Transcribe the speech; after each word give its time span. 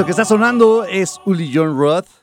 Eso 0.00 0.06
que 0.06 0.12
está 0.12 0.24
sonando 0.24 0.84
es 0.84 1.20
Uli 1.26 1.52
John 1.54 1.76
Roth. 1.76 2.19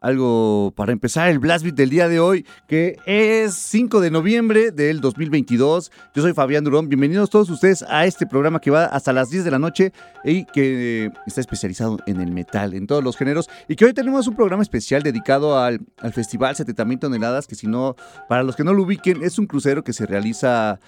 Algo 0.00 0.72
para 0.76 0.92
empezar 0.92 1.28
el 1.28 1.40
Blast 1.40 1.64
Beat 1.64 1.74
del 1.74 1.90
día 1.90 2.08
de 2.08 2.20
hoy, 2.20 2.46
que 2.68 2.96
es 3.04 3.54
5 3.54 4.00
de 4.00 4.12
noviembre 4.12 4.70
del 4.70 5.00
2022. 5.00 5.90
Yo 6.14 6.22
soy 6.22 6.34
Fabián 6.34 6.62
Durón. 6.62 6.88
Bienvenidos 6.88 7.30
todos 7.30 7.50
ustedes 7.50 7.82
a 7.82 8.06
este 8.06 8.24
programa 8.24 8.60
que 8.60 8.70
va 8.70 8.84
hasta 8.84 9.12
las 9.12 9.28
10 9.30 9.44
de 9.44 9.50
la 9.50 9.58
noche 9.58 9.92
y 10.22 10.44
que 10.44 11.10
está 11.26 11.40
especializado 11.40 11.98
en 12.06 12.20
el 12.20 12.30
metal, 12.30 12.74
en 12.74 12.86
todos 12.86 13.02
los 13.02 13.16
géneros. 13.16 13.50
Y 13.66 13.74
que 13.74 13.86
hoy 13.86 13.92
tenemos 13.92 14.28
un 14.28 14.36
programa 14.36 14.62
especial 14.62 15.02
dedicado 15.02 15.58
al, 15.58 15.80
al 15.98 16.12
Festival 16.12 16.54
70.000 16.54 17.00
toneladas, 17.00 17.48
que 17.48 17.56
si 17.56 17.66
no, 17.66 17.96
para 18.28 18.44
los 18.44 18.54
que 18.54 18.62
no 18.62 18.74
lo 18.74 18.84
ubiquen, 18.84 19.24
es 19.24 19.36
un 19.40 19.46
crucero 19.46 19.82
que 19.82 19.92
se 19.92 20.06
realiza 20.06 20.78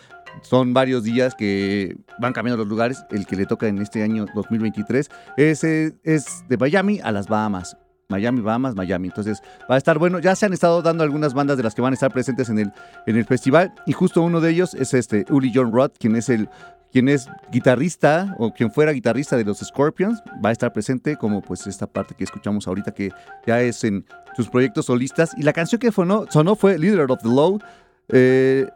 son 0.42 0.72
varios 0.72 1.02
días 1.02 1.34
que 1.34 1.96
van 2.20 2.32
cambiando 2.32 2.62
los 2.62 2.68
lugares. 2.68 3.04
El 3.10 3.26
que 3.26 3.34
le 3.34 3.46
toca 3.46 3.66
en 3.66 3.78
este 3.78 4.04
año 4.04 4.26
2023 4.36 5.10
es, 5.36 5.64
eh, 5.64 5.94
es 6.04 6.44
de 6.48 6.56
Miami 6.56 7.00
a 7.02 7.10
las 7.10 7.26
Bahamas. 7.26 7.76
Miami, 8.10 8.40
Bahamas, 8.40 8.74
Miami. 8.74 9.08
Entonces 9.08 9.42
va 9.70 9.76
a 9.76 9.78
estar 9.78 9.98
bueno. 9.98 10.18
Ya 10.18 10.34
se 10.34 10.46
han 10.46 10.52
estado 10.52 10.82
dando 10.82 11.04
algunas 11.04 11.34
bandas 11.34 11.56
de 11.56 11.62
las 11.62 11.74
que 11.74 11.82
van 11.82 11.92
a 11.92 11.94
estar 11.94 12.12
presentes 12.12 12.48
en 12.48 12.58
el, 12.58 12.72
en 13.06 13.16
el 13.16 13.24
festival. 13.24 13.72
Y 13.86 13.92
justo 13.92 14.22
uno 14.22 14.40
de 14.40 14.50
ellos 14.50 14.74
es 14.74 14.94
este 14.94 15.24
Uli 15.30 15.52
John 15.54 15.72
Roth, 15.72 15.96
quien 15.98 16.16
es 16.16 16.28
el 16.28 16.48
quien 16.92 17.08
es 17.08 17.28
guitarrista 17.52 18.34
o 18.38 18.52
quien 18.52 18.70
fuera 18.70 18.92
guitarrista 18.92 19.36
de 19.36 19.44
los 19.44 19.58
Scorpions, 19.58 20.22
va 20.44 20.48
a 20.48 20.52
estar 20.52 20.72
presente 20.72 21.16
como 21.16 21.40
pues 21.40 21.66
esta 21.66 21.86
parte 21.86 22.14
que 22.14 22.24
escuchamos 22.24 22.66
ahorita 22.66 22.92
que 22.92 23.12
ya 23.46 23.60
es 23.60 23.84
en 23.84 24.04
sus 24.36 24.48
proyectos 24.48 24.86
solistas. 24.86 25.32
Y 25.36 25.42
la 25.42 25.52
canción 25.52 25.78
que 25.78 25.92
sonó, 25.92 26.56
fue 26.56 26.78
Leader 26.78 27.10
of 27.10 27.22
the 27.22 27.28
Low. 27.28 27.60
Eh, 28.08 28.66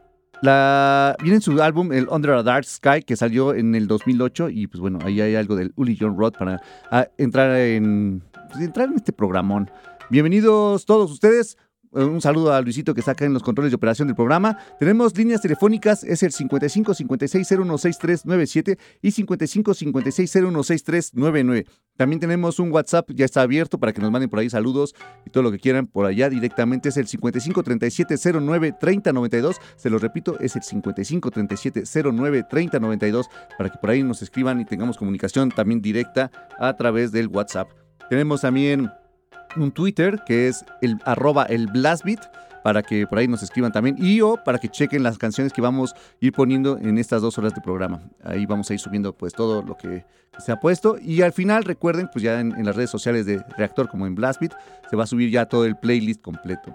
viene 0.43 1.37
en 1.37 1.41
su 1.41 1.61
álbum, 1.61 1.93
el 1.93 2.09
Under 2.09 2.33
a 2.33 2.43
Dark 2.43 2.65
Sky, 2.65 3.03
que 3.05 3.17
salió 3.17 3.55
en 3.55 3.75
el 3.75 3.87
2008. 3.87 4.51
Y 4.51 4.67
pues 4.67 4.81
bueno, 4.81 4.99
ahí 5.03 5.21
hay 5.21 5.35
algo 5.35 5.57
del 5.57 5.73
Uli 5.77 5.97
John 5.99 6.17
Roth 6.17 6.37
para 6.39 6.61
entrar, 7.19 7.57
en, 7.57 8.23
entrar 8.63 8.89
en 8.89 8.97
este 8.97 9.13
programón. 9.13 9.71
Bienvenidos 10.11 10.85
todos 10.85 11.11
ustedes. 11.11 11.57
Eh, 11.95 12.05
Un 12.05 12.21
saludo 12.21 12.53
a 12.53 12.61
Luisito 12.61 12.93
que 12.93 13.01
está 13.01 13.13
acá 13.13 13.25
en 13.25 13.33
los 13.33 13.43
controles 13.43 13.71
de 13.71 13.77
operación 13.77 14.09
del 14.09 14.17
programa. 14.17 14.59
Tenemos 14.79 15.17
líneas 15.17 15.41
telefónicas, 15.41 16.03
es 16.03 16.23
el 16.23 16.33
55 16.33 16.93
56 16.95 17.47
016397 17.47 18.79
y 19.01 19.11
55 19.13 19.75
56 19.75 20.31
016399. 20.31 21.67
También 21.97 22.19
tenemos 22.19 22.59
un 22.59 22.73
WhatsApp, 22.73 23.09
ya 23.13 23.25
está 23.25 23.43
abierto 23.43 23.79
para 23.79 23.93
que 23.93 24.01
nos 24.01 24.11
manden 24.11 24.29
por 24.29 24.41
ahí 24.41 24.51
saludos 24.51 24.95
y 25.25 25.31
todo 25.31 25.45
lo 25.45 25.53
que 25.53 25.61
quieran 25.61 25.87
por 25.87 26.07
allá 26.07 26.29
directamente. 26.29 26.89
Es 26.89 26.97
el 26.97 27.07
55 27.07 27.63
37 27.63 28.17
09 28.41 28.75
30 28.81 29.13
92. 29.13 29.57
Se 29.77 29.91
lo 29.91 29.99
repito, 29.99 30.39
es 30.41 30.57
el 30.57 30.63
55 30.63 31.31
37 31.31 31.85
09 32.13 32.45
30 32.51 32.81
92 32.81 33.29
para 33.57 33.71
que 33.71 33.79
por 33.79 33.91
ahí 33.91 34.03
nos 34.03 34.21
escriban 34.23 34.61
y 34.61 34.65
tengamos 34.65 34.97
comunicación 34.97 35.51
también 35.51 35.81
directa 35.81 36.33
a 36.59 36.75
través 36.77 37.13
del 37.13 37.29
WhatsApp. 37.29 37.84
Tenemos 38.09 38.43
también 38.43 38.91
un 39.57 39.73
Twitter 39.73 40.23
que 40.27 40.49
es 40.49 40.65
el 40.81 40.99
arroba 41.05 41.45
el 41.45 41.67
Blastbeat. 41.69 42.21
para 42.63 42.83
que 42.83 43.07
por 43.07 43.19
ahí 43.19 43.29
nos 43.29 43.43
escriban 43.43 43.73
también 43.73 43.97
y 43.99 44.23
o 44.23 44.39
para 44.43 44.59
que 44.59 44.71
chequen 44.71 45.03
las 45.03 45.19
canciones 45.19 45.53
que 45.53 45.61
vamos 45.61 45.93
a 45.93 45.97
ir 46.21 46.33
poniendo 46.33 46.79
en 46.79 46.97
estas 46.97 47.21
dos 47.21 47.37
horas 47.37 47.55
de 47.55 47.61
programa. 47.61 48.01
Ahí 48.23 48.47
vamos 48.47 48.71
a 48.71 48.73
ir 48.73 48.81
subiendo 48.81 49.13
pues 49.13 49.35
todo 49.35 49.63
lo 49.63 49.77
que 49.77 50.07
se 50.39 50.51
ha 50.51 50.59
puesto 50.59 50.97
y 50.99 51.21
al 51.21 51.35
final 51.35 51.65
recuerden 51.65 52.09
pues 52.11 52.23
ya 52.23 52.41
en, 52.41 52.53
en 52.53 52.65
las 52.65 52.75
redes 52.75 52.89
sociales 52.89 53.27
de 53.27 53.45
Reactor 53.59 53.91
como 53.91 54.07
en 54.07 54.15
Blastbeat 54.15 54.55
se 54.89 54.97
va 54.97 55.05
a 55.05 55.07
subir 55.07 55.31
ya 55.31 55.45
todo 55.45 55.67
el 55.67 55.77
playlist 55.77 56.23
completo. 56.23 56.75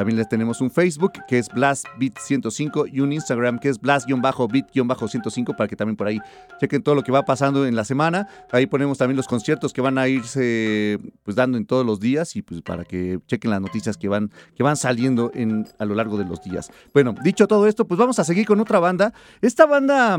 También 0.00 0.16
les 0.16 0.30
tenemos 0.30 0.62
un 0.62 0.70
Facebook 0.70 1.12
que 1.28 1.36
es 1.36 1.50
BlastBeat105 1.50 2.88
y 2.90 3.00
un 3.00 3.12
Instagram 3.12 3.58
que 3.58 3.68
es 3.68 3.78
Blast-Beat-105 3.78 5.54
para 5.54 5.68
que 5.68 5.76
también 5.76 5.94
por 5.94 6.06
ahí 6.06 6.18
chequen 6.58 6.82
todo 6.82 6.94
lo 6.94 7.02
que 7.02 7.12
va 7.12 7.26
pasando 7.26 7.66
en 7.66 7.76
la 7.76 7.84
semana. 7.84 8.26
Ahí 8.50 8.64
ponemos 8.64 8.96
también 8.96 9.18
los 9.18 9.28
conciertos 9.28 9.74
que 9.74 9.82
van 9.82 9.98
a 9.98 10.08
irse 10.08 10.98
pues 11.22 11.36
dando 11.36 11.58
en 11.58 11.66
todos 11.66 11.84
los 11.84 12.00
días 12.00 12.34
y 12.34 12.40
pues 12.40 12.62
para 12.62 12.86
que 12.86 13.18
chequen 13.26 13.50
las 13.50 13.60
noticias 13.60 13.98
que 13.98 14.08
van, 14.08 14.32
que 14.54 14.62
van 14.62 14.78
saliendo 14.78 15.32
en, 15.34 15.68
a 15.78 15.84
lo 15.84 15.94
largo 15.94 16.16
de 16.16 16.24
los 16.24 16.42
días. 16.42 16.70
Bueno, 16.94 17.14
dicho 17.22 17.46
todo 17.46 17.66
esto, 17.66 17.86
pues 17.86 17.98
vamos 17.98 18.18
a 18.18 18.24
seguir 18.24 18.46
con 18.46 18.58
otra 18.58 18.78
banda. 18.78 19.12
Esta 19.42 19.66
banda 19.66 20.18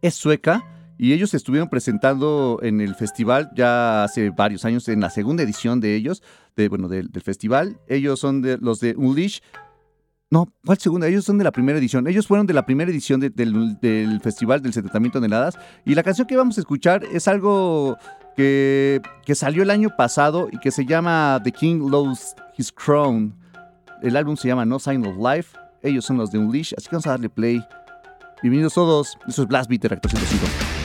es 0.00 0.14
sueca. 0.14 0.77
Y 0.98 1.12
ellos 1.12 1.32
estuvieron 1.32 1.68
presentando 1.68 2.58
en 2.60 2.80
el 2.80 2.96
festival 2.96 3.50
ya 3.54 4.02
hace 4.02 4.30
varios 4.30 4.64
años, 4.64 4.88
en 4.88 5.00
la 5.00 5.10
segunda 5.10 5.44
edición 5.44 5.78
de 5.78 5.94
ellos, 5.94 6.24
de, 6.56 6.68
bueno, 6.68 6.88
del, 6.88 7.08
festival. 7.22 7.78
Ellos 7.86 8.18
son 8.18 8.42
los 8.60 8.80
de 8.80 8.96
Unleash. 8.96 9.38
No, 10.30 10.52
¿cuál 10.66 10.76
segunda? 10.78 11.06
Ellos 11.06 11.24
son 11.24 11.38
de 11.38 11.44
la 11.44 11.52
primera 11.52 11.78
edición. 11.78 12.08
Ellos 12.08 12.26
fueron 12.26 12.48
de 12.48 12.52
la 12.52 12.66
primera 12.66 12.90
edición 12.90 13.20
de- 13.20 13.30
del, 13.30 14.20
festival 14.20 14.60
del 14.60 14.72
70.000 14.72 15.12
toneladas. 15.12 15.56
Y 15.86 15.94
la 15.94 16.02
canción 16.02 16.26
que 16.26 16.36
vamos 16.36 16.58
a 16.58 16.60
escuchar 16.60 17.04
es 17.04 17.28
algo 17.28 17.96
que, 18.36 19.00
que 19.24 19.36
salió 19.36 19.62
el 19.62 19.70
año 19.70 19.90
pasado 19.96 20.48
y 20.50 20.58
que 20.58 20.72
se 20.72 20.84
llama 20.84 21.40
The 21.44 21.52
King 21.52 21.88
Lost 21.88 22.40
His 22.56 22.72
Crown. 22.72 23.34
El 24.02 24.16
álbum 24.16 24.36
se 24.36 24.48
llama 24.48 24.64
No 24.64 24.80
Sign 24.80 25.06
of 25.06 25.16
Life. 25.16 25.56
Ellos 25.80 26.04
son 26.04 26.16
los 26.16 26.32
de 26.32 26.38
Unleash, 26.38 26.74
así 26.76 26.88
que 26.88 26.96
vamos 26.96 27.06
a 27.06 27.10
darle 27.10 27.28
play. 27.30 27.64
Bienvenidos 28.42 28.74
todos. 28.74 29.16
Eso 29.28 29.42
es 29.42 29.48
Blast 29.48 29.70
Beat 29.70 29.84
Reactor 29.84 30.10
105. 30.10 30.77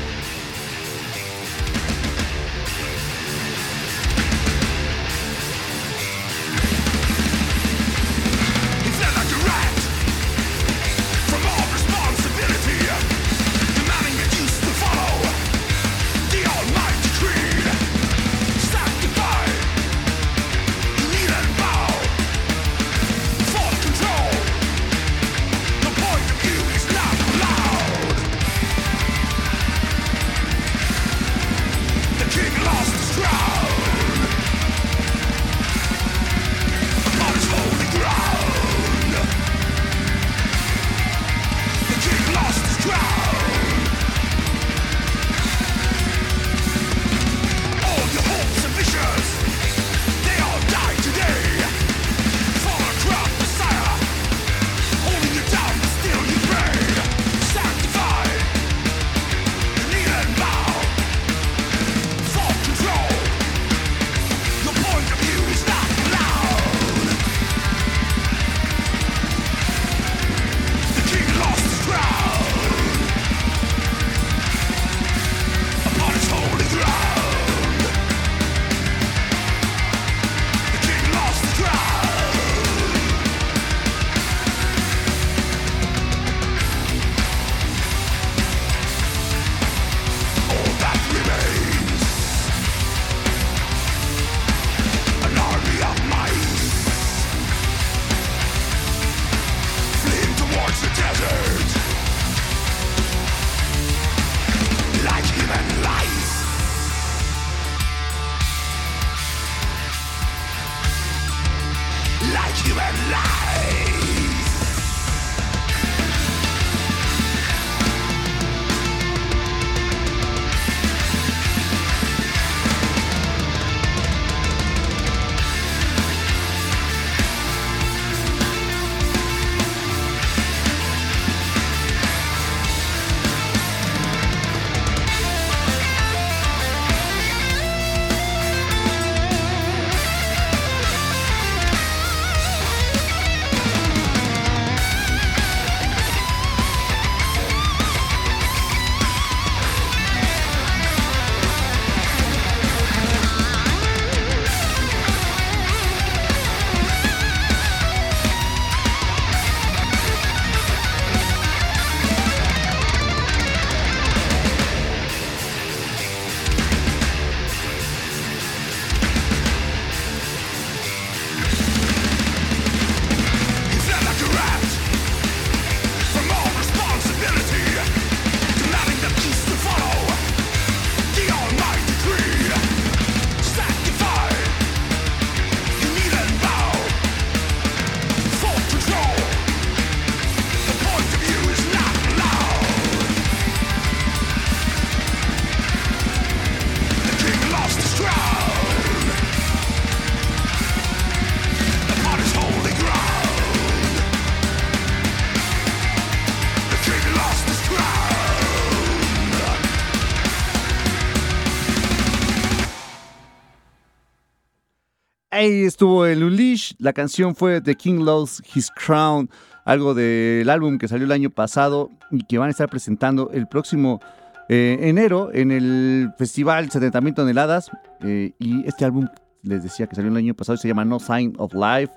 Ahí 215.44 215.66
estuvo 215.66 216.06
el 216.06 216.24
Unleash. 216.24 216.72
La 216.80 216.94
canción 216.94 217.36
fue 217.36 217.60
The 217.60 217.76
King 217.76 218.06
Lost 218.06 218.40
His 218.56 218.72
Crown, 218.72 219.30
algo 219.66 219.94
del 219.94 220.50
álbum 220.50 220.78
que 220.78 220.88
salió 220.88 221.04
el 221.04 221.12
año 221.12 221.30
pasado 221.32 221.90
y 222.12 222.24
que 222.24 222.38
van 222.38 222.48
a 222.48 222.52
estar 222.52 222.70
presentando 222.70 223.30
el 223.34 223.48
próximo 223.48 224.00
eh, 224.48 224.78
enero 224.80 225.32
en 225.34 225.52
el 225.52 226.14
festival 226.18 226.70
70.000 226.70 227.14
toneladas. 227.14 227.70
Eh, 228.04 228.32
y 228.40 228.66
este 228.66 228.86
álbum, 228.86 229.10
les 229.42 229.64
decía 229.64 229.86
que 229.86 229.98
salió 229.98 230.12
el 230.12 230.16
año 230.16 230.34
pasado, 230.34 230.58
se 230.58 230.70
llama 230.70 230.86
No 230.86 230.98
Sign 231.02 231.34
of 231.38 231.54
Life. 231.54 231.92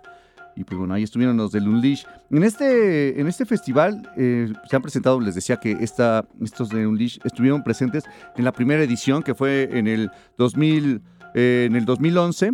Y 0.57 0.65
pues 0.65 0.77
bueno, 0.77 0.95
ahí 0.95 1.05
estuvieron 1.05 1.37
los 1.37 1.53
del 1.53 1.69
Unleash. 1.69 2.03
En 2.33 2.43
este, 2.43 3.21
en 3.21 3.29
este 3.29 3.47
festival 3.47 4.11
eh, 4.17 4.53
se 4.69 4.75
han 4.75 4.83
presentado, 4.83 5.21
les 5.21 5.37
decía 5.37 5.59
que 5.59 5.71
esta, 5.71 6.27
estos 6.43 6.69
de 6.71 6.85
Unleash 6.85 7.19
estuvieron 7.23 7.63
presentes 7.63 8.03
en 8.37 8.45
la 8.45 8.51
primera 8.51 8.83
edición 8.83 9.23
que 9.23 9.37
fue 9.37 9.69
en 9.73 9.87
el 9.87 10.11
2000, 10.37 11.01
eh, 11.37 11.67
en 11.71 11.77
el 11.77 11.85
2011. 11.85 12.51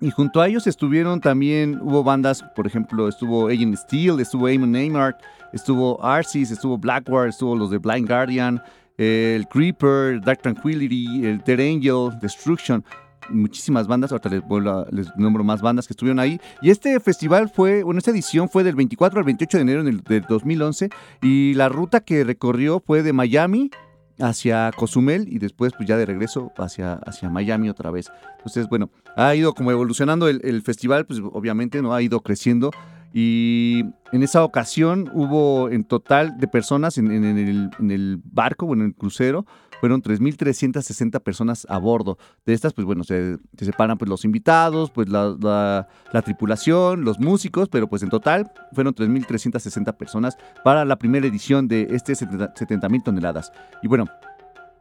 Y 0.00 0.10
junto 0.10 0.40
a 0.40 0.46
ellos 0.48 0.66
estuvieron 0.66 1.20
también, 1.20 1.80
hubo 1.82 2.04
bandas, 2.04 2.44
por 2.54 2.66
ejemplo, 2.66 3.08
estuvo 3.08 3.48
Agent 3.48 3.76
Steel, 3.76 4.20
estuvo 4.20 4.46
Amon 4.46 4.70
Neymar, 4.70 5.18
estuvo 5.52 6.02
Arcis, 6.04 6.50
estuvo 6.52 6.78
Blackguard, 6.78 7.30
estuvo 7.30 7.56
los 7.56 7.70
de 7.70 7.78
Blind 7.78 8.06
Guardian, 8.06 8.62
el 8.96 9.46
Creeper, 9.48 10.20
Dark 10.20 10.42
Tranquility, 10.42 11.26
el 11.26 11.38
Dead 11.38 11.60
Angel, 11.60 12.18
Destruction 12.20 12.84
muchísimas 13.30 13.86
bandas, 13.86 14.10
ahorita 14.12 14.30
les, 14.30 14.42
les, 14.90 15.16
nombro 15.16 15.44
más 15.44 15.60
bandas 15.60 15.86
que 15.86 15.92
estuvieron 15.92 16.18
ahí. 16.18 16.40
Y 16.62 16.70
este 16.70 16.98
festival 17.00 17.50
fue, 17.50 17.82
bueno, 17.82 17.98
esta 17.98 18.10
edición 18.10 18.48
fue 18.48 18.64
del 18.64 18.74
24 18.74 19.18
al 19.18 19.24
28 19.24 19.58
de 19.58 19.62
enero 19.62 19.84
del 19.84 20.24
2011 20.26 20.88
y 21.22 21.54
la 21.54 21.68
ruta 21.68 22.00
que 22.00 22.24
recorrió 22.24 22.80
fue 22.80 23.02
de 23.02 23.12
Miami 23.12 23.70
hacia 24.20 24.70
Cozumel 24.76 25.26
y 25.28 25.38
después 25.38 25.72
pues 25.76 25.88
ya 25.88 25.96
de 25.96 26.06
regreso 26.06 26.52
hacia, 26.56 26.94
hacia 26.94 27.30
Miami 27.30 27.68
otra 27.68 27.90
vez. 27.90 28.10
Entonces, 28.38 28.68
bueno, 28.68 28.90
ha 29.16 29.34
ido 29.34 29.54
como 29.54 29.70
evolucionando 29.70 30.28
el, 30.28 30.40
el 30.44 30.62
festival, 30.62 31.06
pues 31.06 31.20
obviamente 31.20 31.82
no 31.82 31.94
ha 31.94 32.02
ido 32.02 32.20
creciendo 32.20 32.70
y 33.12 33.84
en 34.12 34.22
esa 34.22 34.44
ocasión 34.44 35.10
hubo 35.14 35.70
en 35.70 35.84
total 35.84 36.38
de 36.38 36.46
personas 36.46 36.98
en, 36.98 37.10
el, 37.10 38.20
barco, 38.24 38.66
bueno, 38.66 38.84
en 38.84 38.90
el 38.90 38.94
crucero, 38.94 39.46
fueron 39.80 40.02
3.360 40.02 41.20
personas 41.20 41.66
a 41.68 41.78
bordo. 41.78 42.18
De 42.46 42.54
estas, 42.54 42.72
pues 42.72 42.84
bueno, 42.84 43.04
se, 43.04 43.38
separan 43.58 43.98
pues, 43.98 44.08
los 44.08 44.24
invitados, 44.24 44.90
pues 44.90 45.08
la, 45.08 45.88
tripulación, 46.24 47.04
los 47.04 47.18
músicos, 47.18 47.68
pero 47.68 47.88
pues 47.88 48.02
en 48.02 48.10
total 48.10 48.50
fueron 48.72 48.94
3.360 48.94 49.96
personas 49.96 50.36
para 50.64 50.84
la 50.84 50.98
primera 50.98 51.26
edición 51.26 51.68
de 51.68 51.88
este 51.90 52.12
70.000 52.12 53.02
toneladas. 53.02 53.52
Y 53.82 53.88
bueno, 53.88 54.06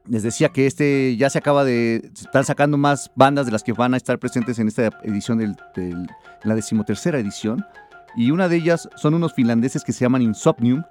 les 0.07 0.23
decía 0.23 0.49
que 0.49 0.67
este 0.67 1.15
ya 1.17 1.29
se 1.29 1.37
acaba 1.37 1.63
de. 1.63 2.09
Están 2.13 2.45
sacando 2.45 2.77
más 2.77 3.11
bandas 3.15 3.45
de 3.45 3.51
las 3.51 3.63
que 3.63 3.73
van 3.73 3.93
a 3.93 3.97
estar 3.97 4.19
presentes 4.19 4.59
en 4.59 4.67
esta 4.67 4.89
edición 5.03 5.37
del, 5.37 5.55
la 6.43 6.55
decimotercera 6.55 7.19
edición 7.19 7.65
y 8.15 8.31
una 8.31 8.49
de 8.49 8.55
ellas 8.55 8.89
son 8.95 9.13
unos 9.13 9.33
finlandeses 9.33 9.83
que 9.83 9.93
se 9.93 10.01
llaman 10.01 10.23
Insomnium. 10.23 10.83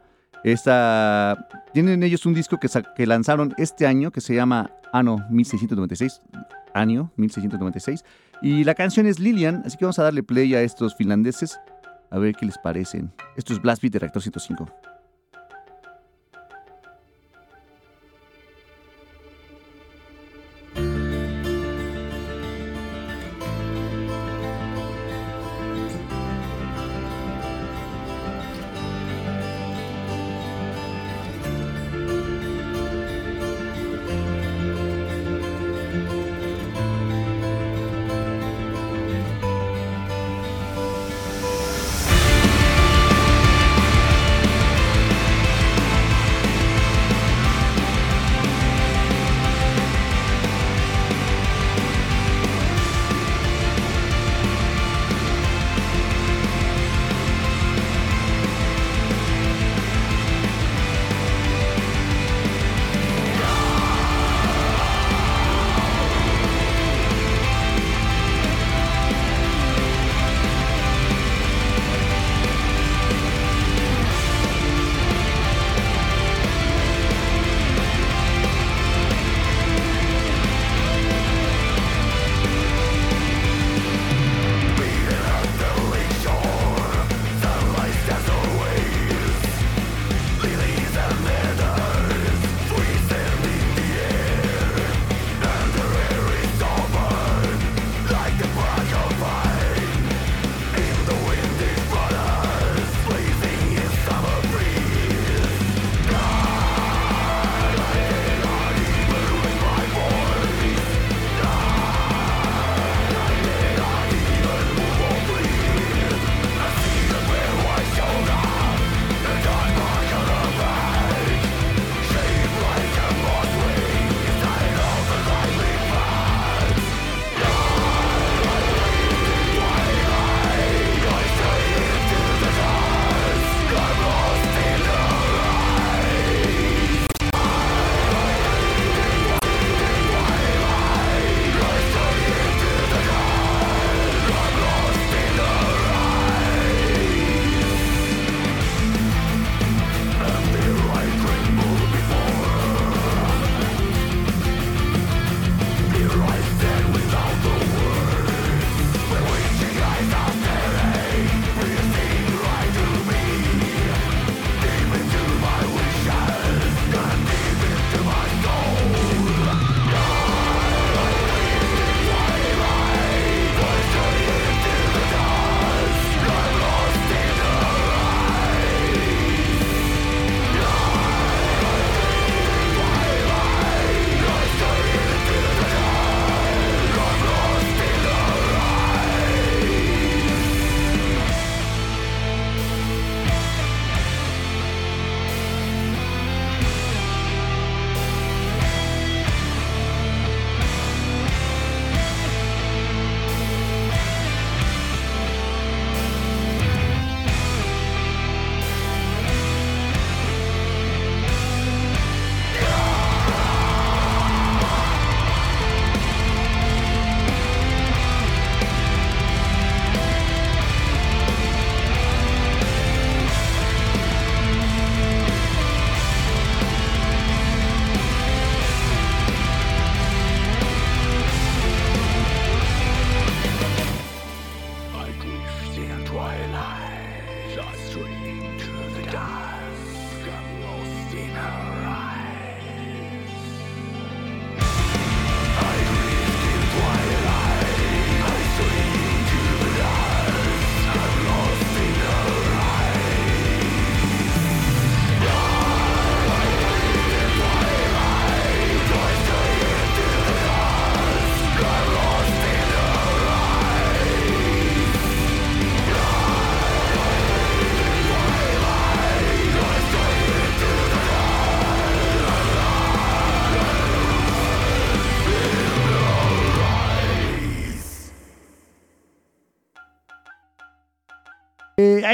Esta, 0.45 1.49
tienen 1.73 2.03
ellos 2.03 2.27
un 2.27 2.35
disco 2.35 2.59
que, 2.59 3.07
lanzaron 3.07 3.55
este 3.59 3.87
año 3.87 4.11
que 4.11 4.21
se 4.21 4.35
llama 4.35 4.71
Ano 4.93 5.27
1696, 5.31 6.23
año 6.75 7.11
1696, 7.17 8.05
y 8.43 8.65
la 8.65 8.75
canción 8.75 9.07
es 9.07 9.19
Lilian, 9.19 9.63
así 9.65 9.77
que 9.77 9.85
vamos 9.85 9.99
a 9.99 10.05
darle 10.05 10.23
play 10.23 10.55
a 10.55 10.63
estos 10.63 10.95
finlandeses 10.95 11.59
a 12.11 12.19
ver 12.19 12.35
qué 12.35 12.47
les 12.47 12.59
parecen. 12.59 13.13
Esto 13.37 13.53
es 13.53 13.61
Blast 13.61 13.83
Beat 13.83 13.95
de 13.95 13.99
Reactor 13.99 14.23
105. 14.23 14.67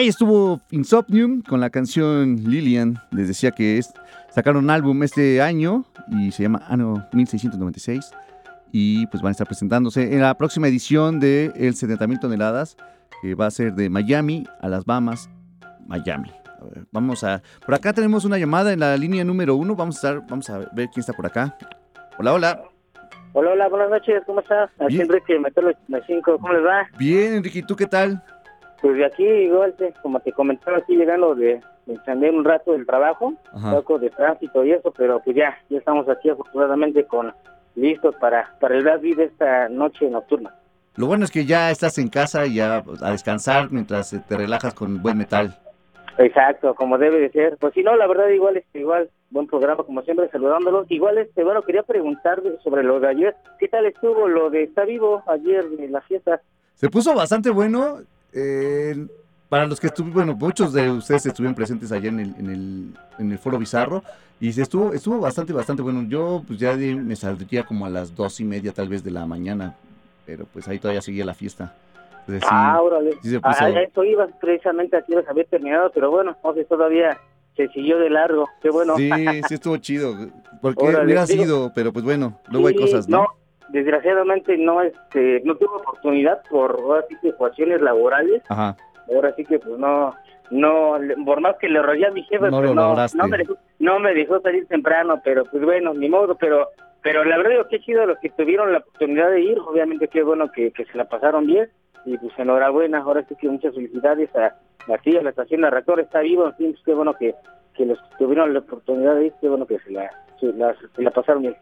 Ahí 0.03 0.09
estuvo 0.09 0.61
Insomnium 0.73 1.43
con 1.43 1.61
la 1.61 1.71
canción 1.71 2.37
Lilian. 2.45 2.99
Les 3.13 3.29
decía 3.29 3.53
que 3.53 3.79
es, 3.79 3.93
sacaron 4.31 4.65
un 4.65 4.71
álbum 4.71 5.01
este 5.05 5.41
año 5.41 5.85
y 6.09 6.33
se 6.33 6.43
llama 6.43 6.65
Ano 6.69 7.07
1696. 7.13 8.11
Y 8.73 9.07
pues 9.09 9.23
van 9.23 9.29
a 9.29 9.33
estar 9.33 9.47
presentándose 9.47 10.13
en 10.15 10.23
la 10.23 10.35
próxima 10.37 10.67
edición 10.67 11.21
de 11.21 11.53
El 11.55 11.75
70.000 11.75 12.21
toneladas, 12.21 12.77
que 13.21 13.37
va 13.37 13.47
a 13.47 13.51
ser 13.53 13.75
de 13.75 13.91
Miami 13.91 14.45
a 14.61 14.69
las 14.69 14.85
Bahamas, 14.85 15.31
Miami. 15.87 16.33
A 16.61 16.65
ver, 16.65 16.87
vamos 16.91 17.23
a. 17.23 17.41
Por 17.65 17.75
acá 17.75 17.93
tenemos 17.93 18.25
una 18.25 18.39
llamada 18.39 18.73
en 18.73 18.81
la 18.81 18.97
línea 18.97 19.23
número 19.23 19.55
uno. 19.55 19.77
Vamos 19.77 19.97
a 19.97 19.99
estar, 19.99 20.27
vamos 20.29 20.51
a 20.51 20.59
ver 20.59 20.89
quién 20.89 21.01
está 21.01 21.13
por 21.13 21.27
acá. 21.27 21.57
Hola, 22.19 22.33
hola. 22.33 22.63
Hola, 23.35 23.53
hola, 23.53 23.69
buenas 23.69 23.91
noches, 23.91 24.23
¿cómo 24.27 24.41
estás? 24.41 24.69
Aquí 24.79 24.97
Bien. 24.97 25.03
Enrique, 25.03 25.39
Metelo 25.39 25.69
85, 25.69 26.39
¿cómo 26.39 26.53
les 26.53 26.65
va? 26.65 26.87
Bien, 26.99 27.35
Enrique, 27.35 27.61
¿y 27.61 27.63
tú 27.63 27.77
qué 27.77 27.87
tal? 27.87 28.23
Pues 28.83 28.97
de 28.97 29.07
aquí, 29.07 29.25
igual, 29.25 29.75
como 30.03 30.19
te 30.19 30.33
comentaba, 30.33 30.79
aquí 30.79 30.97
llegando 30.97 31.37
de, 31.37 31.61
de 31.87 31.95
encender 31.95 32.35
un 32.35 32.45
rato 32.45 32.73
del 32.73 32.85
trabajo, 32.85 33.29
un 33.29 33.39
Ajá. 33.53 33.77
poco 33.77 33.99
de 34.01 34.11
tránsito 34.11 34.65
y 34.65 34.73
eso, 34.73 34.93
pero 34.95 35.21
pues 35.21 35.37
ya, 35.37 35.57
ya 35.71 35.79
estamos 35.79 36.09
aquí 36.09 36.29
afortunadamente 36.29 37.05
con 37.05 37.33
listos 37.77 38.15
para, 38.17 38.55
para 38.61 38.77
el 38.77 38.85
Beat 38.85 39.17
de 39.17 39.25
esta 39.25 39.69
noche 39.69 40.11
nocturna. 40.11 40.53
Lo 40.97 41.07
bueno 41.07 41.25
es 41.25 41.31
que 41.31 41.47
ya 41.47 41.71
estás 41.71 41.97
en 41.99 42.09
casa 42.09 42.45
y 42.45 42.57
ya 42.57 42.85
a 43.01 43.11
descansar 43.13 43.71
mientras 43.71 44.15
te 44.29 44.37
relajas 44.37 44.75
con 44.75 45.01
buen 45.01 45.17
metal. 45.17 45.57
Exacto, 46.19 46.75
como 46.75 46.99
debe 46.99 47.21
de 47.21 47.31
ser. 47.31 47.57
Pues 47.59 47.73
si 47.73 47.83
no, 47.83 47.97
la 47.97 48.07
verdad, 48.07 48.29
igual, 48.29 48.57
este, 48.57 48.81
igual, 48.81 49.09
buen 49.31 49.47
programa, 49.47 49.85
como 49.85 50.03
siempre, 50.03 50.29
saludándolos. 50.29 50.91
Igual, 50.91 51.19
este, 51.19 51.45
bueno, 51.45 51.63
quería 51.63 51.83
preguntar 51.85 52.43
sobre 52.63 52.83
lo 52.83 53.01
de 53.01 53.09
ayer. 53.09 53.37
¿Qué 53.59 53.69
tal 53.69 53.87
estuvo 53.87 54.29
lo 54.29 54.51
de 54.51 54.65
Está 54.65 54.85
Vivo 54.85 55.23
ayer 55.27 55.65
en 55.79 55.93
la 55.93 56.03
fiesta? 56.03 56.43
Se 56.75 56.91
puso 56.91 57.15
bastante 57.15 57.49
bueno. 57.49 58.01
Eh, 58.33 59.07
para 59.49 59.67
los 59.67 59.79
que 59.81 59.89
estuvieron, 59.89 60.15
bueno, 60.15 60.35
muchos 60.39 60.73
de 60.73 60.91
ustedes 60.91 61.27
estuvieron 61.27 61.55
presentes 61.55 61.93
allá 61.93 62.09
en 62.09 62.21
el, 62.21 62.35
en 62.39 62.51
el, 62.51 62.87
en 63.19 63.33
el 63.33 63.39
foro 63.39 63.59
bizarro 63.59 64.03
y 64.41 64.53
se 64.53 64.63
estuvo, 64.63 64.93
estuvo 64.93 65.19
bastante, 65.21 65.53
bastante 65.53 65.83
bueno. 65.83 66.03
Yo 66.09 66.43
pues 66.47 66.59
ya 66.59 66.77
de- 66.77 66.95
me 66.95 67.15
saldría 67.17 67.65
como 67.65 67.85
a 67.87 67.91
las 67.91 68.15
dos 68.17 68.41
y 68.41 68.45
media 68.45 68.73
tal 68.73 68.89
vez 68.89 69.05
de 69.05 69.11
la 69.11 69.27
mañana, 69.27 69.77
pero 70.27 70.47
pues 70.53 70.67
ahí 70.69 70.79
todavía 70.79 71.03
seguía 71.03 71.25
la 71.25 71.35
fiesta. 71.35 71.75
Entonces, 72.21 72.43
sí, 72.45 72.49
Ah, 72.51 72.81
órale. 72.81 73.13
sí 73.23 73.31
se 73.31 73.41
puso- 73.41 73.67
eso 73.67 74.05
iba 74.05 74.27
precisamente 74.41 74.97
aquí 74.97 75.13
los 75.13 75.29
había 75.29 75.45
terminado, 75.45 75.91
pero 75.93 76.11
bueno, 76.11 76.37
o 76.43 76.55
sea, 76.55 76.65
todavía 76.65 77.19
se 77.57 77.69
siguió 77.69 77.99
de 77.99 78.09
largo. 78.11 78.49
Qué 78.63 78.71
bueno. 78.71 78.97
sí, 78.97 79.11
sí 79.49 79.55
estuvo 79.55 79.77
chido. 79.77 80.17
Porque 80.63 80.83
Órale, 80.87 81.05
hubiera 81.05 81.27
digo- 81.27 81.43
sido, 81.45 81.73
pero 81.75 81.93
pues 81.93 82.05
bueno, 82.05 82.39
luego 82.49 82.69
hay 82.69 82.75
cosas, 82.77 83.09
¿no? 83.09 83.27
Desgraciadamente 83.73 84.57
no 84.57 84.83
este 84.83 85.41
no 85.45 85.57
tuve 85.57 85.77
oportunidad 85.77 86.43
por 86.49 86.73
ahora 86.73 87.05
sí 87.09 87.17
que 87.21 87.33
laborales. 87.81 88.43
Ajá. 88.49 88.77
Ahora 89.13 89.35
sí 89.35 89.45
que 89.45 89.59
pues 89.59 89.79
no 89.79 90.15
no 90.51 90.97
por 91.25 91.41
más 91.41 91.57
que 91.57 91.69
le 91.69 91.83
rogué 91.83 92.07
a 92.07 92.11
mi 92.11 92.23
jefe, 92.25 92.51
No 92.51 92.59
pues 92.59 92.71
lo 92.71 92.75
no, 92.75 92.95
no 92.95 93.29
me 93.29 93.39
dejó 93.39 93.57
no 93.79 93.99
me 93.99 94.15
dejó 94.15 94.41
salir 94.41 94.67
temprano, 94.67 95.21
pero 95.25 95.45
pues 95.47 95.65
bueno, 95.65 95.95
ni 95.95 96.09
modo, 96.09 96.37
pero 96.37 96.69
pero 97.03 97.25
la 97.25 97.37
verdad 97.37 97.51
digo 97.51 97.69
que 97.69 97.81
chido 97.81 98.07
los 98.07 98.19
que 98.19 98.31
tuvieron 98.31 98.73
la 98.73 98.79
oportunidad 98.79 99.31
de 99.31 99.41
ir, 99.41 99.59
obviamente 99.59 100.07
qué 100.09 100.23
bueno 100.23 100.53
que, 100.53 100.71
que 100.71 100.85
se 100.85 100.97
la 100.97 101.05
pasaron 101.07 101.47
bien. 101.47 101.69
Y 102.05 102.17
pues 102.19 102.33
enhorabuena, 102.37 102.99
ahora 102.99 103.25
sí 103.29 103.35
que 103.41 103.49
muchas 103.49 103.75
felicidades 103.75 104.35
a 104.37 104.57
aquí 104.93 105.17
a 105.17 105.23
la 105.23 105.31
estación 105.31 105.63
de 105.63 105.71
reactor 105.71 106.01
está 106.01 106.21
vivo, 106.21 106.47
en 106.47 106.55
fin, 106.55 106.73
pues, 106.73 106.83
qué 106.85 106.95
bueno 106.95 107.15
que, 107.15 107.35
que 107.77 107.87
los 107.87 107.99
que 108.01 108.17
tuvieron 108.19 108.53
la 108.53 108.61
oportunidad 108.61 109.15
de 109.15 109.27
ir, 109.27 109.33
qué 109.41 109.49
bueno 109.49 109.67
que 109.67 109.79
se 109.81 109.91
la, 109.91 110.11
la. 110.51 110.75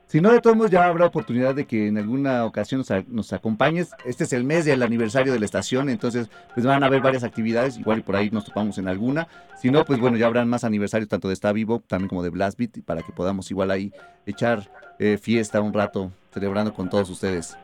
Si 0.07 0.21
no, 0.21 0.33
de 0.33 0.41
todos 0.41 0.57
modos 0.57 0.71
ya 0.71 0.87
habrá 0.87 1.07
oportunidad 1.07 1.55
de 1.55 1.67
que 1.67 1.89
en 1.89 1.99
alguna 1.99 2.45
ocasión 2.45 2.83
nos, 3.09 3.33
acompañes. 3.33 3.91
Este 4.05 4.25
es 4.25 4.33
el 4.33 4.45
mes 4.45 4.65
del 4.65 4.83
aniversario 4.83 5.33
de 5.33 5.39
la 5.39 5.45
estación, 5.45 5.89
entonces 5.89 6.31
pues 6.55 6.65
van 6.65 6.83
a 6.83 6.87
haber 6.87 7.03
varias 7.03 7.25
actividades, 7.25 7.79
igual 7.79 8.03
por 8.03 8.17
ahí 8.17 8.31
nos 8.31 8.45
topamos 8.45 8.79
en 8.79 8.89
alguna. 8.89 9.29
Si 9.61 9.71
no, 9.71 9.85
pues 9.85 10.01
bueno, 10.01 10.17
ya 10.17 10.27
habrán 10.27 10.49
más 10.49 10.65
aniversarios 10.65 11.09
tanto 11.09 11.29
de 11.29 11.35
Está 11.35 11.53
Vivo, 11.53 11.83
también 11.87 12.09
como 12.09 12.23
de 12.23 12.31
Blast 12.31 12.59
Beat, 12.59 12.83
para 12.85 13.03
que 13.03 13.13
podamos 13.13 13.51
igual 13.51 13.71
ahí 13.71 13.93
echar 14.27 14.71
eh, 14.99 15.19
fiesta 15.19 15.61
un 15.61 15.73
rato, 15.73 16.11
celebrando 16.33 16.73
con 16.73 16.89
todos 16.89 17.11
ustedes. 17.11 17.57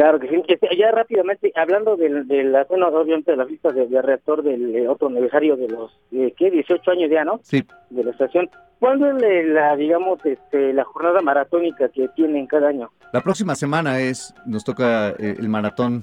Claro 0.00 0.18
que 0.18 0.28
sí. 0.28 0.42
Este, 0.48 0.68
Ya 0.78 0.90
rápidamente, 0.92 1.52
hablando 1.54 1.94
del- 1.94 2.26
de, 2.26 2.42
la, 2.44 2.64
bueno, 2.64 2.88
obviamente 2.88 3.32
de 3.32 3.36
las 3.36 3.50
listas 3.50 3.74
de, 3.74 3.86
de 3.86 4.00
reactor 4.00 4.42
del 4.42 4.74
eh, 4.74 4.88
otro 4.88 5.08
aniversario 5.08 5.56
de 5.58 5.68
los, 5.68 5.92
eh, 6.12 6.32
¿qué? 6.38 6.50
18 6.50 6.90
años 6.92 7.10
ya, 7.10 7.22
¿no? 7.22 7.38
Sí. 7.42 7.62
De 7.90 8.02
la 8.04 8.12
estación. 8.12 8.48
¿Cuándo 8.78 9.10
es 9.10 9.20
la, 9.20 9.42
la, 9.68 9.76
digamos, 9.76 10.24
este, 10.24 10.72
la 10.72 10.84
jornada 10.84 11.20
maratónica 11.20 11.90
que 11.90 12.08
tienen 12.16 12.46
cada 12.46 12.68
año? 12.68 12.88
La 13.12 13.20
próxima 13.20 13.54
semana 13.54 14.00
es, 14.00 14.32
nos 14.46 14.64
toca 14.64 15.10
eh, 15.18 15.36
el 15.38 15.48
maratón, 15.50 16.02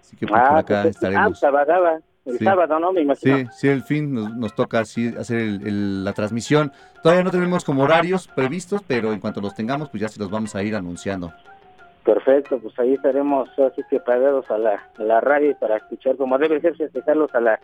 así 0.00 0.16
que 0.16 0.28
pues, 0.28 0.40
por 0.40 0.48
ah, 0.52 0.58
acá 0.58 0.82
pues, 0.82 0.86
ah, 0.86 0.88
estaremos. 1.08 1.40
sábado, 1.40 1.72
el 2.26 2.38
Sí. 2.38 2.44
sábado, 2.44 2.78
¿no? 2.78 2.92
Me 2.92 3.00
imagino. 3.00 3.38
Sí, 3.38 3.46
sí, 3.56 3.68
el 3.68 3.82
fin 3.82 4.14
nos, 4.14 4.36
nos 4.36 4.54
toca 4.54 4.78
así 4.78 5.08
hacer 5.18 5.38
el- 5.38 5.66
el- 5.66 6.04
la 6.04 6.12
transmisión. 6.12 6.70
Todavía 7.02 7.24
no 7.24 7.32
tenemos 7.32 7.64
como 7.64 7.82
horarios 7.82 8.28
previstos, 8.28 8.82
pero 8.86 9.12
en 9.12 9.18
cuanto 9.18 9.40
los 9.40 9.52
tengamos, 9.56 9.88
pues 9.90 10.00
ya 10.00 10.08
se 10.08 10.20
los 10.20 10.30
vamos 10.30 10.54
a 10.54 10.62
ir 10.62 10.76
anunciando. 10.76 11.32
Perfecto, 12.06 12.60
pues 12.60 12.78
ahí 12.78 12.94
estaremos 12.94 13.48
así 13.58 13.82
que 13.90 13.98
pagados 13.98 14.48
a 14.48 14.56
la, 14.56 14.80
a 14.96 15.02
la 15.02 15.20
radio 15.20 15.56
para 15.58 15.78
escuchar 15.78 16.16
como 16.16 16.38
debe 16.38 16.60
ser, 16.60 16.76
festejarlos 16.76 17.34
a 17.34 17.40
la, 17.40 17.60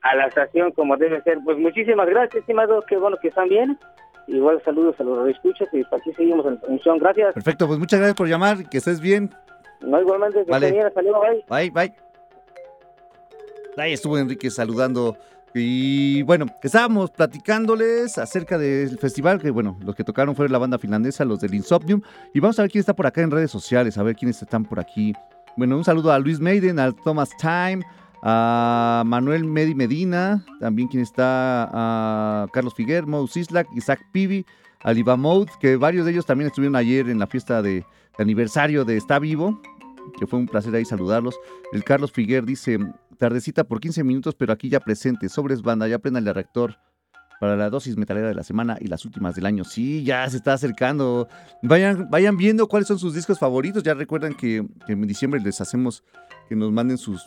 a 0.00 0.16
la 0.16 0.28
estación 0.28 0.72
como 0.72 0.96
debe 0.96 1.20
ser. 1.20 1.38
Pues 1.44 1.58
muchísimas 1.58 2.08
gracias, 2.08 2.36
estimado, 2.36 2.82
qué 2.88 2.96
bueno 2.96 3.18
que 3.20 3.28
están 3.28 3.50
bien. 3.50 3.78
Igual 4.28 4.62
saludos 4.64 4.98
a 4.98 5.02
los 5.02 5.28
escuchas 5.28 5.68
y 5.72 5.82
aquí 5.94 6.10
seguimos 6.14 6.46
en 6.46 6.58
función. 6.60 6.98
Gracias. 6.98 7.34
Perfecto, 7.34 7.66
pues 7.66 7.78
muchas 7.78 8.00
gracias 8.00 8.16
por 8.16 8.28
llamar, 8.28 8.66
que 8.70 8.78
estés 8.78 8.98
bien. 8.98 9.28
No, 9.82 10.00
igualmente, 10.00 10.42
que 10.42 10.50
Vale. 10.50 10.80
hasta 10.80 11.02
luego, 11.02 11.20
bye. 11.20 11.44
Bye, 11.50 11.70
bye. 11.70 11.94
Ahí 13.76 13.92
estuvo 13.92 14.16
Enrique 14.16 14.48
saludando. 14.48 15.18
Y 15.54 16.22
bueno, 16.22 16.46
estábamos 16.62 17.10
platicándoles 17.10 18.16
acerca 18.16 18.56
del 18.56 18.98
festival, 18.98 19.40
que 19.40 19.50
bueno, 19.50 19.78
los 19.82 19.94
que 19.94 20.04
tocaron 20.04 20.34
fueron 20.34 20.52
la 20.52 20.58
banda 20.58 20.78
finlandesa, 20.78 21.24
los 21.24 21.40
del 21.40 21.54
Insomnium. 21.54 22.00
Y 22.32 22.40
vamos 22.40 22.58
a 22.58 22.62
ver 22.62 22.70
quién 22.70 22.80
está 22.80 22.94
por 22.94 23.06
acá 23.06 23.20
en 23.20 23.30
redes 23.30 23.50
sociales, 23.50 23.98
a 23.98 24.02
ver 24.02 24.16
quiénes 24.16 24.40
están 24.40 24.64
por 24.64 24.80
aquí. 24.80 25.12
Bueno, 25.56 25.76
un 25.76 25.84
saludo 25.84 26.10
a 26.10 26.18
Luis 26.18 26.40
Maiden, 26.40 26.78
a 26.78 26.92
Thomas 26.92 27.28
Time, 27.38 27.82
a 28.22 29.02
Manuel 29.04 29.44
Medi 29.44 29.74
Medina, 29.74 30.42
también 30.60 30.88
quien 30.88 31.02
está 31.02 31.68
a 31.72 32.46
Carlos 32.52 32.74
Figuer, 32.74 33.06
Mo 33.06 33.26
Sislak, 33.26 33.66
Isaac 33.76 34.00
Pivi, 34.12 34.46
Aliba 34.80 35.16
Mode, 35.16 35.52
que 35.60 35.76
varios 35.76 36.06
de 36.06 36.12
ellos 36.12 36.24
también 36.24 36.48
estuvieron 36.48 36.76
ayer 36.76 37.10
en 37.10 37.18
la 37.18 37.26
fiesta 37.26 37.60
de, 37.60 37.84
de 38.16 38.22
aniversario 38.22 38.86
de 38.86 38.96
Está 38.96 39.18
Vivo, 39.18 39.60
que 40.18 40.26
fue 40.26 40.38
un 40.38 40.46
placer 40.46 40.74
ahí 40.74 40.84
saludarlos. 40.84 41.38
El 41.72 41.84
Carlos 41.84 42.12
Figuer 42.12 42.44
dice, 42.44 42.78
tardecita 43.22 43.62
por 43.62 43.78
15 43.78 44.02
minutos, 44.02 44.34
pero 44.34 44.52
aquí 44.52 44.68
ya 44.68 44.80
presente, 44.80 45.28
sobres 45.28 45.62
banda, 45.62 45.86
ya 45.86 46.00
prendan 46.00 46.26
el 46.26 46.34
reactor 46.34 46.80
para 47.38 47.56
la 47.56 47.70
dosis 47.70 47.96
metalera 47.96 48.26
de 48.26 48.34
la 48.34 48.42
semana 48.42 48.78
y 48.80 48.88
las 48.88 49.04
últimas 49.04 49.36
del 49.36 49.46
año. 49.46 49.62
Sí, 49.62 50.02
ya 50.02 50.28
se 50.28 50.38
está 50.38 50.54
acercando. 50.54 51.28
Vayan, 51.62 52.10
vayan 52.10 52.36
viendo 52.36 52.66
cuáles 52.66 52.88
son 52.88 52.98
sus 52.98 53.14
discos 53.14 53.38
favoritos. 53.38 53.84
Ya 53.84 53.94
recuerdan 53.94 54.34
que, 54.34 54.66
en 54.88 55.06
diciembre 55.06 55.40
les 55.40 55.60
hacemos 55.60 56.02
que 56.48 56.56
nos 56.56 56.72
manden 56.72 56.98
sus, 56.98 57.24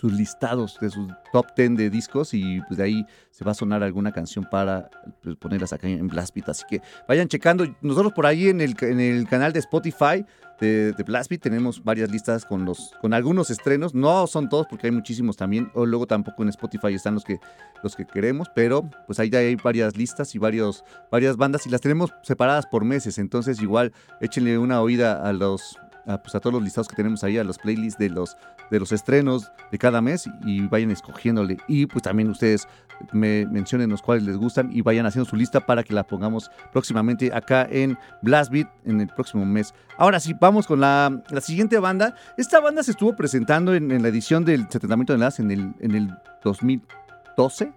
sus 0.00 0.12
listados 0.14 0.78
de 0.80 0.88
sus 0.88 1.08
top 1.30 1.46
10 1.54 1.76
de 1.76 1.90
discos 1.90 2.32
y 2.32 2.60
pues 2.62 2.78
de 2.78 2.84
ahí 2.84 3.06
se 3.30 3.44
va 3.44 3.52
a 3.52 3.54
sonar 3.54 3.82
alguna 3.82 4.12
canción 4.12 4.46
para 4.50 4.88
pues, 5.22 5.36
ponerlas 5.36 5.74
acá 5.74 5.88
en 5.88 6.08
Blast 6.08 6.34
Beat. 6.34 6.48
Así 6.48 6.64
que 6.68 6.80
vayan 7.06 7.28
checando. 7.28 7.66
Nosotros 7.82 8.14
por 8.14 8.24
ahí 8.24 8.48
en 8.48 8.62
el, 8.62 8.74
en 8.80 8.98
el 8.98 9.28
canal 9.28 9.52
de 9.52 9.58
Spotify 9.58 10.24
de, 10.58 10.92
de 10.92 11.02
Blast 11.02 11.28
Beat 11.28 11.42
tenemos 11.42 11.84
varias 11.84 12.10
listas 12.10 12.46
con, 12.46 12.64
los, 12.64 12.92
con 13.02 13.12
algunos 13.12 13.50
estrenos. 13.50 13.94
No 13.94 14.26
son 14.26 14.48
todos 14.48 14.66
porque 14.70 14.86
hay 14.86 14.90
muchísimos 14.90 15.36
también. 15.36 15.70
O 15.74 15.84
luego 15.84 16.06
tampoco 16.06 16.42
en 16.44 16.48
Spotify 16.48 16.94
están 16.94 17.14
los 17.14 17.24
que, 17.24 17.38
los 17.82 17.94
que 17.94 18.06
queremos. 18.06 18.48
Pero 18.54 18.88
pues 19.06 19.20
ahí 19.20 19.30
hay 19.34 19.56
varias 19.56 19.98
listas 19.98 20.34
y 20.34 20.38
varios, 20.38 20.82
varias 21.10 21.36
bandas 21.36 21.66
y 21.66 21.70
las 21.70 21.82
tenemos 21.82 22.10
separadas 22.22 22.64
por 22.66 22.86
meses. 22.86 23.18
Entonces 23.18 23.60
igual 23.60 23.92
échenle 24.22 24.56
una 24.56 24.80
oída 24.80 25.28
a 25.28 25.32
los... 25.34 25.76
A, 26.06 26.16
pues 26.22 26.34
a 26.34 26.40
todos 26.40 26.54
los 26.54 26.62
listados 26.62 26.88
que 26.88 26.96
tenemos 26.96 27.22
ahí, 27.22 27.36
a 27.36 27.44
los 27.44 27.58
playlists 27.58 27.98
de 27.98 28.08
los, 28.08 28.34
de 28.70 28.80
los 28.80 28.92
estrenos 28.92 29.50
de 29.70 29.78
cada 29.78 30.00
mes 30.00 30.28
y 30.44 30.66
vayan 30.66 30.90
escogiéndole. 30.90 31.58
Y 31.68 31.86
pues 31.86 32.02
también 32.02 32.30
ustedes 32.30 32.68
me 33.12 33.46
mencionen 33.46 33.90
los 33.90 34.02
cuales 34.02 34.24
les 34.24 34.36
gustan 34.36 34.70
y 34.72 34.82
vayan 34.82 35.06
haciendo 35.06 35.28
su 35.28 35.36
lista 35.36 35.66
para 35.66 35.82
que 35.82 35.94
la 35.94 36.06
pongamos 36.06 36.50
próximamente 36.72 37.32
acá 37.32 37.66
en 37.70 37.98
Blast 38.22 38.52
Beat 38.52 38.68
en 38.84 39.00
el 39.00 39.08
próximo 39.08 39.44
mes. 39.44 39.74
Ahora 39.96 40.20
sí, 40.20 40.34
vamos 40.38 40.66
con 40.66 40.80
la, 40.80 41.22
la 41.30 41.40
siguiente 41.40 41.78
banda. 41.78 42.14
Esta 42.36 42.60
banda 42.60 42.82
se 42.82 42.92
estuvo 42.92 43.16
presentando 43.16 43.74
en, 43.74 44.02
la 44.02 44.08
edición 44.08 44.44
del 44.44 44.66
70 44.70 45.04
toneladas 45.04 45.40
en 45.40 45.50
el, 45.50 45.74
en 45.80 45.94
el 45.94 46.10
2012. 46.44 47.72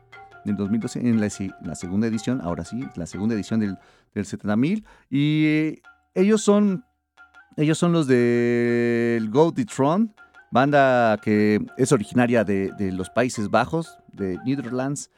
En 0.45 0.51
el 0.51 0.57
2012, 0.57 0.99
en 0.99 1.21
la, 1.21 1.29
la 1.61 1.75
segunda 1.75 2.07
edición, 2.07 2.41
ahora 2.41 2.65
sí, 2.65 2.85
la 2.95 3.05
segunda 3.05 3.33
edición 3.33 3.61
del, 3.61 3.77
del 4.13 4.25
70.000. 4.25 4.83
Y 5.09 5.81
ellos 6.15 6.41
son, 6.41 6.85
ellos 7.55 7.77
son 7.77 7.93
los 7.93 8.07
del 8.07 9.29
Go 9.29 9.53
the 9.53 9.63
Throne, 9.65 10.09
banda 10.53 11.17
que 11.17 11.59
es 11.77 11.91
originaria 11.91 12.43
de, 12.43 12.91
los 12.93 13.09
Países 13.09 13.49
Bajos, 13.49 13.97
de 14.13 14.37
Netherlands, 14.45 15.09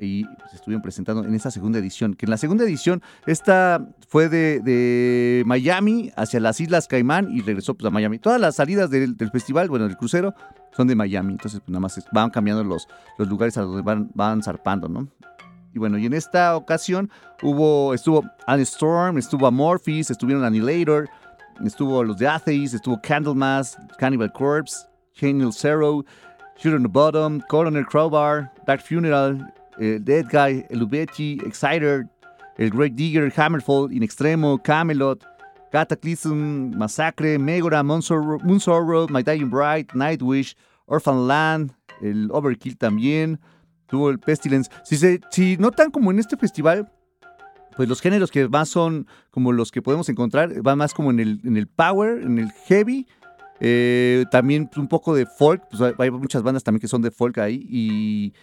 y 0.00 0.24
se 0.50 0.56
estuvieron 0.56 0.82
presentando 0.82 1.24
en 1.24 1.34
esta 1.34 1.50
segunda 1.50 1.78
edición. 1.78 2.14
Que 2.14 2.26
en 2.26 2.30
la 2.30 2.36
segunda 2.36 2.64
edición, 2.64 3.02
esta 3.26 3.88
fue 4.08 4.28
de, 4.28 5.44
Miami 5.46 6.12
hacia 6.16 6.40
las 6.40 6.60
Islas 6.60 6.88
Caimán 6.88 7.30
y 7.32 7.40
regresó 7.40 7.74
pues, 7.74 7.86
a 7.86 7.90
Miami. 7.90 8.18
Todas 8.18 8.40
las 8.40 8.56
salidas 8.56 8.90
del, 8.90 9.16
festival, 9.30 9.68
bueno, 9.68 9.86
del 9.86 9.96
crucero, 9.96 10.34
son 10.76 10.88
de 10.88 10.96
Miami, 10.96 11.32
entonces 11.32 11.60
pues, 11.60 11.70
nada 11.70 11.80
más 11.80 12.04
van 12.12 12.30
cambiando 12.30 12.62
los, 12.64 12.88
los 13.16 13.28
lugares 13.28 13.56
a 13.58 13.62
donde 13.62 13.82
van, 13.82 14.10
van 14.14 14.42
zarpando, 14.42 14.88
¿no? 14.88 15.08
Y 15.74 15.78
bueno, 15.78 15.98
y 15.98 16.06
en 16.06 16.14
esta 16.14 16.56
ocasión 16.56 17.10
hubo, 17.42 17.94
estuvo 17.94 18.24
Anne 18.46 18.62
Storm, 18.62 19.18
estuvo 19.18 19.46
Amorphis, 19.46 20.10
estuvieron 20.10 20.44
Annihilator, 20.44 21.08
estuvo 21.64 22.02
los 22.04 22.18
de 22.18 22.26
Atheist, 22.26 22.74
estuvo 22.74 23.00
Candlemas, 23.02 23.76
Cannibal 23.98 24.32
Corpse, 24.32 24.86
Genial 25.14 25.52
Zero, 25.52 26.04
Shoot 26.56 26.74
on 26.74 26.82
the 26.82 26.88
Bottom, 26.88 27.40
Coroner 27.48 27.84
Crowbar, 27.84 28.50
Dark 28.66 28.80
Funeral, 28.82 29.38
eh, 29.80 29.98
Dead 30.00 30.26
Guy, 30.30 30.66
Elubetti, 30.70 31.40
Exciter, 31.46 32.08
El 32.58 32.70
Great 32.70 32.94
Digger, 32.94 33.30
Hammerfall, 33.30 33.92
In 33.92 34.02
Extremo, 34.02 34.58
Camelot, 34.62 35.24
Cataclysm, 35.70 36.76
Massacre, 36.76 37.38
Megora, 37.38 37.82
Moonsorrow, 37.82 39.08
My 39.08 39.22
Dying 39.22 39.50
Bride, 39.50 39.88
Nightwish, 39.94 40.56
Orphan 40.86 41.26
Land, 41.28 41.72
el 42.00 42.30
Overkill 42.30 42.76
también, 42.76 43.38
tuvo 43.86 44.10
el 44.10 44.18
Pestilence. 44.18 44.70
Si, 44.84 44.96
se, 44.96 45.20
si 45.30 45.56
notan 45.58 45.90
como 45.90 46.10
en 46.10 46.18
este 46.18 46.36
festival, 46.36 46.90
pues 47.78 47.88
los 47.88 48.00
géneros 48.00 48.32
que 48.32 48.48
más 48.48 48.68
son 48.68 49.06
como 49.30 49.52
los 49.52 49.70
que 49.70 49.82
podemos 49.82 50.08
encontrar, 50.08 50.62
van 50.62 50.78
más 50.78 50.94
como 50.94 51.12
en 51.12 51.20
el, 51.20 51.40
en 51.44 51.56
el 51.56 51.68
power, 51.68 52.22
en 52.22 52.40
el 52.40 52.50
heavy, 52.66 53.06
eh, 53.60 54.24
también 54.32 54.68
un 54.76 54.88
poco 54.88 55.14
de 55.14 55.26
folk, 55.26 55.62
pues 55.70 55.94
hay, 55.96 56.10
muchas 56.10 56.42
bandas 56.42 56.64
también 56.64 56.80
que 56.80 56.88
son 56.88 57.02
de 57.02 57.12
folk 57.12 57.38
ahí 57.38 57.64
y, 57.70 58.34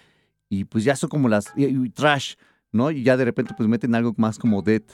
y 0.48 0.64
pues 0.64 0.86
ya 0.86 0.96
son 0.96 1.10
como 1.10 1.28
las, 1.28 1.52
y, 1.58 1.90
trash, 1.90 2.36
¿no? 2.72 2.92
Y 2.92 3.04
ya 3.04 3.18
de 3.18 3.26
repente 3.26 3.54
pues 3.58 3.68
meten 3.68 3.94
algo 3.94 4.14
más 4.16 4.40
como 4.40 4.62
death, 4.62 4.90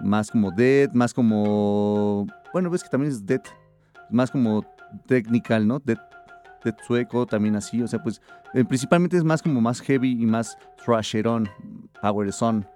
más 0.00 0.30
como 0.30 0.50
death, 0.50 0.94
más 0.94 1.12
como, 1.12 2.26
bueno, 2.54 2.70
ves 2.70 2.82
que 2.82 2.88
también 2.88 3.12
es 3.12 3.26
death, 3.26 3.48
más 4.08 4.30
como 4.30 4.64
technical, 5.06 5.68
¿no? 5.68 5.78
Death, 5.78 6.00
death 6.64 6.78
sueco 6.86 7.26
también 7.26 7.54
así, 7.54 7.82
o 7.82 7.86
sea, 7.86 8.02
pues 8.02 8.22
eh, 8.54 8.64
principalmente 8.64 9.18
es 9.18 9.24
más 9.24 9.42
como 9.42 9.60
más 9.60 9.82
heavy 9.82 10.12
y 10.12 10.24
más 10.24 10.56
thrasherón, 10.82 11.50
power 12.00 12.32
son. 12.32 12.66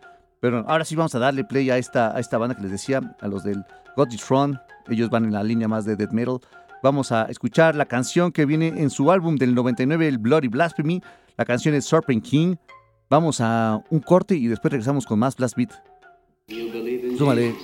Pero 0.40 0.64
ahora 0.68 0.85
sí 0.85 0.94
vamos 0.94 1.14
a 1.14 1.18
darle 1.18 1.44
play 1.44 1.70
a 1.70 1.79
esta, 1.79 2.16
a 2.16 2.20
esta 2.20 2.38
banda 2.38 2.55
que 2.55 2.62
les 2.62 2.70
decía, 2.70 3.16
a 3.20 3.29
los 3.29 3.42
del 3.42 3.64
God 3.96 4.12
is 4.12 4.24
Throne. 4.24 4.59
Ellos 4.88 5.11
van 5.11 5.24
en 5.24 5.33
la 5.33 5.42
línea 5.42 5.68
más 5.68 5.85
de 5.85 5.96
death 5.96 6.12
metal. 6.12 6.38
Vamos 6.83 7.11
a 7.11 7.24
escuchar 7.24 7.74
la 7.74 7.87
canción 7.87 8.31
que 8.31 8.46
viene 8.46 8.68
en 8.68 8.90
su 8.90 9.11
álbum 9.11 9.37
del 9.37 9.55
99, 9.55 10.07
el 10.07 10.18
Bloody 10.18 10.48
Blasphemy. 10.48 11.03
La 11.37 11.44
canción 11.44 11.74
es 11.74 11.85
Serpent 11.87 12.24
King. 12.24 12.57
Vamos 13.11 13.40
a 13.40 13.83
un 13.90 14.01
corte 14.01 14.37
y 14.37 14.46
después 14.46 14.70
regresamos 14.70 15.07
con 15.07 15.18
más 15.18 15.37
Blast 15.37 15.57
Beat. 15.57 15.72
Súmale. 17.16 17.55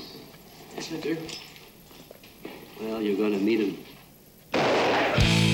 Well, 2.81 3.01
you're 3.01 3.17
gonna 3.17 3.39
meet 3.39 3.61
him. 3.61 5.54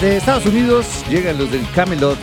Desde 0.00 0.18
Estados 0.18 0.46
Unidos 0.46 1.04
llegan 1.10 1.38
los 1.38 1.50
del 1.50 1.68
Camelot, 1.74 2.16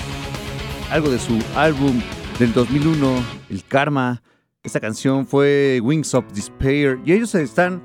algo 0.89 1.09
de 1.09 1.19
su 1.19 1.37
álbum 1.57 2.01
del 2.39 2.53
2001, 2.53 3.21
El 3.49 3.65
Karma. 3.65 4.23
Esta 4.63 4.79
canción 4.79 5.27
fue 5.27 5.81
Wings 5.83 6.13
of 6.13 6.23
Despair 6.31 6.97
y 7.03 7.11
ellos 7.11 7.35
están 7.35 7.83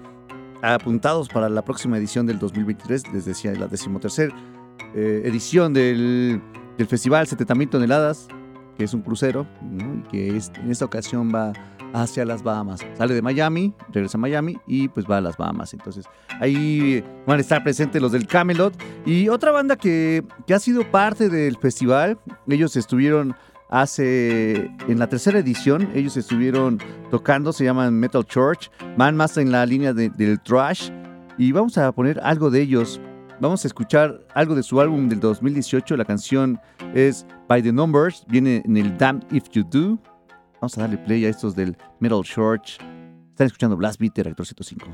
apuntados 0.63 1.29
para 1.29 1.49
la 1.49 1.65
próxima 1.65 1.99
edición 1.99 2.25
del 2.25 2.39
2023, 2.39 3.13
les 3.13 3.25
decía, 3.25 3.53
la 3.55 3.67
decimotercer 3.67 4.33
eh, 4.95 5.23
edición 5.25 5.75
del, 5.75 6.41
del 6.79 6.87
festival 6.87 7.27
70.000 7.27 7.71
toneladas 7.71 8.29
que 8.81 8.85
es 8.85 8.95
un 8.95 9.03
crucero, 9.03 9.47
¿no? 9.61 10.03
que 10.09 10.39
es, 10.39 10.51
en 10.57 10.71
esta 10.71 10.87
ocasión 10.87 11.31
va 11.31 11.53
hacia 11.93 12.25
las 12.25 12.43
Bahamas. 12.43 12.81
Sale 12.97 13.13
de 13.13 13.21
Miami, 13.21 13.75
regresa 13.93 14.17
a 14.17 14.21
Miami 14.23 14.57
y 14.67 14.89
pues 14.89 15.05
va 15.05 15.19
a 15.19 15.21
las 15.21 15.37
Bahamas. 15.37 15.75
Entonces 15.75 16.07
ahí 16.41 17.05
van 17.27 17.37
a 17.37 17.41
estar 17.43 17.63
presentes 17.63 18.01
los 18.01 18.13
del 18.13 18.27
Camelot. 18.27 18.73
Y 19.05 19.29
otra 19.29 19.51
banda 19.51 19.77
que, 19.77 20.25
que 20.47 20.55
ha 20.55 20.59
sido 20.59 20.91
parte 20.91 21.29
del 21.29 21.59
festival, 21.59 22.19
ellos 22.49 22.75
estuvieron 22.75 23.37
hace 23.69 24.71
en 24.89 24.99
la 24.99 25.09
tercera 25.09 25.39
edición 25.39 25.91
ellos 25.95 26.17
estuvieron 26.17 26.81
tocando 27.09 27.53
se 27.53 27.63
llaman 27.63 27.95
Metal 27.95 28.25
Church 28.25 28.69
van 28.97 29.17
más 29.17 29.37
en 29.37 29.53
la 29.53 29.65
línea 29.65 29.93
del 29.93 30.41
trash 30.41 30.91
y 31.39 31.53
vamos 31.53 31.79
a 31.79 31.93
poner 31.93 32.19
algo 32.25 32.51
de 32.51 32.63
ellos 32.63 33.01
Vamos 33.41 33.65
a 33.65 33.69
escuchar 33.69 34.21
algo 34.35 34.55
de 34.55 34.63
su 34.63 34.83
álbum 34.83 35.09
del 35.09 35.19
2018. 35.19 35.97
La 35.97 36.05
canción 36.05 36.61
es 36.95 37.27
By 37.49 37.63
the 37.63 37.73
Numbers, 37.73 38.27
viene 38.29 38.63
en 38.67 38.77
el 38.77 38.99
Damn 38.99 39.21
If 39.31 39.49
You 39.53 39.65
Do. 39.65 39.99
Vamos 40.61 40.77
a 40.77 40.83
darle 40.83 40.99
play 40.99 41.25
a 41.25 41.31
estos 41.31 41.57
del 41.57 41.75
Metal 42.01 42.23
Church. 42.23 42.77
Están 43.31 43.47
escuchando 43.47 43.79
Blast 43.79 43.99
Beat 43.99 44.13
de 44.15 44.25
105. 44.25 44.87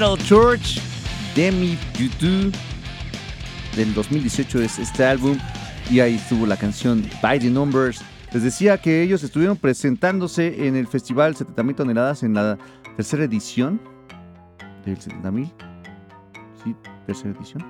Metal 0.00 0.16
Church, 0.16 0.80
Demi 1.36 1.76
Dudu, 1.92 2.50
del 3.76 3.92
2018 3.92 4.62
es 4.62 4.78
este 4.78 5.04
álbum 5.04 5.36
y 5.90 6.00
ahí 6.00 6.14
estuvo 6.14 6.46
la 6.46 6.56
canción 6.56 7.04
By 7.20 7.38
the 7.38 7.50
Numbers. 7.50 8.00
Les 8.32 8.42
decía 8.42 8.78
que 8.78 9.02
ellos 9.02 9.22
estuvieron 9.22 9.58
presentándose 9.58 10.66
en 10.66 10.74
el 10.74 10.86
festival 10.86 11.34
70.000 11.36 11.74
toneladas 11.74 12.22
en 12.22 12.32
la 12.32 12.56
tercera 12.96 13.24
edición 13.24 13.78
del 14.86 14.98
70.000. 14.98 15.52
Sí, 16.64 16.74
tercera 17.04 17.36
edición. 17.38 17.62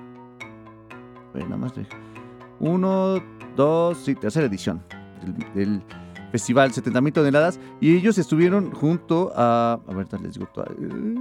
Bueno, 1.33 1.49
nada 1.49 1.57
más 1.57 1.75
de 1.75 1.85
uno, 2.61 3.21
dos, 3.57 3.97
sí, 4.05 4.15
tercera 4.15 4.45
edición 4.45 4.81
del, 5.53 5.83
festival 6.31 6.71
70.000 6.71 7.11
toneladas 7.11 7.59
y 7.81 7.93
ellos 7.93 8.17
estuvieron 8.17 8.71
junto 8.71 9.33
a 9.35 9.81
a 9.85 9.93
ver 9.93 10.07
les 10.21 10.35
digo 10.35 10.47
toda- 10.53 10.71
eh, 10.79 11.20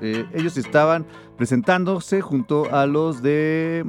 Eh, 0.00 0.26
ellos 0.34 0.56
estaban 0.56 1.06
presentándose 1.36 2.20
junto 2.20 2.72
a 2.74 2.86
los 2.86 3.22
de 3.22 3.84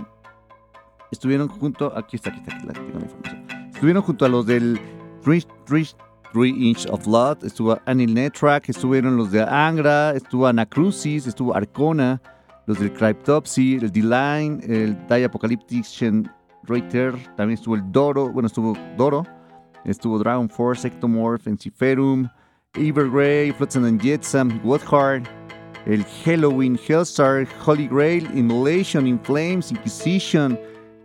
estuvieron 1.11 1.47
junto 1.47 1.95
aquí 1.97 2.15
está 2.15 2.29
aquí 2.29 2.39
está, 2.39 2.55
aquí 2.55 2.79
tengo 2.79 2.99
la 2.99 3.05
información. 3.05 3.69
Estuvieron 3.73 4.03
junto 4.03 4.25
a 4.25 4.29
los 4.29 4.45
del 4.45 4.79
3 5.23 5.95
Inch 6.43 6.85
of 6.89 7.05
Blood 7.05 7.43
estuvo 7.43 7.77
Anil 7.85 8.13
Netrak 8.13 8.69
estuvieron 8.69 9.17
los 9.17 9.31
de 9.31 9.41
Angra 9.41 10.11
estuvo 10.11 10.47
Anacrucis 10.47 11.27
estuvo 11.27 11.55
Arcona 11.55 12.21
los 12.65 12.79
del 12.79 12.91
Cryptopsy 12.93 13.75
el 13.75 13.91
D-Line 13.91 14.59
el 14.63 14.97
Die 15.07 15.25
Apocalyptic 15.25 15.85
Reiter 16.63 17.13
también 17.35 17.57
estuvo 17.57 17.75
el 17.75 17.91
Doro 17.91 18.31
bueno 18.31 18.47
estuvo 18.47 18.77
Doro 18.97 19.25
estuvo 19.85 20.19
Dragon 20.19 20.49
Force 20.49 20.87
Ectomorph 20.87 21.47
Enciferum 21.47 22.27
Evergrey 22.77 23.51
Flotsam 23.51 23.85
and 23.85 24.01
Jetsam 24.01 24.59
Woodhard 24.63 25.27
el 25.85 26.03
Halloween, 26.25 26.75
Hellstar, 26.77 27.47
Holy 27.63 27.87
Grail, 27.87 28.27
Immolation, 28.35 29.05
In 29.05 29.19
Flames, 29.19 29.71
Inquisition, 29.71 30.57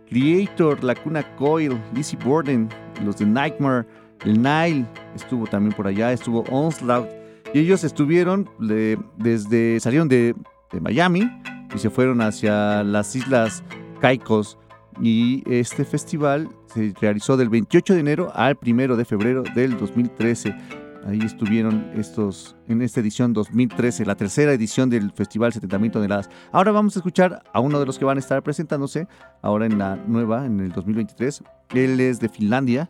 Creator, 0.09 0.83
Lacuna 0.83 1.23
Coil, 1.37 1.79
Lizzie 1.93 2.17
Borden, 2.17 2.67
los 3.05 3.17
de 3.17 3.27
Nightmare, 3.27 3.85
el 4.25 4.41
Nile, 4.41 4.85
estuvo 5.15 5.45
también 5.45 5.73
por 5.75 5.85
allá, 5.85 6.11
estuvo 6.11 6.43
Onslaught, 6.49 7.07
y 7.53 7.59
ellos 7.59 7.83
estuvieron 7.83 8.49
de- 8.59 8.97
desde, 9.17 9.79
salieron 9.79 10.07
de, 10.07 10.33
de 10.71 10.79
Miami 10.81 11.29
y 11.75 11.77
se 11.77 11.91
fueron 11.91 12.19
hacia 12.21 12.83
las 12.83 13.15
Islas 13.15 13.63
Caicos, 13.99 14.57
y 14.99 15.43
este 15.45 15.85
festival 15.85 16.49
se 16.73 16.91
realizó 16.99 17.37
del 17.37 17.49
28 17.49 17.93
de 17.93 17.99
enero 17.99 18.31
al 18.33 18.57
1 18.65 18.95
de 18.95 19.05
febrero 19.05 19.43
del 19.55 19.77
2013. 19.77 20.55
Ahí 21.05 21.19
estuvieron 21.23 21.89
estos 21.95 22.55
en 22.67 22.81
esta 22.81 22.99
edición 22.99 23.33
2013, 23.33 24.05
la 24.05 24.15
tercera 24.15 24.53
edición 24.53 24.89
del 24.89 25.11
Festival 25.11 25.51
70.000 25.51 25.91
toneladas. 25.91 26.29
Ahora 26.51 26.71
vamos 26.71 26.95
a 26.95 26.99
escuchar 26.99 27.43
a 27.51 27.59
uno 27.59 27.79
de 27.79 27.85
los 27.85 27.97
que 27.97 28.05
van 28.05 28.17
a 28.17 28.19
estar 28.19 28.43
presentándose 28.43 29.07
ahora 29.41 29.65
en 29.65 29.79
la 29.79 29.95
nueva, 29.95 30.45
en 30.45 30.59
el 30.59 30.71
2023. 30.71 31.43
Él 31.73 31.99
es 31.99 32.19
de 32.19 32.29
Finlandia, 32.29 32.89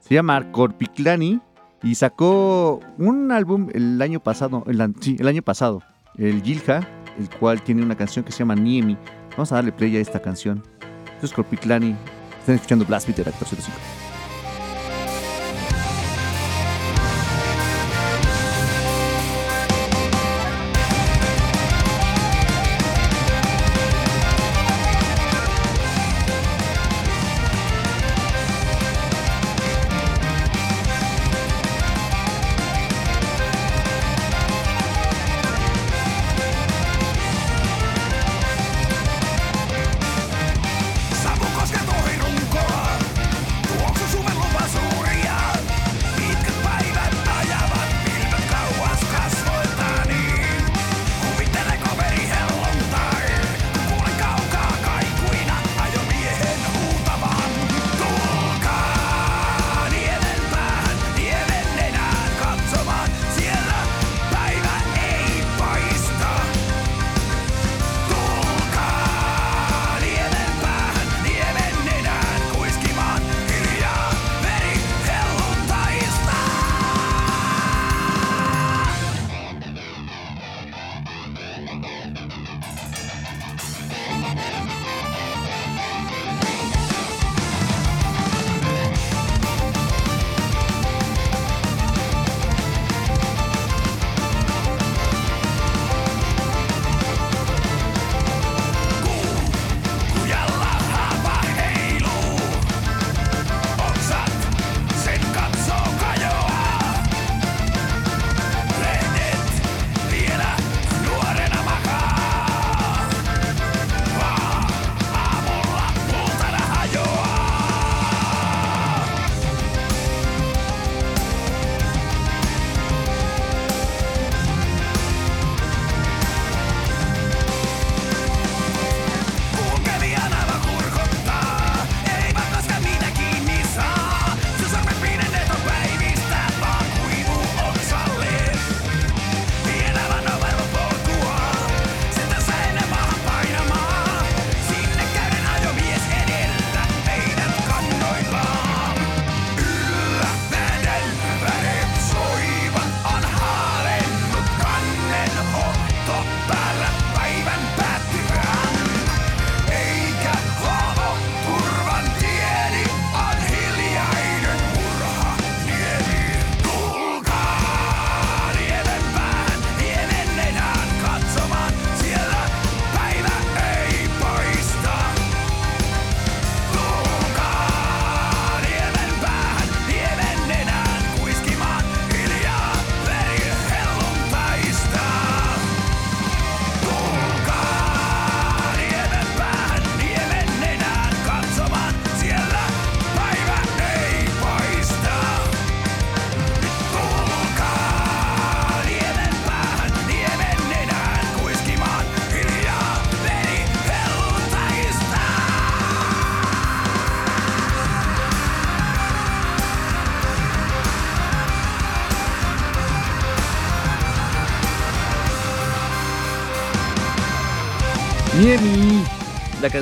se 0.00 0.14
llama 0.14 0.50
Korpiklani 0.50 1.40
y 1.82 1.94
sacó 1.94 2.80
un 2.98 3.30
álbum 3.30 3.68
el 3.72 4.02
año 4.02 4.20
pasado, 4.20 4.64
el, 4.66 4.94
sí, 5.00 5.16
el 5.20 5.28
año 5.28 5.42
pasado, 5.42 5.82
el 6.16 6.42
Gilja, 6.42 6.86
el 7.18 7.30
cual 7.30 7.62
tiene 7.62 7.82
una 7.82 7.96
canción 7.96 8.24
que 8.24 8.32
se 8.32 8.40
llama 8.40 8.56
Niemi. 8.56 8.96
Vamos 9.32 9.52
a 9.52 9.56
darle 9.56 9.72
play 9.72 9.96
a 9.96 10.00
esta 10.00 10.20
canción. 10.20 10.62
Esto 11.14 11.26
es 11.26 11.32
Korpiklani. 11.32 11.94
Están 12.40 12.56
escuchando 12.56 12.84
Blast 12.84 13.06
Beat 13.06 13.18
de 13.18 13.24
Reactor 13.24 13.46
105. 13.46 14.01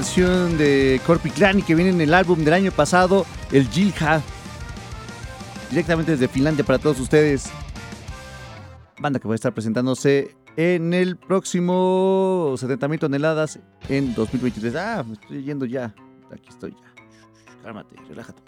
Canción 0.01 0.57
de 0.57 0.99
Corpi 1.05 1.29
Clan 1.29 1.61
que 1.61 1.75
viene 1.75 1.91
en 1.91 2.01
el 2.01 2.15
álbum 2.15 2.43
del 2.43 2.55
año 2.55 2.73
pasado, 2.73 3.27
el 3.53 3.69
Jilha. 3.69 4.23
Directamente 5.69 6.13
desde 6.13 6.27
Finlandia 6.27 6.65
para 6.65 6.79
todos 6.79 6.99
ustedes. 7.01 7.51
Banda 8.99 9.21
que 9.21 9.29
va 9.29 9.35
a 9.35 9.37
estar 9.37 9.53
presentándose 9.53 10.35
en 10.57 10.95
el 10.95 11.19
próximo 11.19 12.55
70.000 12.55 12.99
toneladas 12.99 13.61
en 13.91 14.15
2023. 14.15 14.75
Ah, 14.75 15.05
me 15.07 15.13
estoy 15.13 15.43
yendo 15.43 15.67
ya. 15.67 15.95
Aquí 16.33 16.49
estoy 16.49 16.71
ya. 16.71 17.63
Cálmate, 17.63 17.95
relájate. 18.09 18.41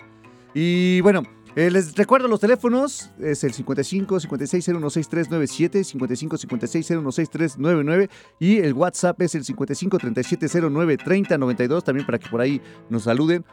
Y 0.54 1.02
bueno, 1.02 1.22
eh, 1.54 1.70
les 1.70 1.94
recuerdo 1.94 2.28
los 2.28 2.40
teléfonos, 2.40 3.10
es 3.20 3.44
el 3.44 3.52
55 3.52 4.20
56 4.20 4.64
016397, 4.64 5.84
55 5.84 6.36
56 6.38 6.86
016399 6.86 8.08
y 8.40 8.58
el 8.58 8.72
WhatsApp 8.72 9.20
es 9.20 9.34
el 9.34 9.44
55 9.44 9.98
37 9.98 10.46
09 10.70 10.96
30 10.96 11.36
92, 11.36 11.84
también 11.84 12.06
para 12.06 12.18
que 12.18 12.28
por 12.30 12.40
ahí 12.40 12.60
nos 12.88 13.02
saluden. 13.02 13.44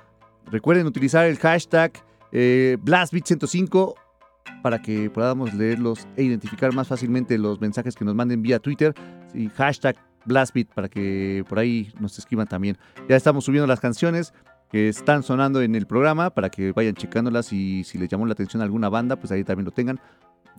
Recuerden 0.46 0.88
utilizar 0.88 1.26
el 1.26 1.38
hashtag 1.38 1.92
eh, 2.32 2.78
BlastBeat105 2.82 3.96
para 4.64 4.82
que 4.82 5.10
podamos 5.10 5.54
leerlos 5.54 6.08
e 6.16 6.24
identificar 6.24 6.74
más 6.74 6.88
fácilmente 6.88 7.38
los 7.38 7.60
mensajes 7.60 7.96
que 7.96 8.06
nos 8.06 8.16
manden 8.16 8.42
vía 8.42 8.60
Twitter 8.60 8.94
y 9.34 9.50
hashtag 9.50 9.98
BlastBeat 10.26 10.68
para 10.74 10.88
que 10.88 11.44
por 11.50 11.60
ahí 11.60 11.92
nos 12.00 12.18
escriban 12.18 12.48
también. 12.48 12.78
Ya 13.10 13.16
estamos 13.16 13.46
subiendo 13.46 13.68
las 13.68 13.80
canciones 13.80 14.34
que 14.72 14.88
están 14.90 15.24
sonando 15.24 15.62
en 15.62 15.76
el 15.76 15.88
programa 15.88 16.30
para 16.30 16.50
que 16.50 16.72
vayan 16.72 16.94
checándolas 16.96 17.52
y 17.54 17.84
si 17.84 17.98
les 17.98 18.08
llamó 18.10 18.26
la 18.26 18.34
atención 18.34 18.62
alguna 18.62 18.90
banda, 18.90 19.16
pues 19.16 19.32
ahí 19.32 19.44
también 19.44 19.66
lo 19.66 19.72
tengan. 19.72 20.00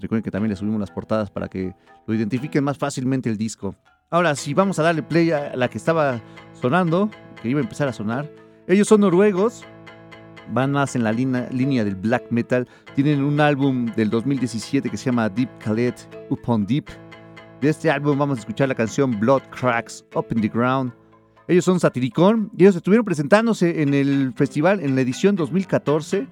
Recuerden 0.00 0.22
que 0.22 0.30
también 0.30 0.50
les 0.50 0.58
subimos 0.58 0.80
las 0.80 0.90
portadas 0.90 1.30
para 1.30 1.48
que 1.48 1.74
lo 2.06 2.14
identifiquen 2.14 2.64
más 2.64 2.78
fácilmente 2.78 3.28
el 3.28 3.36
disco. 3.36 3.74
Ahora, 4.10 4.34
si 4.34 4.54
vamos 4.54 4.78
a 4.78 4.82
darle 4.82 5.02
play 5.02 5.30
a 5.30 5.54
la 5.54 5.68
que 5.68 5.78
estaba 5.78 6.20
sonando, 6.60 7.10
que 7.40 7.48
iba 7.48 7.60
a 7.60 7.62
empezar 7.62 7.86
a 7.86 7.92
sonar, 7.92 8.28
ellos 8.66 8.88
son 8.88 9.02
noruegos, 9.02 9.64
van 10.52 10.72
más 10.72 10.96
en 10.96 11.04
la 11.04 11.12
lina- 11.12 11.46
línea 11.52 11.84
del 11.84 11.94
black 11.94 12.24
metal, 12.30 12.66
tienen 12.96 13.22
un 13.22 13.40
álbum 13.40 13.86
del 13.94 14.10
2017 14.10 14.90
que 14.90 14.96
se 14.96 15.04
llama 15.06 15.28
Deep 15.28 15.50
Khaled 15.60 15.94
Upon 16.30 16.66
Deep. 16.66 16.86
De 17.60 17.68
este 17.68 17.90
álbum 17.90 18.18
vamos 18.18 18.38
a 18.38 18.40
escuchar 18.40 18.68
la 18.68 18.74
canción 18.74 19.20
Blood 19.20 19.42
Cracks 19.50 20.04
Up 20.16 20.26
in 20.34 20.40
the 20.40 20.48
Ground. 20.48 20.92
Ellos 21.50 21.64
son 21.64 21.80
Satiricón 21.80 22.52
ellos 22.56 22.76
estuvieron 22.76 23.04
presentándose 23.04 23.82
en 23.82 23.92
el 23.92 24.32
festival 24.34 24.78
en 24.78 24.94
la 24.94 25.00
edición 25.00 25.34
2014, 25.34 26.28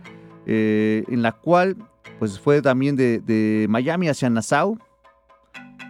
eh, 0.46 1.02
en 1.08 1.22
la 1.22 1.32
cual 1.32 1.76
pues 2.20 2.38
fue 2.38 2.62
también 2.62 2.94
de, 2.94 3.66
Miami 3.68 4.08
hacia 4.08 4.30
Nassau. 4.30 4.78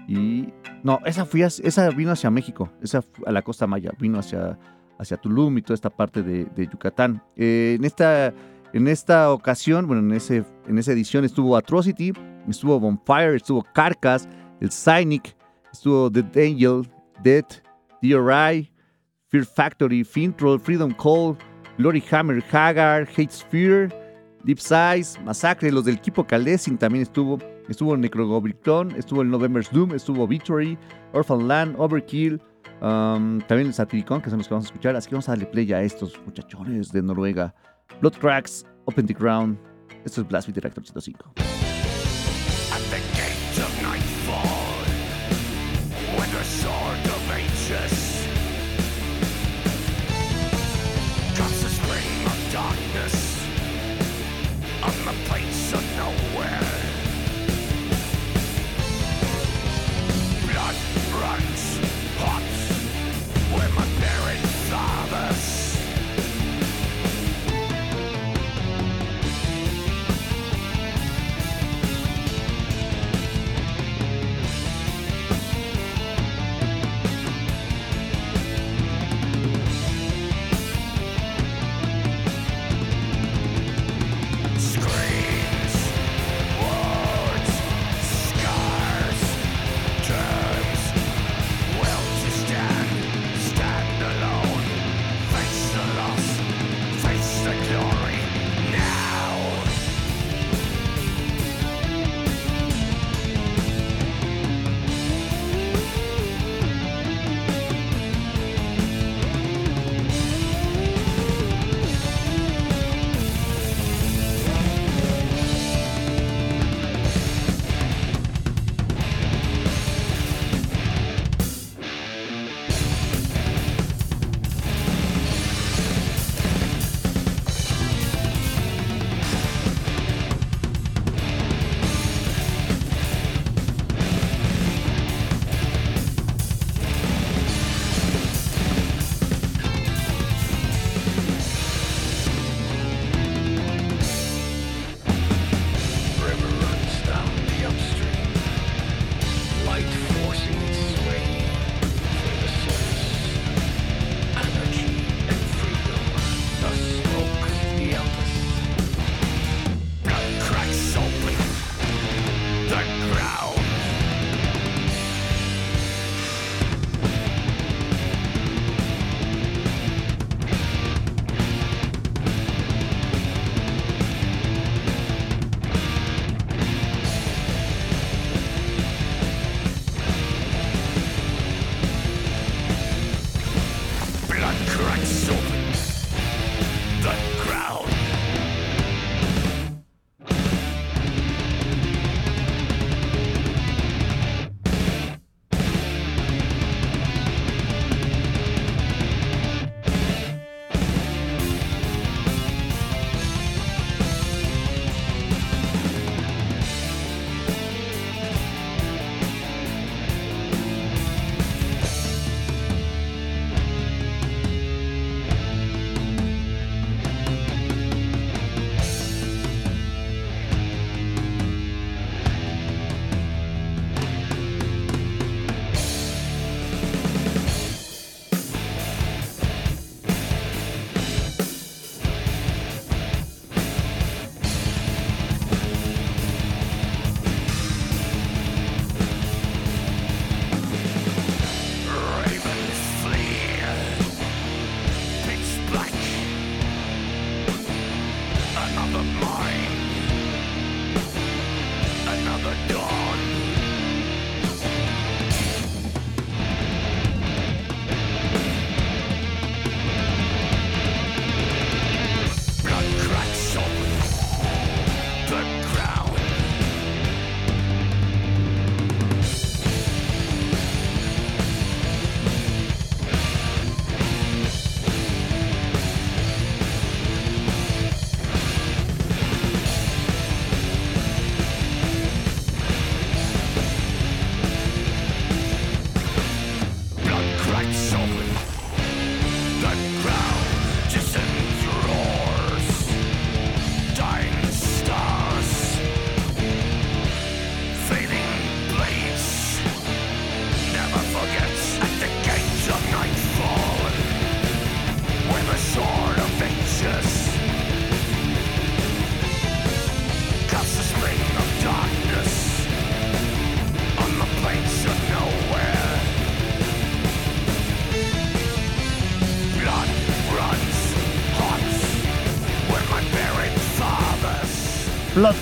Y 0.09 0.49
no, 0.83 1.01
esa, 1.05 1.27
fui 1.27 1.43
esa 1.43 1.91
vino 1.91 2.13
hacia 2.13 2.31
México, 2.31 2.71
esa 2.83 3.05
a 3.27 3.33
la 3.33 3.43
costa 3.43 3.67
maya, 3.67 3.91
vino 4.01 4.19
hacia, 4.19 4.59
hacia 4.99 5.19
Tulum 5.19 5.59
y 5.59 5.63
toda 5.63 5.75
esta 5.75 5.91
parte 5.91 6.23
de, 6.23 6.47
de 6.47 6.67
Yucatán. 6.67 7.23
Eh, 7.37 7.77
en, 7.79 7.85
esta, 7.85 8.33
en 8.73 8.89
esta 8.89 9.31
ocasión, 9.31 9.87
bueno, 9.87 10.01
en, 10.01 10.13
ese, 10.13 10.43
en 10.67 10.79
esa 10.79 10.93
edición 10.93 11.27
estuvo 11.27 11.55
Atrocity, 11.55 12.15
estuvo 12.49 12.81
Bonfire, 12.81 13.37
estuvo 13.37 13.63
Carcass, 13.75 14.27
el 14.63 14.71
Cynic, 14.73 15.37
estuvo 15.71 16.11
The 16.11 16.21
Angel, 16.35 16.89
Dead, 17.23 17.45
DRI, 18.01 18.73
Fear 19.29 19.45
Factory, 19.45 20.05
Fintroll, 20.05 20.59
Freedom 20.59 20.93
Call, 20.93 21.37
Glory 21.79 22.03
Hammer, 22.11 22.43
Hagar, 22.51 23.07
Hate 23.17 23.31
Sphere, 23.31 23.89
Deep 24.45 24.59
Size, 24.59 25.21
Masacre, 25.25 25.71
los 25.71 25.85
del 25.85 25.97
equipo 25.97 26.25
Calesing 26.25 26.79
también 26.79 27.03
estuvo, 27.03 27.39
estuvo 27.69 27.97
Necrogobricton, 27.97 28.93
estuvo 28.97 29.23
el 29.23 29.31
November's 29.31 29.71
Doom, 29.71 29.95
estuvo 29.95 30.27
Victory, 30.27 30.79
Orphan 31.13 31.47
Land, 31.47 31.77
Overkill, 31.79 32.41
um, 32.81 33.41
también 33.43 33.69
el 33.69 33.75
Satiricon, 33.75 34.23
que 34.23 34.31
son 34.31 34.39
los 34.39 34.49
que 34.49 34.55
vamos 34.55 34.67
a 34.67 34.69
escuchar, 34.69 34.97
así 34.97 35.09
que 35.09 35.15
vamos 35.15 35.29
a 35.29 35.33
darle 35.33 35.47
play 35.47 35.71
a 35.73 35.83
estos 35.83 36.19
muchachones 36.25 36.91
de 36.91 37.03
Noruega. 37.03 37.55
Blood 38.01 38.15
Cracks, 38.19 38.65
Open 38.87 39.07
the 39.07 39.15
Ground, 39.15 39.59
esto 40.05 40.23
es 40.23 40.29
Blast 40.29 40.49
Beat 40.49 40.55
Director 40.55 40.83
105. 40.85 41.35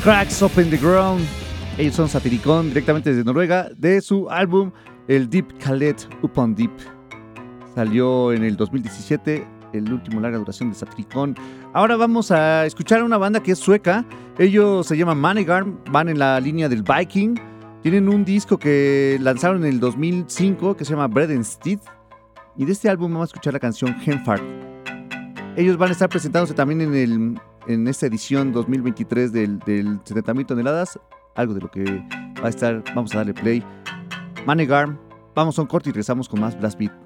Cracks 0.03 0.43
Open 0.43 0.68
the 0.68 0.76
Ground. 0.76 1.24
Ellos 1.78 1.95
son 1.95 2.09
Satiricón, 2.09 2.68
directamente 2.68 3.11
desde 3.11 3.24
Noruega, 3.24 3.68
de 3.76 4.01
su 4.01 4.28
álbum 4.28 4.72
El 5.07 5.30
Deep 5.30 5.59
Khaled 5.59 5.97
Upon 6.22 6.55
Deep. 6.55 6.72
Salió 7.74 8.32
en 8.32 8.43
el 8.43 8.57
2017, 8.57 9.47
el 9.72 9.93
último 9.93 10.20
larga 10.20 10.39
duración 10.39 10.70
de 10.70 10.74
Satiricón. 10.74 11.37
Ahora 11.72 11.97
vamos 11.97 12.30
a 12.32 12.66
escuchar 12.66 13.01
a 13.01 13.05
una 13.05 13.16
banda 13.16 13.43
que 13.43 13.53
es 13.53 13.59
sueca. 13.59 14.05
Ellos 14.39 14.87
se 14.87 14.97
llaman 14.97 15.18
Manegarm, 15.18 15.78
van 15.91 16.09
en 16.09 16.18
la 16.18 16.41
línea 16.41 16.68
del 16.68 16.82
Viking. 16.82 17.37
Tienen 17.82 18.09
un 18.09 18.24
disco 18.24 18.59
que 18.59 19.18
lanzaron 19.20 19.64
en 19.64 19.72
el 19.74 19.80
2005 19.80 20.76
que 20.76 20.84
se 20.84 20.93
llama 20.93 21.07
Bread 21.07 21.30
and 21.30 21.45
Steed. 21.45 21.78
Y 22.57 22.64
de 22.64 22.72
este 22.72 22.89
álbum 22.89 23.12
vamos 23.12 23.28
a 23.28 23.30
escuchar 23.30 23.53
la 23.53 23.61
canción 23.61 23.95
Henfart. 24.05 24.43
Ellos 25.57 25.76
van 25.76 25.91
a 25.91 25.93
estar 25.93 26.09
presentándose 26.09 26.55
también 26.55 26.80
en, 26.80 26.95
el, 26.95 27.41
en 27.68 27.88
esta 27.88 28.06
edición 28.06 28.52
2023 28.52 29.32
del, 29.32 29.58
del 29.60 30.00
70.000 30.04 30.46
toneladas. 30.46 30.98
Algo 31.34 31.54
de 31.54 31.60
lo 31.60 31.70
que 31.70 31.84
va 32.42 32.46
a 32.46 32.48
estar, 32.48 32.82
vamos 32.94 33.14
a 33.14 33.18
darle 33.18 33.34
play. 33.34 33.62
Manegarm, 34.46 34.98
vamos 35.34 35.58
a 35.58 35.62
un 35.62 35.68
corte 35.68 35.90
y 35.90 35.92
regresamos 35.92 36.28
con 36.28 36.40
más 36.40 36.58
Blast 36.58 36.78
Beat. 36.78 37.05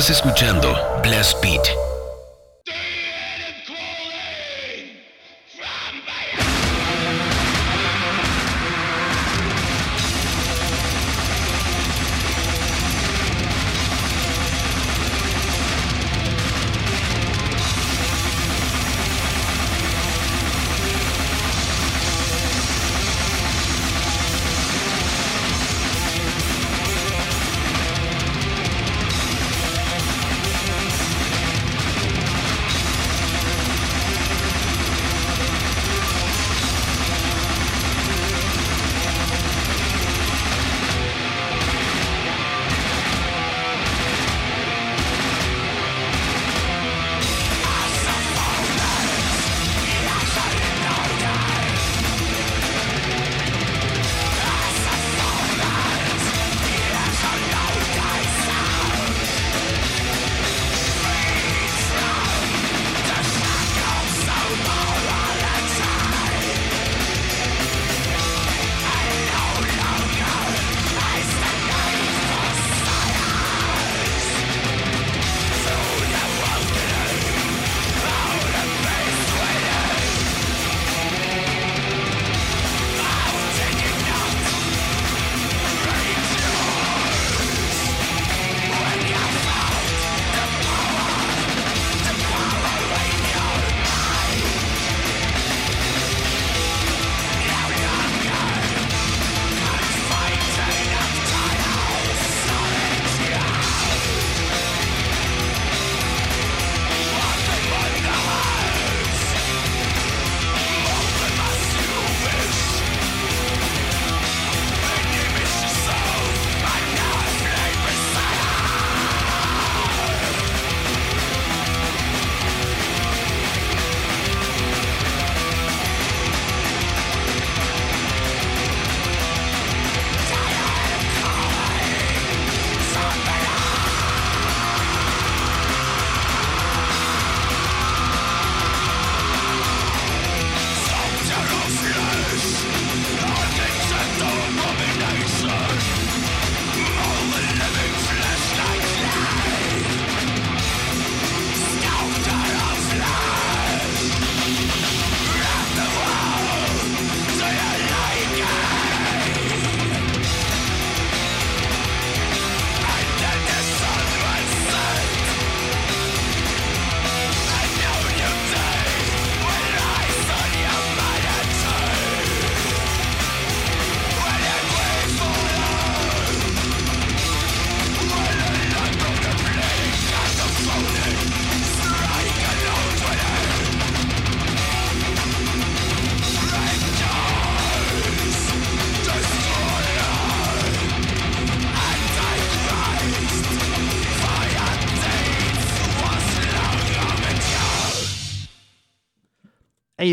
Estás 0.00 0.16
escuchando 0.16 0.74
Blast 1.02 1.42
Beat. 1.42 1.89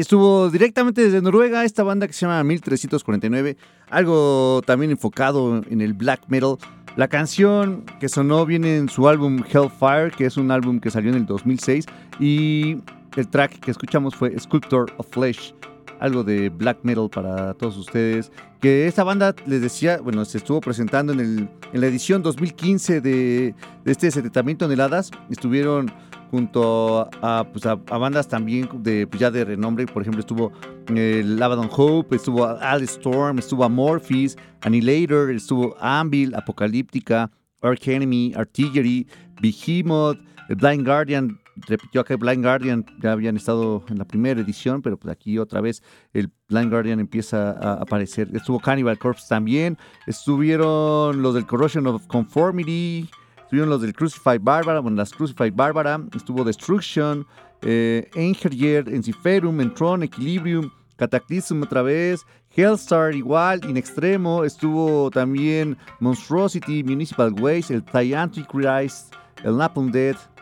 Estuvo 0.07 0.49
directamente 0.49 1.01
desde 1.03 1.21
Noruega 1.21 1.65
esta 1.65 1.83
banda 1.83 2.07
que 2.07 2.13
se 2.13 2.25
llama 2.25 2.41
1349, 2.41 3.57
algo 3.89 4.61
también 4.65 4.91
enfocado 4.91 5.61
en 5.69 5.81
el 5.81 5.93
black 5.93 6.21
metal. 6.29 6.55
La 6.95 7.09
canción 7.09 7.83
que 7.99 8.07
sonó 8.07 8.45
viene 8.45 8.77
en 8.77 8.87
su 8.87 9.09
álbum 9.09 9.43
Hellfire, 9.43 10.11
que 10.15 10.25
es 10.25 10.37
un 10.37 10.49
álbum 10.49 10.79
que 10.79 10.91
salió 10.91 11.09
en 11.09 11.17
el 11.17 11.25
2006, 11.25 11.87
y 12.21 12.77
el 13.17 13.27
track 13.27 13.59
que 13.59 13.69
escuchamos 13.69 14.15
fue 14.15 14.33
Sculptor 14.39 14.93
of 14.95 15.07
Flesh, 15.11 15.53
algo 15.99 16.23
de 16.23 16.47
black 16.51 16.77
metal 16.83 17.09
para 17.09 17.53
todos 17.55 17.75
ustedes. 17.75 18.31
Que 18.61 18.87
esta 18.87 19.03
banda, 19.03 19.35
les 19.45 19.61
decía, 19.61 19.99
bueno, 19.99 20.23
se 20.23 20.37
estuvo 20.37 20.61
presentando 20.61 21.11
en, 21.11 21.19
el, 21.19 21.49
en 21.73 21.81
la 21.81 21.87
edición 21.87 22.23
2015 22.23 23.01
de, 23.01 23.53
de 23.83 23.91
este 23.91 24.09
70 24.09 24.41
mil 24.43 24.55
toneladas. 24.55 25.11
Estuvieron 25.29 25.91
junto 26.29 27.09
a, 27.21 27.45
pues, 27.51 27.65
a- 27.65 27.75
bandas 27.75 28.27
también 28.27 28.69
de, 28.83 29.07
pues, 29.07 29.19
ya 29.19 29.31
de 29.31 29.45
renombre. 29.45 29.85
Por 29.85 30.01
ejemplo, 30.01 30.19
estuvo 30.21 30.51
el 30.95 31.41
Abaddon 31.41 31.69
Hope, 31.75 32.15
estuvo 32.15 32.45
Al 32.45 32.81
Storm, 32.83 33.39
estuvo 33.39 33.63
Amorphis, 33.63 34.35
Annihilator, 34.61 35.31
estuvo 35.31 35.75
Anvil, 35.79 36.35
Apocalíptica, 36.35 37.31
Arch 37.61 37.87
Enemy, 37.87 38.33
Artillery, 38.35 39.07
Behemoth, 39.41 40.17
el 40.49 40.55
Blind 40.55 40.85
Guardian. 40.85 41.39
Repitió 41.67 42.01
acá 42.01 42.15
Blind 42.17 42.43
Guardian, 42.43 42.85
ya 43.01 43.13
habían 43.13 43.35
estado 43.35 43.83
en 43.89 43.97
la 43.97 44.05
primera 44.05 44.39
edición, 44.39 44.83
pero 44.83 44.95
pues 44.95 45.11
aquí 45.11 45.39
otra 45.39 45.59
vez 45.59 45.81
el 46.13 46.29
Blind 46.49 46.69
Guardian 46.69 46.99
empieza 46.99 47.49
a 47.51 47.81
aparecer. 47.81 48.29
Estuvo 48.35 48.59
Cannibal 48.59 48.99
Corpse 48.99 49.25
también, 49.27 49.75
estuvieron 50.05 51.21
los 51.23 51.33
del 51.33 51.47
Corrosion 51.47 51.87
of 51.87 52.05
Conformity, 52.05 53.09
Estuvieron 53.47 53.69
los 53.69 53.81
del 53.81 53.93
Crucified 53.93 54.41
Bárbara, 54.41 54.81
bueno, 54.81 54.97
las 54.97 55.13
Crucified 55.13 55.53
Bárbara, 55.55 56.01
estuvo 56.13 56.43
Destruction, 56.43 57.25
eh, 57.61 58.09
Enciferum, 58.13 59.61
Entron, 59.61 60.03
Equilibrium, 60.03 60.69
Cataclysm 60.97 61.63
otra 61.63 61.81
vez, 61.81 62.25
Hellstar 62.53 63.15
igual, 63.15 63.63
In 63.63 63.77
Extremo, 63.77 64.43
estuvo 64.43 65.09
también 65.11 65.77
Monstrosity, 66.01 66.83
Municipal 66.83 67.31
Waste, 67.39 67.73
el 67.73 68.13
Antichrist, 68.13 69.13
el 69.45 69.55
Napalm 69.55 69.93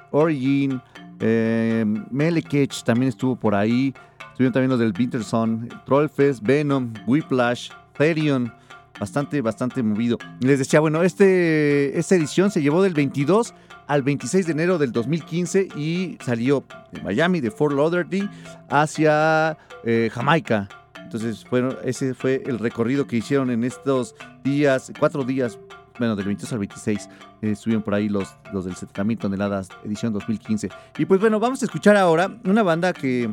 Origin, 0.10 0.82
eh, 1.20 1.86
Melekech 2.10 2.84
también 2.84 3.10
estuvo 3.10 3.36
por 3.36 3.54
ahí, 3.54 3.94
estuvieron 4.32 4.52
también 4.52 4.72
los 4.72 4.80
del 4.80 4.96
Winterson, 4.98 5.70
Trollfest, 5.86 6.42
Venom, 6.42 6.92
Whiplash, 7.06 7.70
Therion, 7.96 8.52
bastante, 9.00 9.42
bastante 9.42 9.84
movido. 9.84 10.18
Les 10.40 10.60
decía, 10.60 10.80
bueno, 10.80 11.04
este, 11.04 11.98
esta 11.98 12.16
edición 12.16 12.52
se 12.52 12.62
llevó 12.62 12.82
del 12.82 12.94
22 12.94 13.54
al 13.88 14.04
26 14.04 14.46
de 14.46 14.52
enero 14.52 14.78
del 14.78 14.92
2015 14.92 15.70
y 15.76 16.18
salió 16.24 16.64
de 16.92 17.02
Miami, 17.02 17.42
de 17.42 17.52
Fort 17.52 17.76
Lauderdale, 17.76 18.30
hacia 18.70 19.58
eh, 19.84 20.10
Jamaica. 20.12 20.68
Entonces, 21.04 21.46
bueno, 21.50 21.76
ese 21.84 22.14
fue 22.14 22.42
el 22.46 22.60
recorrido 22.60 23.06
que 23.06 23.18
hicieron 23.18 23.52
en 23.52 23.64
estos 23.64 24.16
días, 24.44 24.92
cuatro 25.00 25.24
días, 25.24 25.60
bueno, 26.00 26.16
del 26.16 26.26
22 26.26 26.52
al 26.52 26.60
26, 26.60 27.10
eh, 27.42 27.52
estuvieron 27.52 27.84
por 27.84 27.94
ahí 27.94 28.10
los, 28.10 28.36
los 28.52 28.66
del 28.66 28.76
70.000 28.76 29.20
toneladas, 29.20 29.70
edición 29.84 30.14
2015. 30.14 30.70
Y 30.98 31.06
pues 31.06 31.22
bueno, 31.22 31.40
vamos 31.40 31.62
a 31.62 31.66
escuchar 31.66 31.96
ahora 31.96 32.36
una 32.44 32.64
banda 32.64 32.92
que, 32.92 33.30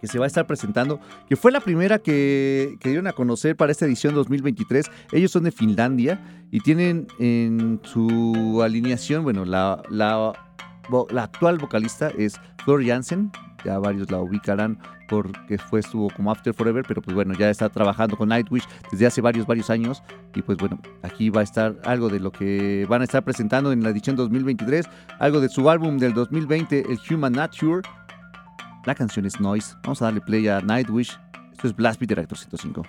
que 0.00 0.06
se 0.06 0.18
va 0.18 0.24
a 0.24 0.28
estar 0.28 0.46
presentando, 0.46 1.00
que 1.28 1.36
fue 1.36 1.52
la 1.52 1.60
primera 1.60 1.98
que, 1.98 2.76
que 2.80 2.88
dieron 2.88 3.06
a 3.06 3.12
conocer 3.12 3.56
para 3.56 3.72
esta 3.72 3.86
edición 3.86 4.14
2023. 4.14 4.90
Ellos 5.12 5.30
son 5.30 5.44
de 5.44 5.52
Finlandia 5.52 6.20
y 6.50 6.60
tienen 6.60 7.06
en 7.18 7.80
su 7.82 8.60
alineación, 8.62 9.24
bueno, 9.24 9.44
la, 9.44 9.82
la, 9.90 10.32
actual 11.16 11.58
vocalista 11.58 12.10
es 12.16 12.40
Flor 12.64 12.84
Jansen, 12.86 13.32
ya 13.64 13.78
varios 13.78 14.10
la 14.10 14.18
ubicarán 14.18 14.78
porque 15.08 15.58
fue 15.58 15.80
estuvo 15.80 16.10
como 16.10 16.30
After 16.30 16.54
Forever, 16.54 16.84
pero 16.86 17.02
pues 17.02 17.14
bueno, 17.14 17.34
ya 17.34 17.50
está 17.50 17.68
trabajando 17.68 18.16
con 18.16 18.28
Nightwish 18.28 18.64
desde 18.90 19.06
hace 19.06 19.20
varios, 19.20 19.46
varios 19.46 19.70
años. 19.70 20.02
Y 20.34 20.42
pues 20.42 20.58
bueno, 20.58 20.78
aquí 21.02 21.30
va 21.30 21.40
a 21.40 21.44
estar 21.44 21.76
algo 21.84 22.08
de 22.08 22.20
lo 22.20 22.32
que 22.32 22.86
van 22.88 23.02
a 23.02 23.04
estar 23.04 23.22
presentando 23.22 23.72
en 23.72 23.82
la 23.82 23.90
edición 23.90 24.16
2023, 24.16 24.86
algo 25.18 25.40
de 25.40 25.48
su 25.48 25.68
álbum 25.68 25.98
del 25.98 26.14
2020, 26.14 26.84
el 26.88 26.98
Human 27.10 27.32
Nature. 27.32 27.82
La 28.84 28.94
canción 28.94 29.24
es 29.24 29.40
Noise. 29.40 29.76
Vamos 29.82 30.02
a 30.02 30.06
darle 30.06 30.20
play 30.20 30.46
a 30.48 30.60
Nightwish. 30.60 31.18
Esto 31.52 31.68
es 31.68 31.74
Blast 31.74 31.98
Beat 32.00 32.12
Reactor 32.12 32.36
105. 32.36 32.82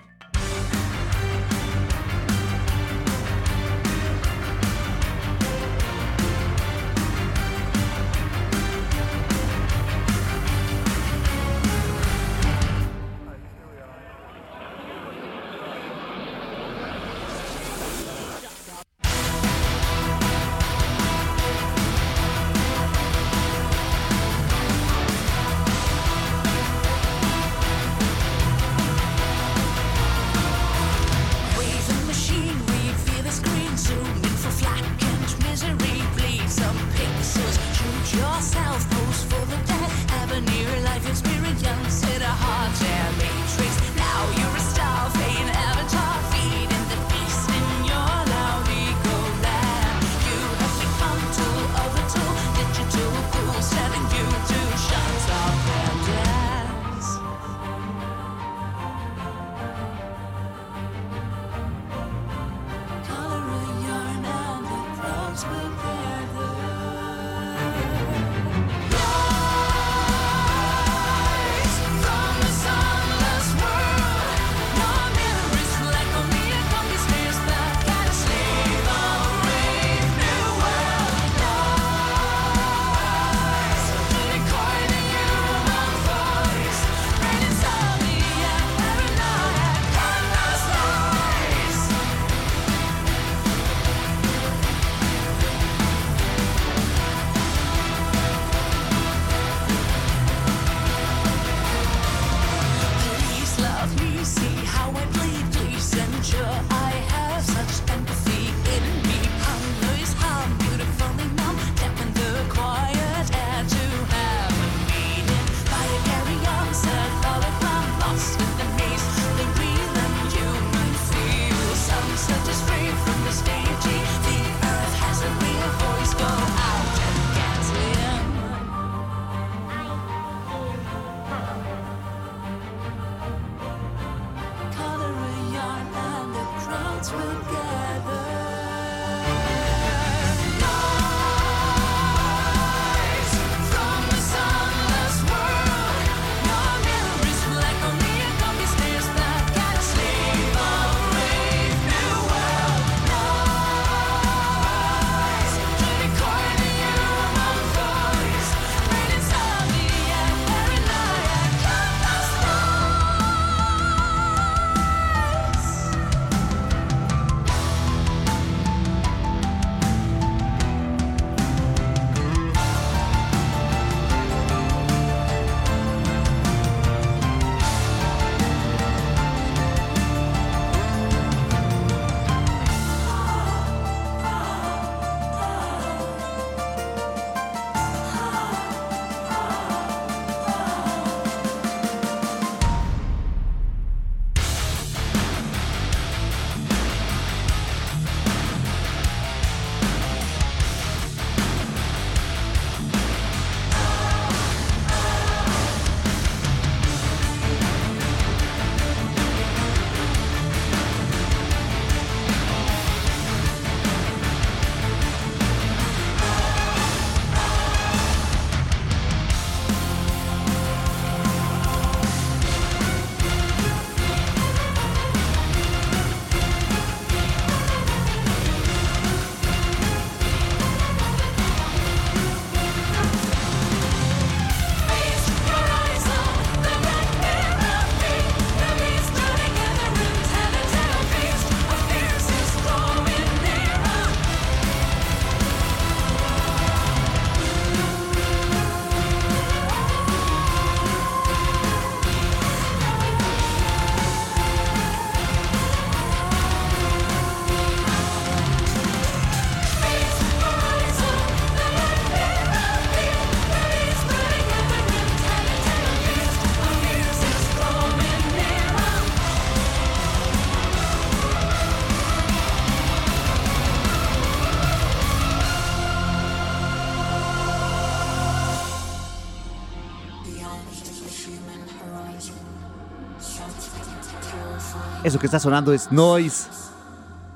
Eso 285.16 285.20
que 285.22 285.28
está 285.28 285.40
sonando 285.40 285.72
es 285.72 285.90
Noise 285.90 286.46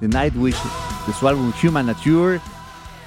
de 0.03 0.09
Nightwish, 0.09 0.59
de 1.07 1.14
su 1.14 1.26
álbum 1.26 1.51
Human 1.64 1.87
Nature. 1.87 2.39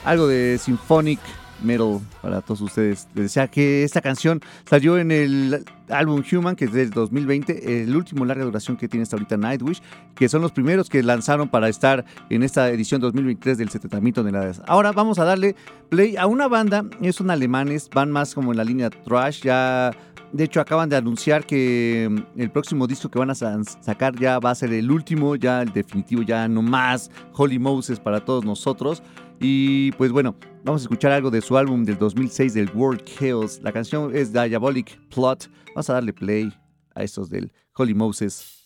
Algo 0.03 0.26
de 0.26 0.57
symphonic 0.57 1.19
metal 1.61 1.99
para 2.24 2.41
todos 2.41 2.61
ustedes. 2.61 3.07
Les 3.13 3.26
decía 3.26 3.47
que 3.47 3.84
esta 3.84 4.01
canción 4.01 4.41
salió 4.67 4.97
en 4.97 5.11
el 5.11 5.63
álbum 5.89 6.24
Human, 6.32 6.55
que 6.55 6.65
es 6.65 6.74
del 6.74 6.89
2020, 6.89 7.84
el 7.84 7.95
último 7.95 8.26
larga 8.26 8.45
duración 8.45 8.76
que 8.76 8.88
tiene 8.88 9.03
hasta 9.03 9.15
ahorita 9.15 9.38
Nightwish, 9.38 9.80
que 10.15 10.28
son 10.28 10.41
los 10.41 10.51
primeros 10.51 10.89
que 10.89 11.03
lanzaron 11.03 11.49
para 11.49 11.69
estar 11.69 12.03
en 12.32 12.41
esta 12.41 12.67
edición 12.69 12.99
2023 12.99 13.59
del 13.59 13.69
70 13.69 14.01
mil 14.01 14.13
toneladas. 14.15 14.59
Ahora 14.65 14.91
vamos 14.91 15.19
a 15.19 15.24
darle 15.24 15.55
play 15.89 16.17
a 16.17 16.26
una 16.26 16.47
banda, 16.47 16.84
son 17.11 17.30
alemanes, 17.30 17.91
van 17.93 18.09
más 18.09 18.34
como 18.34 18.53
en 18.53 18.57
la 18.57 18.63
línea 18.63 18.89
trash, 18.89 19.43
ya 19.43 19.91
de 20.34 20.43
hecho, 20.43 20.59
acaban 20.59 20.89
de 20.89 20.95
anunciar 20.97 21.45
que 21.45 22.09
mm, 22.36 22.39
el 22.41 22.51
próximo 22.51 22.88
disco 22.88 23.09
que 23.09 23.19
van 23.19 23.29
a 23.29 23.36
sa- 23.36 23.63
sacar 23.81 24.15
ya 24.19 24.39
va 24.39 24.51
a 24.51 24.55
ser 24.55 24.73
el 24.73 24.91
último, 24.91 25.36
ya 25.36 25.61
el 25.61 25.71
definitivo, 25.71 26.23
ya 26.23 26.47
no 26.47 26.61
más 26.61 27.09
Holy 27.34 27.59
Moses 27.59 27.99
para 27.99 28.19
todos 28.25 28.43
nosotros. 28.43 29.01
Y 29.39 29.91
pues 29.93 30.11
bueno, 30.11 30.36
vamos 30.63 30.81
a 30.81 30.86
escuchar 30.86 31.11
algo 31.11 31.29
de 31.31 31.41
su 31.41 31.57
álbum 31.57 31.84
del 31.84 31.97
2006 31.97 32.53
del 32.53 32.69
World 32.73 33.03
Chaos. 33.03 33.59
La 33.61 33.71
canción 33.71 34.15
es 34.15 34.34
Diabolic 34.34 34.99
Plot. 35.09 35.49
Vamos 35.75 35.89
a 35.89 35.93
darle 35.93 36.13
play 36.13 36.53
a 36.95 37.03
estos 37.03 37.29
del 37.29 37.51
Holy 37.75 37.93
Moses. 37.93 38.63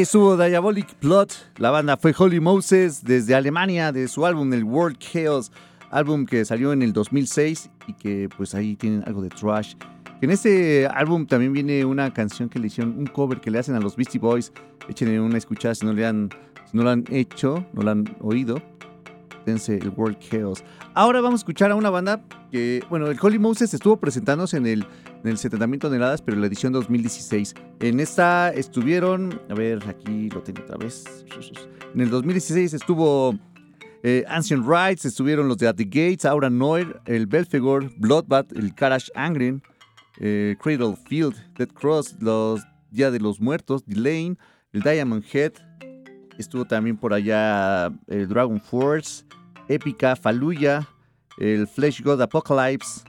Estuvo 0.00 0.36
Diabolic 0.36 0.94
Plot, 0.94 1.54
la 1.56 1.72
banda 1.72 1.96
fue 1.96 2.14
Holy 2.16 2.38
Moses 2.38 3.02
desde 3.02 3.34
Alemania, 3.34 3.90
de 3.90 4.06
su 4.06 4.24
álbum 4.24 4.52
el 4.52 4.62
World 4.62 4.96
Chaos, 4.98 5.50
álbum 5.90 6.24
que 6.24 6.44
salió 6.44 6.72
en 6.72 6.82
el 6.82 6.92
2006 6.92 7.68
y 7.88 7.94
que 7.94 8.28
pues 8.36 8.54
ahí 8.54 8.76
tienen 8.76 9.02
algo 9.06 9.22
de 9.22 9.28
trash. 9.28 9.74
En 10.20 10.30
este 10.30 10.86
álbum 10.86 11.26
también 11.26 11.52
viene 11.52 11.84
una 11.84 12.14
canción 12.14 12.48
que 12.48 12.60
le 12.60 12.68
hicieron, 12.68 12.96
un 12.96 13.06
cover 13.06 13.40
que 13.40 13.50
le 13.50 13.58
hacen 13.58 13.74
a 13.74 13.80
los 13.80 13.96
Beastie 13.96 14.20
Boys. 14.20 14.52
Échenle 14.88 15.20
una 15.20 15.36
escuchada 15.36 15.74
si 15.74 15.84
no 15.84 15.92
le 15.92 16.06
han, 16.06 16.30
si 16.70 16.76
no 16.76 16.84
lo 16.84 16.90
han 16.90 17.04
hecho, 17.10 17.66
no 17.72 17.82
lo 17.82 17.90
han 17.90 18.16
oído. 18.20 18.62
El 19.48 19.92
World 19.96 20.18
Chaos. 20.18 20.62
Ahora 20.94 21.22
vamos 21.22 21.40
a 21.40 21.42
escuchar 21.42 21.70
a 21.70 21.74
una 21.74 21.88
banda 21.88 22.22
que, 22.52 22.84
bueno, 22.90 23.06
el 23.06 23.18
Holy 23.20 23.38
Moses 23.38 23.72
estuvo 23.72 23.96
presentándose 23.96 24.58
en 24.58 24.66
el, 24.66 24.86
en 25.24 25.30
el 25.30 25.38
70.000 25.38 25.80
toneladas, 25.80 26.20
pero 26.20 26.34
en 26.34 26.42
la 26.42 26.48
edición 26.48 26.72
2016. 26.74 27.54
En 27.80 27.98
esta 27.98 28.50
estuvieron, 28.50 29.40
a 29.48 29.54
ver, 29.54 29.82
aquí 29.88 30.28
lo 30.28 30.42
tengo 30.42 30.62
otra 30.62 30.76
vez. 30.76 31.24
En 31.94 32.00
el 32.02 32.10
2016 32.10 32.74
estuvo 32.74 33.38
eh, 34.02 34.24
Ancient 34.28 34.66
Rights, 34.66 35.06
estuvieron 35.06 35.48
los 35.48 35.56
de 35.56 35.68
At 35.68 35.76
the 35.76 35.84
Gates, 35.84 36.26
Aura 36.26 36.50
Noir, 36.50 37.00
el 37.06 37.26
Belfegor, 37.26 37.90
Bloodbath, 37.96 38.52
el 38.52 38.74
Karash 38.74 39.08
Angren, 39.14 39.62
eh, 40.20 40.56
Cradle 40.60 40.94
Field, 41.08 41.34
Dead 41.56 41.68
Cross, 41.68 42.16
los 42.20 42.60
Día 42.90 43.10
de 43.10 43.18
los 43.18 43.40
Muertos, 43.40 43.86
Delane, 43.86 44.36
el 44.72 44.82
Diamond 44.82 45.24
Head, 45.32 45.52
estuvo 46.38 46.64
también 46.64 46.96
por 46.96 47.12
allá 47.12 47.86
el 48.06 48.28
Dragon 48.28 48.60
Force, 48.60 49.24
Epica, 49.68 50.16
Fallujah, 50.16 50.88
el 51.38 51.66
Flesh 51.66 52.02
God 52.02 52.22
Apocalypse, 52.22 53.02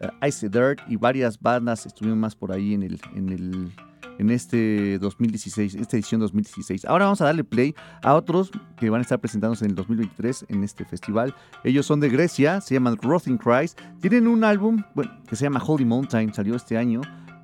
eh, 0.00 0.28
Ice 0.28 0.48
Dirt 0.48 0.80
y 0.88 0.96
varias 0.96 1.40
bandas 1.40 1.86
estuvieron 1.86 2.18
más 2.18 2.34
por 2.34 2.52
ahí 2.52 2.74
en 2.74 2.82
el, 2.82 3.00
en 3.14 3.28
el, 3.28 3.72
en 4.18 4.30
este 4.30 4.98
2016, 4.98 5.74
esta 5.74 5.96
edición 5.96 6.20
2016. 6.20 6.84
Ahora 6.84 7.06
vamos 7.06 7.20
a 7.20 7.24
darle 7.26 7.44
play 7.44 7.74
a 8.02 8.14
otros 8.14 8.50
que 8.76 8.88
van 8.90 9.00
a 9.00 9.02
estar 9.02 9.18
presentándose 9.18 9.64
en 9.64 9.72
el 9.72 9.76
2023 9.76 10.46
en 10.48 10.64
este 10.64 10.84
festival. 10.84 11.34
Ellos 11.64 11.86
son 11.86 12.00
de 12.00 12.08
Grecia, 12.08 12.60
se 12.60 12.74
llaman 12.74 12.96
Rotting 12.96 13.38
Christ. 13.38 13.80
Tienen 14.00 14.26
un 14.26 14.44
álbum 14.44 14.82
bueno, 14.94 15.10
que 15.28 15.36
se 15.36 15.44
llama 15.44 15.62
Holy 15.64 15.84
Mountain, 15.84 16.32
salió 16.32 16.54
este 16.54 16.76
año. 16.76 17.00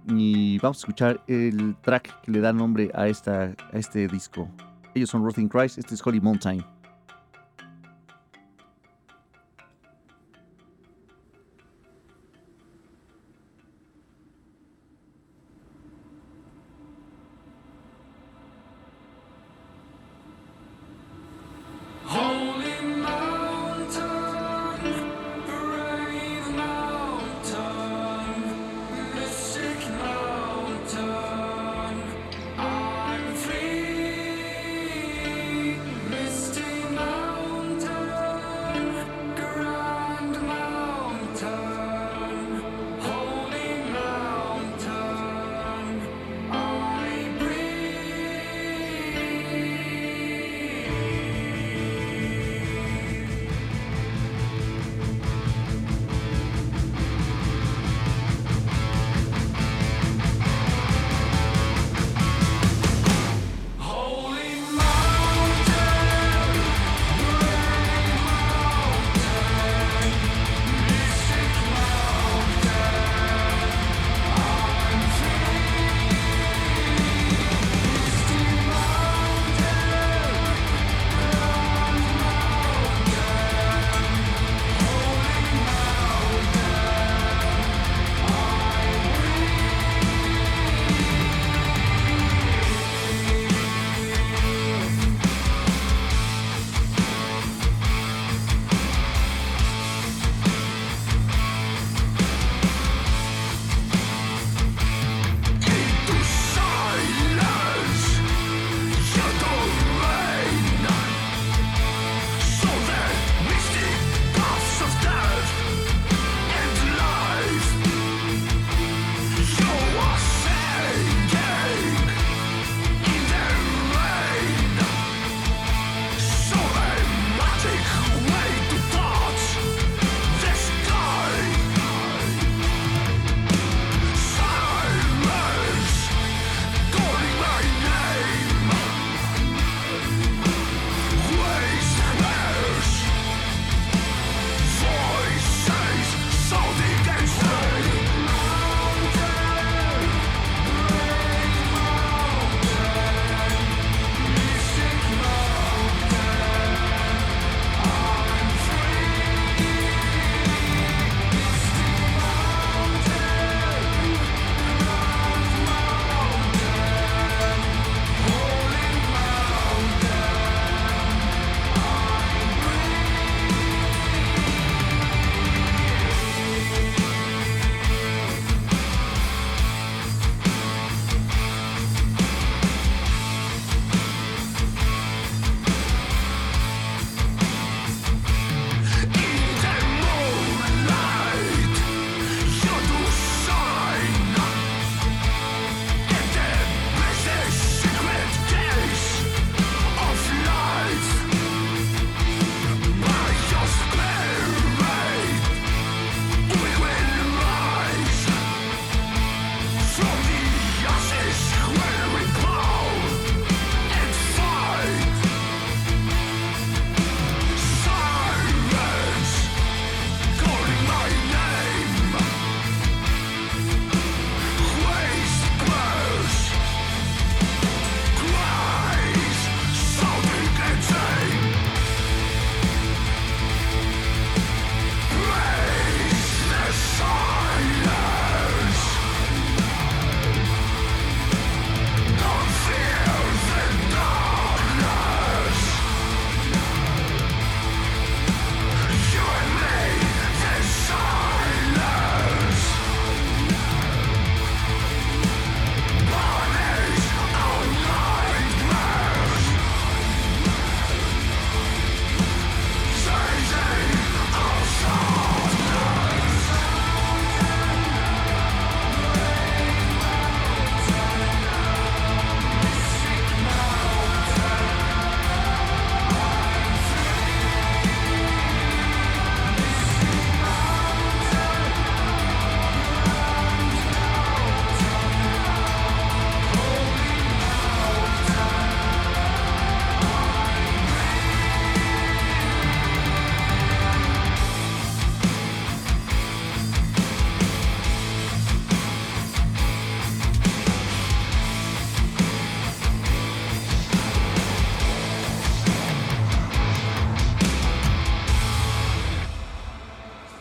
Y 0.09 0.59
vamos 0.61 0.79
a 0.79 0.81
escuchar 0.81 1.21
el 1.27 1.77
track 1.83 2.21
que 2.23 2.31
le 2.31 2.41
da 2.41 2.53
nombre 2.53 2.91
a, 2.95 3.09
esta, 3.09 3.55
a 3.73 3.79
este 3.79 4.07
disco. 4.07 4.49
Ellos 4.95 5.11
son 5.11 5.25
Rotting 5.25 5.49
Christ, 5.49 5.79
este 5.79 5.95
es 5.95 6.07
Holy 6.07 6.21
Mountain. 6.21 6.65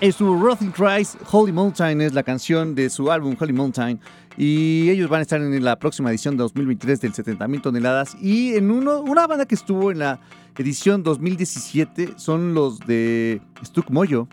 Estuvo 0.05 0.39
Rotting 0.39 0.69
Christ, 0.69 1.15
Holy 1.31 1.51
Mountain 1.51 1.99
es 1.99 2.13
la 2.13 2.21
canción 2.21 2.75
de 2.75 2.91
su 2.91 3.11
álbum 3.11 3.35
Holy 3.39 3.53
Mountain. 3.53 3.99
Y 4.37 4.87
ellos 4.91 5.09
van 5.09 5.19
a 5.19 5.21
estar 5.23 5.41
en 5.41 5.63
la 5.63 5.79
próxima 5.79 6.11
edición 6.11 6.37
de 6.37 6.43
2023 6.43 7.01
del 7.01 7.11
70.000 7.11 7.61
toneladas. 7.63 8.15
Y 8.21 8.53
en 8.53 8.69
uno, 8.69 8.99
una 9.01 9.25
banda 9.25 9.47
que 9.47 9.55
estuvo 9.55 9.91
en 9.91 9.97
la 9.97 10.19
edición 10.59 11.01
2017 11.01 12.13
son 12.17 12.53
los 12.53 12.79
de 12.81 13.41
Stuck 13.65 13.89
Moyo. 13.89 14.27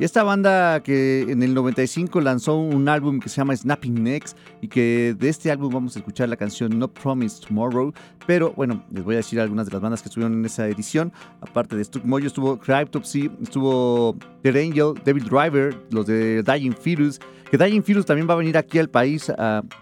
Y 0.00 0.04
esta 0.04 0.22
banda 0.22 0.82
que 0.82 1.26
en 1.28 1.42
el 1.42 1.52
95 1.52 2.22
lanzó 2.22 2.56
un 2.56 2.88
álbum 2.88 3.20
que 3.20 3.28
se 3.28 3.36
llama 3.36 3.54
Snapping 3.54 4.02
Necks 4.02 4.34
y 4.62 4.68
que 4.68 5.14
de 5.18 5.28
este 5.28 5.50
álbum 5.50 5.70
vamos 5.70 5.94
a 5.94 5.98
escuchar 5.98 6.30
la 6.30 6.36
canción 6.36 6.78
No 6.78 6.88
Promise 6.88 7.46
Tomorrow. 7.46 7.92
Pero 8.26 8.54
bueno, 8.54 8.82
les 8.90 9.04
voy 9.04 9.16
a 9.16 9.18
decir 9.18 9.38
algunas 9.38 9.66
de 9.66 9.72
las 9.72 9.82
bandas 9.82 10.00
que 10.00 10.08
estuvieron 10.08 10.38
en 10.38 10.46
esa 10.46 10.66
edición. 10.68 11.12
Aparte 11.42 11.76
de 11.76 11.84
Stuck 11.84 12.02
Moyo, 12.06 12.28
estuvo 12.28 12.58
Cryptopsy, 12.58 13.30
estuvo 13.42 14.16
The 14.40 14.48
Angel, 14.48 14.94
Devil 15.04 15.24
Driver, 15.24 15.76
los 15.90 16.06
de 16.06 16.42
Dying 16.44 16.72
Fetus. 16.72 17.20
Que 17.50 17.58
Dying 17.58 17.82
Fetus 17.82 18.06
también 18.06 18.26
va 18.26 18.32
a 18.32 18.38
venir 18.38 18.56
aquí 18.56 18.78
al 18.78 18.88
país 18.88 19.30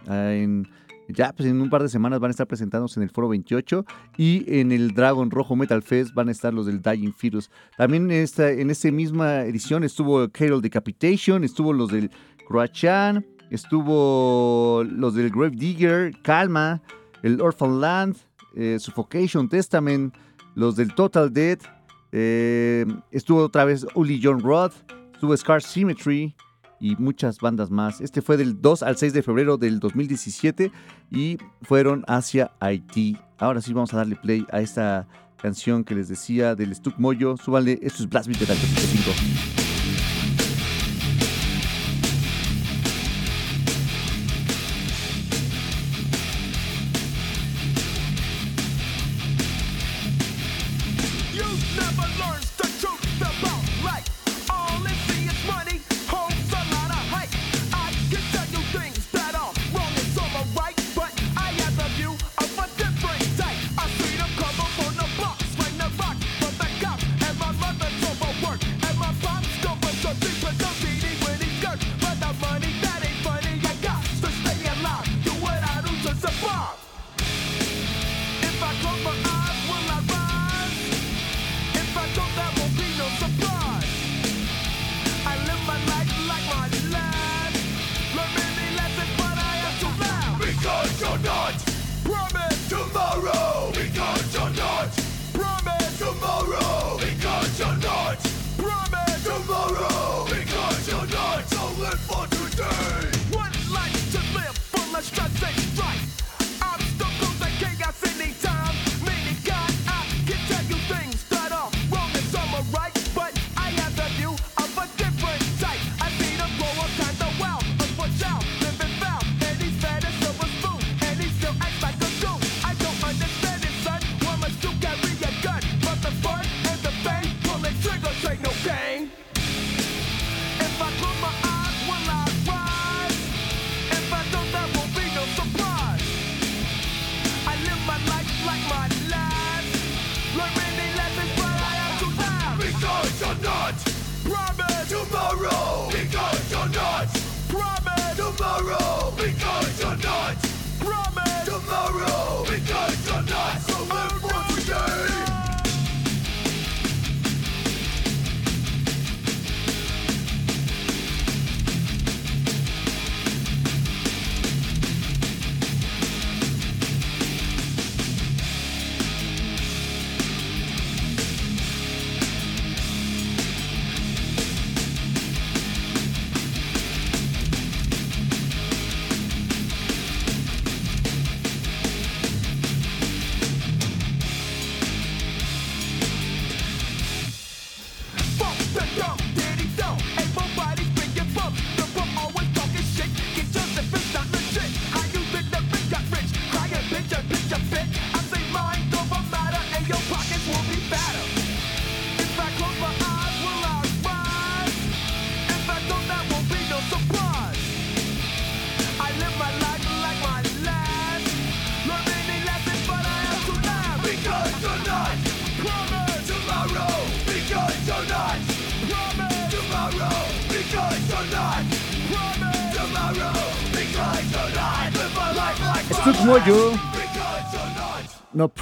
en, 0.09 0.69
ya 1.09 1.32
pues 1.32 1.48
en 1.48 1.60
un 1.60 1.70
par 1.70 1.82
de 1.82 1.89
semanas 1.89 2.20
van 2.20 2.28
a 2.28 2.32
estar 2.32 2.47
presentándose 2.47 3.01
en 3.01 3.05
el 3.05 3.10
Foro 3.10 3.28
28 3.28 3.85
y 4.16 4.44
en 4.60 4.72
el 4.72 4.93
Dragon 4.93 5.30
Rojo 5.30 5.56
Metal 5.56 5.82
Fest 5.82 6.14
van 6.14 6.28
a 6.28 6.32
estar 6.32 6.52
los 6.52 6.66
del 6.66 6.82
Dying 6.82 7.12
Fetus. 7.12 7.51
También 7.76 8.10
en 8.10 8.22
esta, 8.22 8.51
en 8.51 8.70
esta 8.70 8.90
misma 8.90 9.43
edición 9.43 9.85
estuvo 9.85 10.28
Carol 10.28 10.60
Decapitation, 10.60 11.44
estuvo 11.44 11.72
los 11.72 11.90
del 11.90 12.10
Croachan, 12.47 13.24
estuvo 13.51 14.85
los 14.85 15.14
del 15.14 15.30
Grave 15.30 15.56
Digger, 15.56 16.12
Calma, 16.22 16.82
el 17.22 17.40
Orphan 17.40 17.80
Land, 17.80 18.16
eh, 18.55 18.76
Suffocation 18.78 19.48
Testament, 19.48 20.14
los 20.55 20.76
del 20.76 20.94
Total 20.94 21.32
Dead, 21.32 21.59
eh, 22.12 22.86
estuvo 23.10 23.44
otra 23.44 23.64
vez 23.64 23.86
Uli 23.94 24.20
John 24.22 24.40
Roth, 24.40 24.74
estuvo 25.12 25.36
Scar 25.36 25.62
Symmetry 25.62 26.35
y 26.80 26.96
muchas 26.96 27.38
bandas 27.40 27.70
más. 27.70 28.00
Este 28.00 28.22
fue 28.22 28.36
del 28.36 28.60
2 28.60 28.82
al 28.82 28.96
6 28.96 29.12
de 29.12 29.22
febrero 29.22 29.56
del 29.56 29.80
2017 29.80 30.72
y 31.10 31.38
fueron 31.62 32.05
hacia 32.06 32.52
Haití. 32.60 33.18
Ahora 33.38 33.60
sí 33.60 33.72
vamos 33.72 33.92
a 33.94 33.98
darle 33.98 34.16
play 34.16 34.46
a 34.52 34.60
esta 34.60 35.06
canción 35.40 35.84
que 35.84 35.94
les 35.94 36.09
decía 36.09 36.55
del 36.55 36.74
Stuck 36.74 36.98
Moyo. 36.98 37.36
Súbanle, 37.36 37.78
esto 37.82 38.02
es 38.02 38.09
Blast 38.09 38.28
Beat 38.28 38.40
de 38.40 38.55
5. 38.55 39.68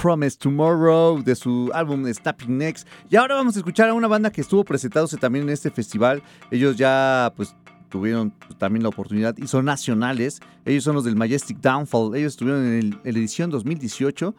Promise 0.07 0.37
Tomorrow 0.37 1.21
de 1.21 1.35
su 1.35 1.69
álbum 1.73 2.05
Snapping 2.07 2.57
Necks. 2.57 2.87
Y 3.09 3.17
ahora 3.17 3.35
vamos 3.35 3.57
a 3.57 3.59
escuchar 3.59 3.89
a 3.89 3.93
una 3.93 4.07
banda 4.07 4.31
que 4.31 4.39
estuvo 4.39 4.63
presentándose 4.63 5.17
también 5.17 5.43
en 5.43 5.49
este 5.49 5.69
festival. 5.69 6.23
Ellos 6.49 6.77
ya 6.77 7.33
pues 7.35 7.53
tuvieron 7.89 8.31
también 8.57 8.83
la 8.83 8.87
oportunidad 8.89 9.35
y 9.37 9.47
son 9.47 9.65
nacionales. 9.65 10.39
Ellos 10.63 10.85
son 10.85 10.95
los 10.95 11.03
del 11.03 11.17
Majestic 11.17 11.59
Downfall. 11.59 12.15
Ellos 12.15 12.31
estuvieron 12.33 12.65
en, 12.65 12.73
el- 12.79 12.99
en 13.03 13.13
la 13.13 13.19
edición 13.19 13.49
2018 13.49 14.33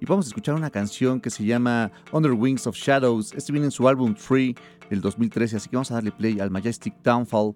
y 0.00 0.06
vamos 0.06 0.26
a 0.26 0.28
escuchar 0.30 0.56
una 0.56 0.70
canción 0.70 1.20
que 1.20 1.30
se 1.30 1.44
llama 1.44 1.92
Under 2.10 2.32
Wings 2.32 2.66
of 2.66 2.74
Shadows. 2.74 3.32
Este 3.34 3.52
viene 3.52 3.66
en 3.66 3.70
su 3.70 3.86
álbum 3.86 4.16
Free 4.16 4.56
del 4.90 5.00
2013, 5.02 5.56
así 5.56 5.68
que 5.68 5.76
vamos 5.76 5.92
a 5.92 5.94
darle 5.94 6.10
play 6.10 6.40
al 6.40 6.50
Majestic 6.50 6.94
Downfall. 7.04 7.54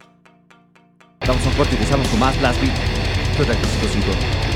Damos 1.18 1.44
un 1.44 1.52
corte 1.54 1.72
y 1.72 1.78
empezamos 1.78 2.06
con 2.10 2.20
más 2.20 2.38
Blast 2.38 2.60
Beat. 2.62 4.55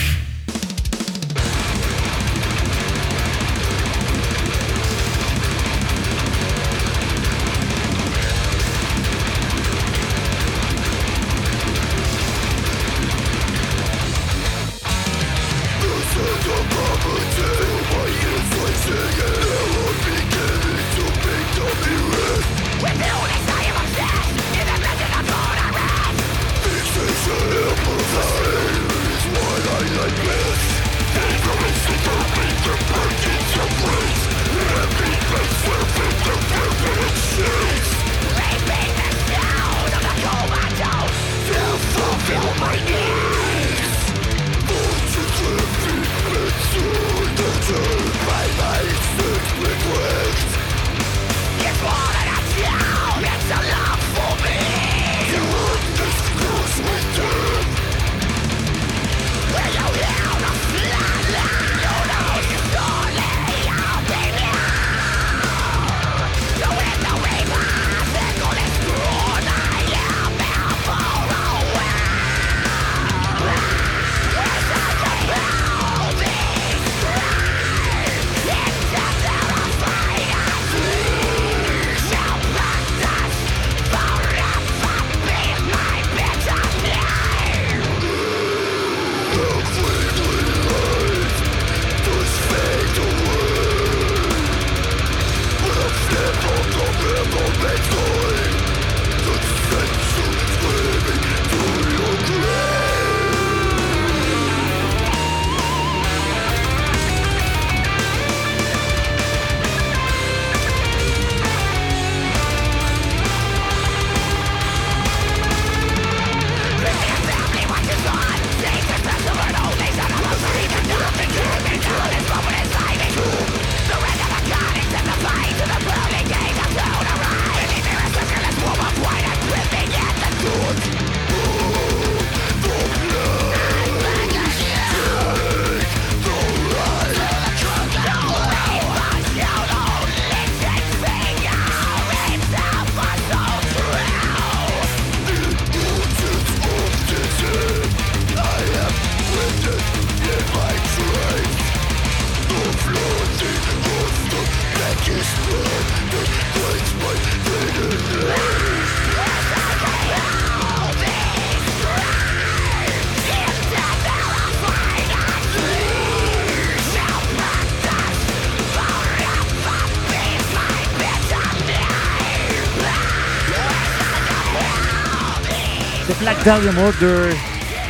Dahlia 176.43 176.71
Murder, 176.71 177.35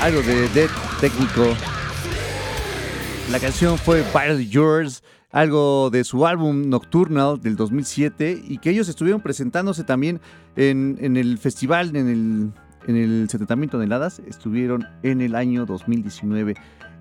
algo 0.02 0.22
de 0.24 0.50
Dead 0.50 0.70
técnico. 1.00 1.56
La 3.32 3.40
canción 3.40 3.78
fue 3.78 4.04
Barely 4.14 4.50
Yours, 4.50 5.04
algo 5.32 5.90
de 5.90 6.04
su 6.04 6.28
álbum 6.28 6.68
Nocturnal 6.70 7.40
del 7.40 7.56
2007 7.56 8.42
y 8.46 8.58
que 8.58 8.72
ellos 8.72 8.90
estuvieron 8.90 9.22
presentándose 9.22 9.86
también 9.86 10.20
en, 10.58 10.98
en 11.00 11.16
el 11.16 11.38
festival, 11.38 11.96
en 11.96 12.10
el, 12.10 12.52
en 12.88 12.96
el 12.98 13.30
70 13.30 13.56
mil 13.56 13.70
toneladas, 13.70 14.20
estuvieron 14.28 14.86
en 15.02 15.22
el 15.22 15.36
año 15.36 15.66
2019. 15.66 16.56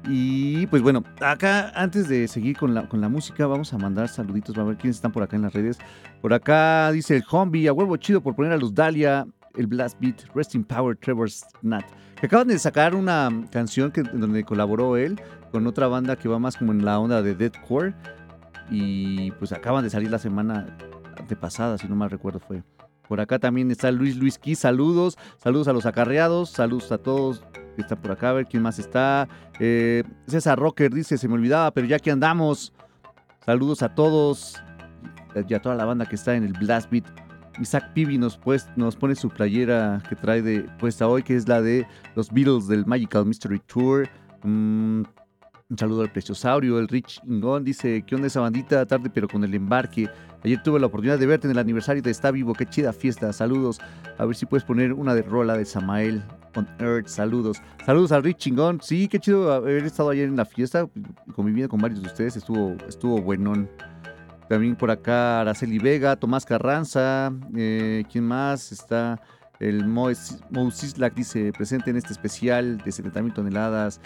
Y 0.08 0.68
pues 0.68 0.82
bueno, 0.82 1.02
acá 1.20 1.72
antes 1.74 2.08
de 2.08 2.28
seguir 2.28 2.56
con 2.56 2.74
la, 2.74 2.88
con 2.88 3.00
la 3.00 3.08
música, 3.08 3.48
vamos 3.48 3.74
a 3.74 3.78
mandar 3.78 4.08
saluditos, 4.08 4.56
va 4.56 4.62
a 4.62 4.66
ver 4.66 4.76
quiénes 4.76 4.96
están 4.96 5.10
por 5.10 5.24
acá 5.24 5.34
en 5.34 5.42
las 5.42 5.52
redes. 5.52 5.78
Por 6.22 6.32
acá 6.32 6.92
dice 6.92 7.16
el 7.16 7.24
Hombi, 7.28 7.66
a 7.66 7.72
huevo 7.72 7.96
chido 7.96 8.20
por 8.20 8.36
poner 8.36 8.52
a 8.52 8.56
los 8.56 8.72
Dahlia, 8.72 9.26
el 9.56 9.66
Blast 9.66 9.98
Beat, 10.00 10.22
Resting 10.34 10.64
Power, 10.64 10.96
Trevor 10.96 11.28
Nat, 11.62 11.84
que 12.20 12.26
acaban 12.26 12.48
de 12.48 12.58
sacar 12.58 12.94
una 12.94 13.30
canción 13.50 13.90
que, 13.90 14.02
donde 14.02 14.44
colaboró 14.44 14.96
él 14.96 15.20
con 15.50 15.66
otra 15.66 15.88
banda 15.88 16.16
que 16.16 16.28
va 16.28 16.38
más 16.38 16.56
como 16.56 16.72
en 16.72 16.84
la 16.84 16.98
onda 16.98 17.22
de 17.22 17.34
deathcore 17.34 17.94
y 18.70 19.30
pues 19.32 19.52
acaban 19.52 19.82
de 19.84 19.90
salir 19.90 20.10
la 20.10 20.18
semana 20.18 20.76
antepasada, 21.18 21.78
si 21.78 21.88
no 21.88 21.96
mal 21.96 22.10
recuerdo 22.10 22.40
fue. 22.40 22.62
Por 23.08 23.20
acá 23.20 23.40
también 23.40 23.70
está 23.70 23.90
Luis 23.90 24.16
Luis 24.16 24.38
Key, 24.38 24.54
saludos, 24.54 25.18
saludos 25.38 25.66
a 25.66 25.72
los 25.72 25.84
acarreados, 25.84 26.50
saludos 26.50 26.92
a 26.92 26.98
todos 26.98 27.42
que 27.74 27.82
están 27.82 27.98
por 28.00 28.12
acá, 28.12 28.30
a 28.30 28.34
ver 28.34 28.46
quién 28.46 28.62
más 28.62 28.78
está. 28.78 29.28
Eh, 29.58 30.04
César 30.26 30.58
Rocker 30.58 30.92
dice, 30.92 31.18
se 31.18 31.26
me 31.26 31.34
olvidaba, 31.34 31.72
pero 31.72 31.86
ya 31.88 31.98
que 31.98 32.10
andamos, 32.10 32.72
saludos 33.44 33.82
a 33.82 33.94
todos 33.94 34.62
y 35.48 35.54
a 35.54 35.60
toda 35.60 35.74
la 35.74 35.84
banda 35.84 36.06
que 36.06 36.14
está 36.14 36.36
en 36.36 36.44
el 36.44 36.52
Blast 36.52 36.90
Beat. 36.90 37.29
Isaac 37.60 37.92
Pibi 37.92 38.18
nos, 38.18 38.36
pues, 38.36 38.68
nos 38.76 38.96
pone 38.96 39.14
su 39.14 39.28
playera 39.28 40.02
que 40.08 40.16
trae 40.16 40.42
de 40.42 40.62
puesta 40.78 41.06
hoy, 41.06 41.22
que 41.22 41.36
es 41.36 41.46
la 41.46 41.60
de 41.60 41.86
los 42.16 42.30
Beatles 42.32 42.66
del 42.66 42.86
Magical 42.86 43.26
Mystery 43.26 43.60
Tour. 43.66 44.08
Mm, 44.42 45.02
un 45.70 45.78
saludo 45.78 46.02
al 46.02 46.10
Preciosaurio, 46.10 46.78
el 46.78 46.88
Rich 46.88 47.20
Ingón 47.28 47.62
dice, 47.62 48.02
¿qué 48.04 48.16
onda 48.16 48.26
esa 48.26 48.40
bandita? 48.40 48.84
Tarde 48.86 49.08
pero 49.08 49.28
con 49.28 49.44
el 49.44 49.54
embarque. 49.54 50.08
Ayer 50.42 50.60
tuve 50.62 50.80
la 50.80 50.86
oportunidad 50.86 51.18
de 51.18 51.26
verte 51.26 51.46
en 51.46 51.52
el 51.52 51.58
aniversario 51.58 52.02
de 52.02 52.10
Está 52.10 52.30
Vivo, 52.30 52.54
qué 52.54 52.66
chida 52.66 52.92
fiesta, 52.92 53.32
saludos. 53.32 53.78
A 54.18 54.24
ver 54.24 54.34
si 54.34 54.46
puedes 54.46 54.64
poner 54.64 54.92
una 54.92 55.14
de 55.14 55.22
rola 55.22 55.56
de 55.56 55.64
Samael 55.64 56.22
on 56.56 56.66
Earth, 56.80 57.06
saludos. 57.06 57.58
Saludos 57.84 58.10
al 58.10 58.24
Rich 58.24 58.38
Chingón, 58.38 58.80
sí, 58.82 59.06
qué 59.06 59.20
chido 59.20 59.52
haber 59.52 59.84
estado 59.84 60.10
ayer 60.10 60.28
en 60.28 60.36
la 60.36 60.44
fiesta, 60.44 60.88
conviviendo 61.36 61.68
con 61.68 61.80
varios 61.80 62.00
de 62.02 62.08
ustedes, 62.08 62.36
estuvo, 62.36 62.76
estuvo 62.88 63.20
buenón. 63.20 63.68
También 64.50 64.74
por 64.74 64.90
acá 64.90 65.42
Araceli 65.42 65.78
Vega, 65.78 66.16
Tomás 66.16 66.44
Carranza, 66.44 67.32
eh, 67.54 68.02
¿quién 68.10 68.24
más? 68.24 68.72
Está 68.72 69.22
el 69.60 69.86
Mo 69.86 70.08
Mo 70.50 70.70
Sislak, 70.72 71.14
dice, 71.14 71.52
presente 71.52 71.90
en 71.90 71.96
este 71.96 72.12
especial 72.12 72.78
de 72.78 72.90
70 72.90 73.22
mil 73.22 73.32
toneladas. 73.32 74.00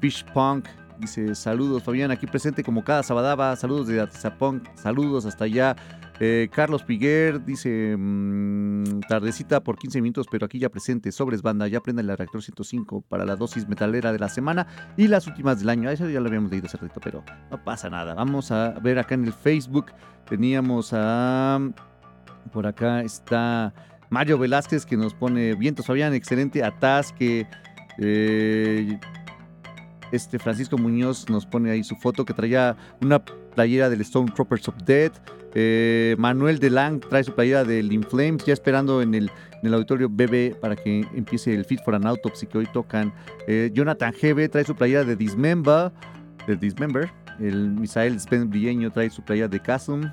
Fish 0.00 0.24
Punk 0.32 0.68
Dice, 1.00 1.34
saludos 1.36 1.84
Fabián, 1.84 2.10
aquí 2.10 2.26
presente 2.26 2.64
como 2.64 2.82
cada 2.82 3.02
sabadaba. 3.02 3.54
Saludos 3.56 3.86
de 3.86 4.00
Atizapón, 4.00 4.62
saludos 4.74 5.26
hasta 5.26 5.44
allá. 5.44 5.76
Eh, 6.20 6.48
Carlos 6.52 6.82
Piguer 6.82 7.44
dice, 7.44 7.96
mm, 7.96 9.00
tardecita 9.08 9.62
por 9.62 9.78
15 9.78 10.02
minutos, 10.02 10.26
pero 10.30 10.46
aquí 10.46 10.58
ya 10.58 10.68
presente. 10.68 11.12
Sobres 11.12 11.42
banda, 11.42 11.68
ya 11.68 11.80
prenda 11.80 12.02
el 12.02 12.08
reactor 12.08 12.42
105 12.42 13.02
para 13.02 13.24
la 13.24 13.36
dosis 13.36 13.68
metalera 13.68 14.12
de 14.12 14.18
la 14.18 14.28
semana 14.28 14.66
y 14.96 15.06
las 15.06 15.26
últimas 15.26 15.60
del 15.60 15.68
año. 15.68 15.90
Eso 15.90 16.08
ya 16.08 16.20
lo 16.20 16.26
habíamos 16.26 16.50
leído 16.50 16.66
hace 16.66 16.78
pero 17.02 17.22
no 17.50 17.62
pasa 17.62 17.88
nada. 17.88 18.14
Vamos 18.14 18.50
a 18.50 18.70
ver 18.80 18.98
acá 18.98 19.14
en 19.14 19.24
el 19.24 19.32
Facebook. 19.32 19.92
Teníamos 20.28 20.90
a... 20.92 21.60
Por 22.52 22.66
acá 22.66 23.02
está 23.02 23.74
Mario 24.10 24.38
Velázquez 24.38 24.86
que 24.86 24.96
nos 24.96 25.12
pone 25.12 25.54
vientos 25.54 25.86
Fabián, 25.86 26.14
excelente 26.14 26.64
atasque. 26.64 27.46
Eh, 27.98 28.98
este 30.12 30.38
Francisco 30.38 30.78
Muñoz 30.78 31.28
nos 31.28 31.44
pone 31.44 31.70
ahí 31.70 31.84
su 31.84 31.94
foto 31.96 32.24
que 32.24 32.32
traía 32.32 32.76
una 33.02 33.22
playera 33.22 33.90
del 33.90 34.00
Stone 34.00 34.32
Troopers 34.34 34.68
of 34.68 34.76
Death. 34.84 35.12
Eh, 35.60 36.14
Manuel 36.18 36.60
Delang 36.60 37.00
trae 37.00 37.24
su 37.24 37.34
playera 37.34 37.64
del 37.64 37.92
Inflames, 37.92 38.44
ya 38.44 38.52
esperando 38.52 39.02
en 39.02 39.12
el, 39.12 39.28
auditorio 39.64 40.08
BB 40.08 40.54
para 40.60 40.76
que 40.76 41.04
empiece 41.16 41.52
el 41.52 41.64
Fit 41.64 41.80
for 41.84 41.96
an 41.96 42.06
Autopsy 42.06 42.46
que 42.46 42.58
hoy 42.58 42.68
tocan. 42.72 43.12
Eh, 43.48 43.68
Jonathan 43.74 44.12
GB 44.12 44.48
trae 44.50 44.64
su 44.64 44.76
playera 44.76 45.02
de 45.02 45.16
Dismember. 45.16 45.90
De 46.46 46.54
Dismember. 46.54 47.10
El 47.40 47.70
Misael 47.72 48.20
Spence 48.20 48.46
Brilleño 48.46 48.92
trae 48.92 49.10
su 49.10 49.20
playera 49.22 49.48
de 49.48 49.60
Chasm. 49.60 50.04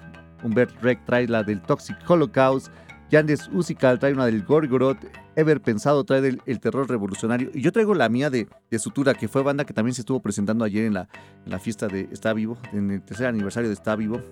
Humbert 0.44 0.72
Rec 0.82 1.06
trae 1.06 1.28
la 1.28 1.44
del 1.44 1.62
Toxic 1.62 1.98
Holocaust. 2.10 2.70
Yandes 3.12 3.48
Usical 3.54 4.00
trae 4.00 4.14
una 4.14 4.26
del 4.26 4.44
Gorgoroth. 4.44 4.98
Ever 5.36 5.62
Pensado 5.62 6.04
trae 6.06 6.40
el 6.44 6.60
Terror 6.60 6.90
Revolucionario. 6.90 7.52
Y 7.54 7.62
yo 7.62 7.72
traigo 7.72 7.94
la 7.94 8.10
mía 8.10 8.32
de, 8.32 8.48
de 8.72 8.80
Sutura, 8.80 9.14
que 9.14 9.28
fue 9.28 9.44
banda 9.44 9.64
que 9.64 9.76
también 9.76 9.94
se 9.94 10.02
estuvo 10.02 10.24
presentando 10.24 10.66
ayer 10.66 10.86
en 10.86 10.94
la 10.96 11.60
fiesta 11.60 11.88
de 11.88 12.10
Está 12.12 12.34
Vivo, 12.34 12.58
en 12.74 12.90
el 12.90 13.04
tercer 13.04 13.28
aniversario 13.28 13.70
de 13.70 13.76
Está 13.76 13.96
Vivo. 13.96 14.24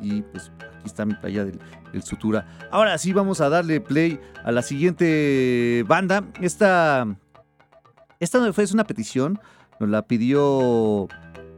Y 0.00 0.22
pues 0.22 0.50
aquí 0.58 0.86
está 0.86 1.04
mi 1.04 1.14
playa 1.14 1.44
del, 1.44 1.60
Sutura. 2.02 2.46
Ahora 2.70 2.98
sí 2.98 3.14
vamos 3.14 3.40
a 3.40 3.48
darle 3.48 3.80
play 3.80 4.20
a 4.44 4.52
la 4.52 4.60
siguiente 4.60 5.82
banda. 5.88 6.24
Esta, 6.42 7.06
esta 8.20 8.52
fue, 8.52 8.64
es 8.64 8.72
una 8.72 8.84
petición. 8.84 9.40
Nos 9.80 9.88
la 9.88 10.02
pidió 10.02 11.08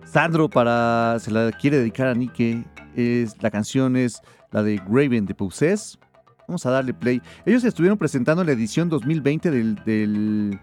Sandro 0.04 0.48
para. 0.48 1.16
Se 1.18 1.32
la 1.32 1.50
quiere 1.50 1.78
dedicar 1.78 2.06
a 2.06 2.14
Nike. 2.14 2.64
Es, 2.94 3.42
la 3.42 3.50
canción 3.50 3.96
es 3.96 4.22
la 4.52 4.62
de 4.62 4.80
Graven 4.88 5.26
de 5.26 5.34
Possess. 5.34 5.98
Vamos 6.46 6.64
a 6.66 6.70
darle 6.70 6.94
play. 6.94 7.20
Ellos 7.44 7.64
estuvieron 7.64 7.98
presentando 7.98 8.44
la 8.44 8.52
edición 8.52 8.88
2020 8.88 9.50
del, 9.50 9.74
del, 9.84 10.60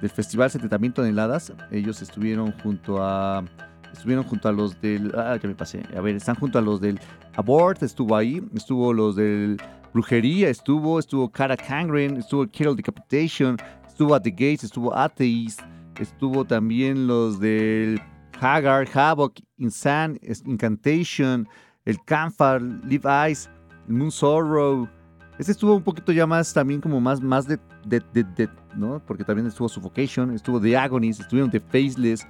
del 0.00 0.10
Festival 0.10 0.50
70.000 0.50 0.94
toneladas. 0.94 1.52
Ellos 1.70 2.00
estuvieron 2.00 2.52
junto 2.62 3.02
a. 3.02 3.44
Estuvieron 3.92 4.24
junto 4.24 4.48
a 4.48 4.52
los 4.52 4.80
del. 4.80 5.12
Ah, 5.16 5.38
ya 5.40 5.48
me 5.48 5.54
pasé. 5.54 5.82
A 5.96 6.00
ver, 6.00 6.16
están 6.16 6.36
junto 6.36 6.58
a 6.58 6.62
los 6.62 6.80
del 6.80 6.98
Abort, 7.36 7.82
estuvo 7.82 8.16
ahí. 8.16 8.42
Estuvo 8.54 8.92
los 8.92 9.16
del 9.16 9.60
Brujería, 9.92 10.48
estuvo. 10.48 10.98
Estuvo 10.98 11.30
Cara 11.30 11.56
Kangren, 11.56 12.16
estuvo 12.16 12.46
Carol 12.56 12.76
Decapitation, 12.76 13.56
estuvo 13.86 14.14
At 14.14 14.22
the 14.22 14.30
Gates, 14.30 14.64
estuvo 14.64 14.96
Atheist. 14.96 15.60
Estuvo 15.98 16.44
también 16.46 17.06
los 17.06 17.38
del 17.40 18.00
Hagar, 18.40 18.88
Havoc, 18.94 19.34
Insane, 19.58 20.18
Incantation, 20.46 21.46
el 21.84 22.02
Canfar, 22.04 22.62
Live 22.62 23.02
Eyes, 23.04 23.50
Moon 23.86 24.10
Sorrow. 24.10 24.88
Este 25.38 25.52
estuvo 25.52 25.74
un 25.74 25.82
poquito 25.82 26.12
ya 26.12 26.26
más, 26.26 26.52
también 26.54 26.80
como 26.80 27.00
más, 27.00 27.20
más 27.20 27.46
de, 27.46 27.58
de, 27.86 28.02
de, 28.14 28.24
de- 28.24 28.48
¿no? 28.76 29.02
Porque 29.06 29.24
también 29.24 29.46
estuvo 29.46 29.68
Suffocation, 29.68 30.32
estuvo 30.34 30.60
The 30.60 30.76
Agonies, 30.76 31.20
estuvieron 31.20 31.50
The 31.50 31.60
Faceless, 31.60 32.26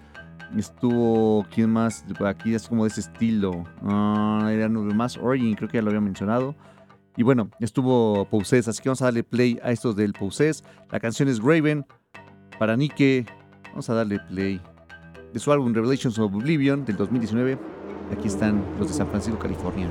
estuvo, 0.56 1.46
¿quién 1.54 1.70
más? 1.70 2.04
Aquí 2.26 2.54
es 2.54 2.68
como 2.68 2.84
de 2.84 2.90
ese 2.90 3.00
estilo. 3.00 3.64
Ah, 3.82 4.50
eran 4.52 4.72
más 4.96 5.16
Origin, 5.16 5.54
creo 5.54 5.68
que 5.68 5.78
ya 5.78 5.82
lo 5.82 5.88
había 5.88 6.00
mencionado. 6.00 6.54
Y 7.16 7.22
bueno, 7.22 7.50
estuvo 7.60 8.24
Possess, 8.26 8.68
así 8.68 8.82
que 8.82 8.88
vamos 8.88 9.02
a 9.02 9.06
darle 9.06 9.24
play 9.24 9.58
a 9.62 9.72
estos 9.72 9.96
del 9.96 10.12
Possess. 10.12 10.64
La 10.90 11.00
canción 11.00 11.28
es 11.28 11.40
Raven, 11.42 11.84
para 12.58 12.76
Nike. 12.76 13.26
Vamos 13.70 13.88
a 13.90 13.94
darle 13.94 14.18
play 14.20 14.60
de 15.32 15.38
su 15.38 15.52
álbum 15.52 15.72
Revelations 15.72 16.18
of 16.18 16.34
Oblivion 16.34 16.84
del 16.84 16.96
2019. 16.96 17.58
Aquí 18.12 18.28
están 18.28 18.62
los 18.78 18.88
de 18.88 18.94
San 18.94 19.08
Francisco, 19.08 19.38
California. 19.38 19.88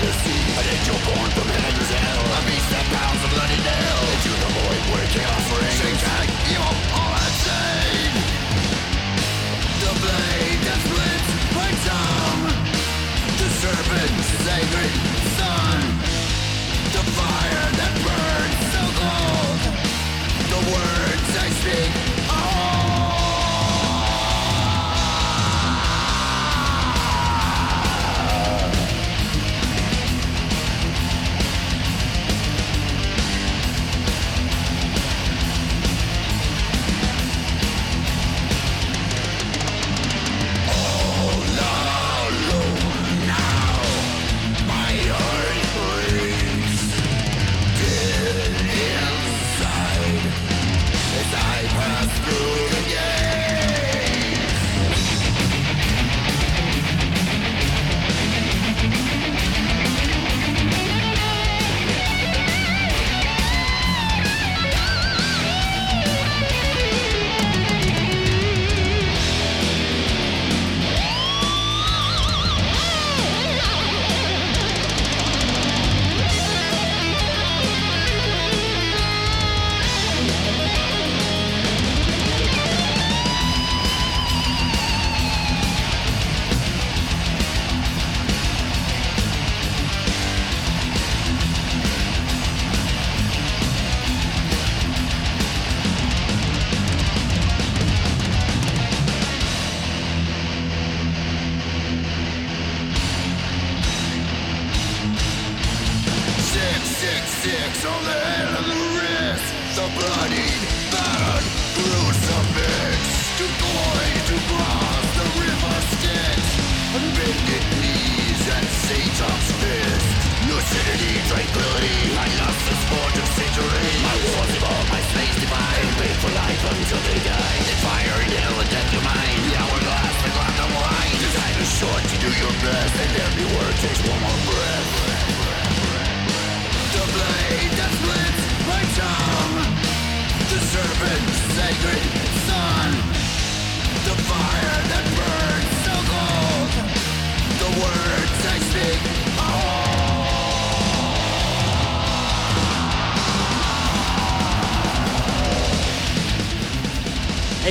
An 0.00 0.06
angel 0.08 0.96
born 1.04 1.28
from 1.36 1.44
hell 1.44 2.24
A 2.32 2.40
beast 2.48 2.70
that 2.72 2.88
pounds 2.88 3.20
the 3.20 3.28
bloody 3.36 3.60
nails 3.60 4.08
Into 4.16 4.32
the 4.32 4.48
void 4.56 4.82
where 4.96 5.06
chaos 5.12 5.44
rings 5.52 5.76
Satanic 5.76 6.32
evil 6.48 6.72
all 6.96 7.12
insane 7.20 8.16
The 9.76 9.92
blade 10.00 10.60
that 10.64 10.80
splits 10.88 11.30
The 13.44 13.48
serpent 13.60 14.16
is 14.24 14.48
angry 14.48 15.09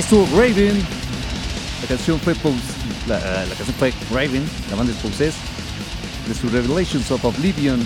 Estuvo 0.09 0.25
Raven. 0.41 0.75
La 1.83 1.87
canción 1.87 2.17
fue 2.17 2.33
la, 3.07 3.19
canción 3.55 3.75
fue 3.77 3.93
Raven, 4.09 4.43
la 4.71 4.75
banda 4.75 4.91
de 4.91 4.99
Poses, 5.03 5.35
de 6.27 6.33
su 6.33 6.49
Revelations 6.49 7.11
of 7.11 7.23
Oblivion, 7.23 7.79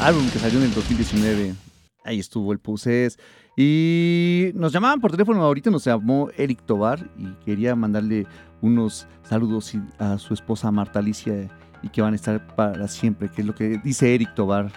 álbum 0.00 0.26
que 0.30 0.38
salió 0.38 0.58
en 0.60 0.64
el 0.64 0.74
2019. 0.74 1.54
Ahí 2.02 2.18
estuvo 2.18 2.50
el 2.50 2.60
Poses. 2.60 3.18
Y 3.58 4.52
nos 4.54 4.72
llamaban 4.72 5.02
por 5.02 5.10
teléfono, 5.10 5.42
ahorita 5.42 5.70
nos 5.70 5.84
llamó 5.84 6.30
Eric 6.34 6.62
Tobar 6.64 7.06
y 7.18 7.26
quería 7.44 7.76
mandarle 7.76 8.26
unos 8.62 9.06
saludos 9.22 9.70
a 9.98 10.16
su 10.16 10.32
esposa 10.32 10.70
Marta 10.70 11.00
Alicia 11.00 11.50
y 11.82 11.90
que 11.90 12.00
van 12.00 12.14
a 12.14 12.16
estar 12.16 12.56
para 12.56 12.88
siempre, 12.88 13.28
que 13.28 13.42
es 13.42 13.46
lo 13.46 13.54
que 13.54 13.78
dice 13.84 14.14
Eric 14.14 14.34
Tobar. 14.34 14.72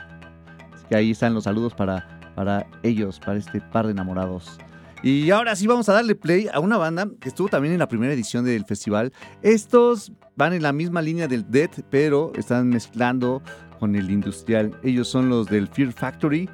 Así 0.74 0.86
que 0.90 0.98
ahí 0.98 1.12
están 1.12 1.34
los 1.34 1.46
saludos 1.46 1.74
para, 1.74 2.20
para 2.36 2.68
ellos, 2.84 3.22
para 3.22 3.40
este 3.40 3.62
par 3.62 3.86
de 3.86 3.94
enamorados. 3.94 4.60
Y 5.04 5.30
ahora 5.32 5.56
sí 5.56 5.68
vamos 5.68 5.88
a 5.90 5.94
darle 5.94 6.16
play 6.16 6.48
a 6.52 6.60
una 6.60 6.78
banda 6.78 7.08
que 7.20 7.30
estuvo 7.30 7.48
también 7.48 7.74
en 7.74 7.80
la 7.80 7.88
primera 7.88 8.14
edición 8.14 8.46
del 8.46 8.66
festival. 8.66 9.14
Estos 9.42 10.12
van 10.36 10.54
en 10.54 10.64
la 10.64 10.74
misma 10.74 11.02
línea 11.02 11.28
del 11.28 11.50
Death, 11.50 11.82
pero 11.90 12.32
están 12.36 12.70
mezclando 12.70 13.42
con 13.80 13.96
el 13.96 14.10
industrial. 14.10 14.80
Ellos 14.84 15.08
son 15.08 15.30
los 15.30 15.48
del 15.48 15.68
Fear 15.68 15.92
Factory. 15.92 16.50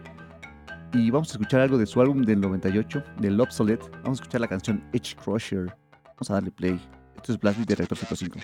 Y 0.94 1.10
vamos 1.10 1.30
a 1.30 1.34
escuchar 1.34 1.62
algo 1.62 1.78
de 1.78 1.86
su 1.86 2.02
álbum 2.02 2.24
del 2.24 2.42
98, 2.42 3.04
del 3.20 3.40
Obsolete. 3.40 3.86
Vamos 4.04 4.20
a 4.20 4.24
escuchar 4.24 4.42
la 4.42 4.48
canción 4.48 4.84
Edge 4.92 5.16
Crusher. 5.16 5.74
Vamos 6.04 6.30
a 6.30 6.34
darle 6.34 6.52
play. 6.52 6.80
Esto 7.16 7.32
es 7.34 7.40
Blast 7.40 7.60
de 7.60 7.76
Reactor 7.76 7.98
105. 7.98 8.40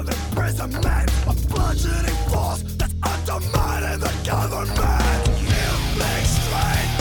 Of 0.00 0.08
imprisonment. 0.08 1.10
A 1.26 1.34
bludgeoning 1.48 2.20
force 2.30 2.62
that's 2.78 2.94
undermining 3.02 4.00
the 4.00 4.12
government. 4.24 5.28
Inflict 5.28 6.26
strength 6.26 6.99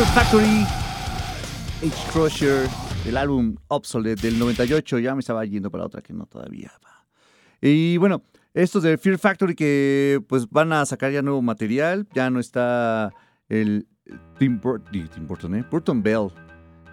Fear 0.00 0.12
Factory, 0.14 0.66
H 1.86 2.10
Crusher, 2.10 2.66
el 3.06 3.18
álbum 3.18 3.56
Obsolete 3.68 4.28
del 4.28 4.38
98. 4.38 4.98
Ya 4.98 5.14
me 5.14 5.20
estaba 5.20 5.44
yendo 5.44 5.70
para 5.70 5.84
otra 5.84 6.00
que 6.00 6.14
no 6.14 6.24
todavía. 6.24 6.72
va. 6.82 7.04
Y 7.60 7.98
bueno, 7.98 8.22
estos 8.54 8.82
de 8.82 8.96
Fear 8.96 9.18
Factory 9.18 9.54
que 9.54 10.24
pues 10.26 10.48
van 10.48 10.72
a 10.72 10.86
sacar 10.86 11.12
ya 11.12 11.20
nuevo 11.20 11.42
material. 11.42 12.08
Ya 12.14 12.30
no 12.30 12.40
está 12.40 13.12
el 13.50 13.86
Tim 14.38 14.58
Burton, 14.58 15.56
¿eh? 15.56 15.66
Burton 15.70 16.02
Bell. 16.02 16.28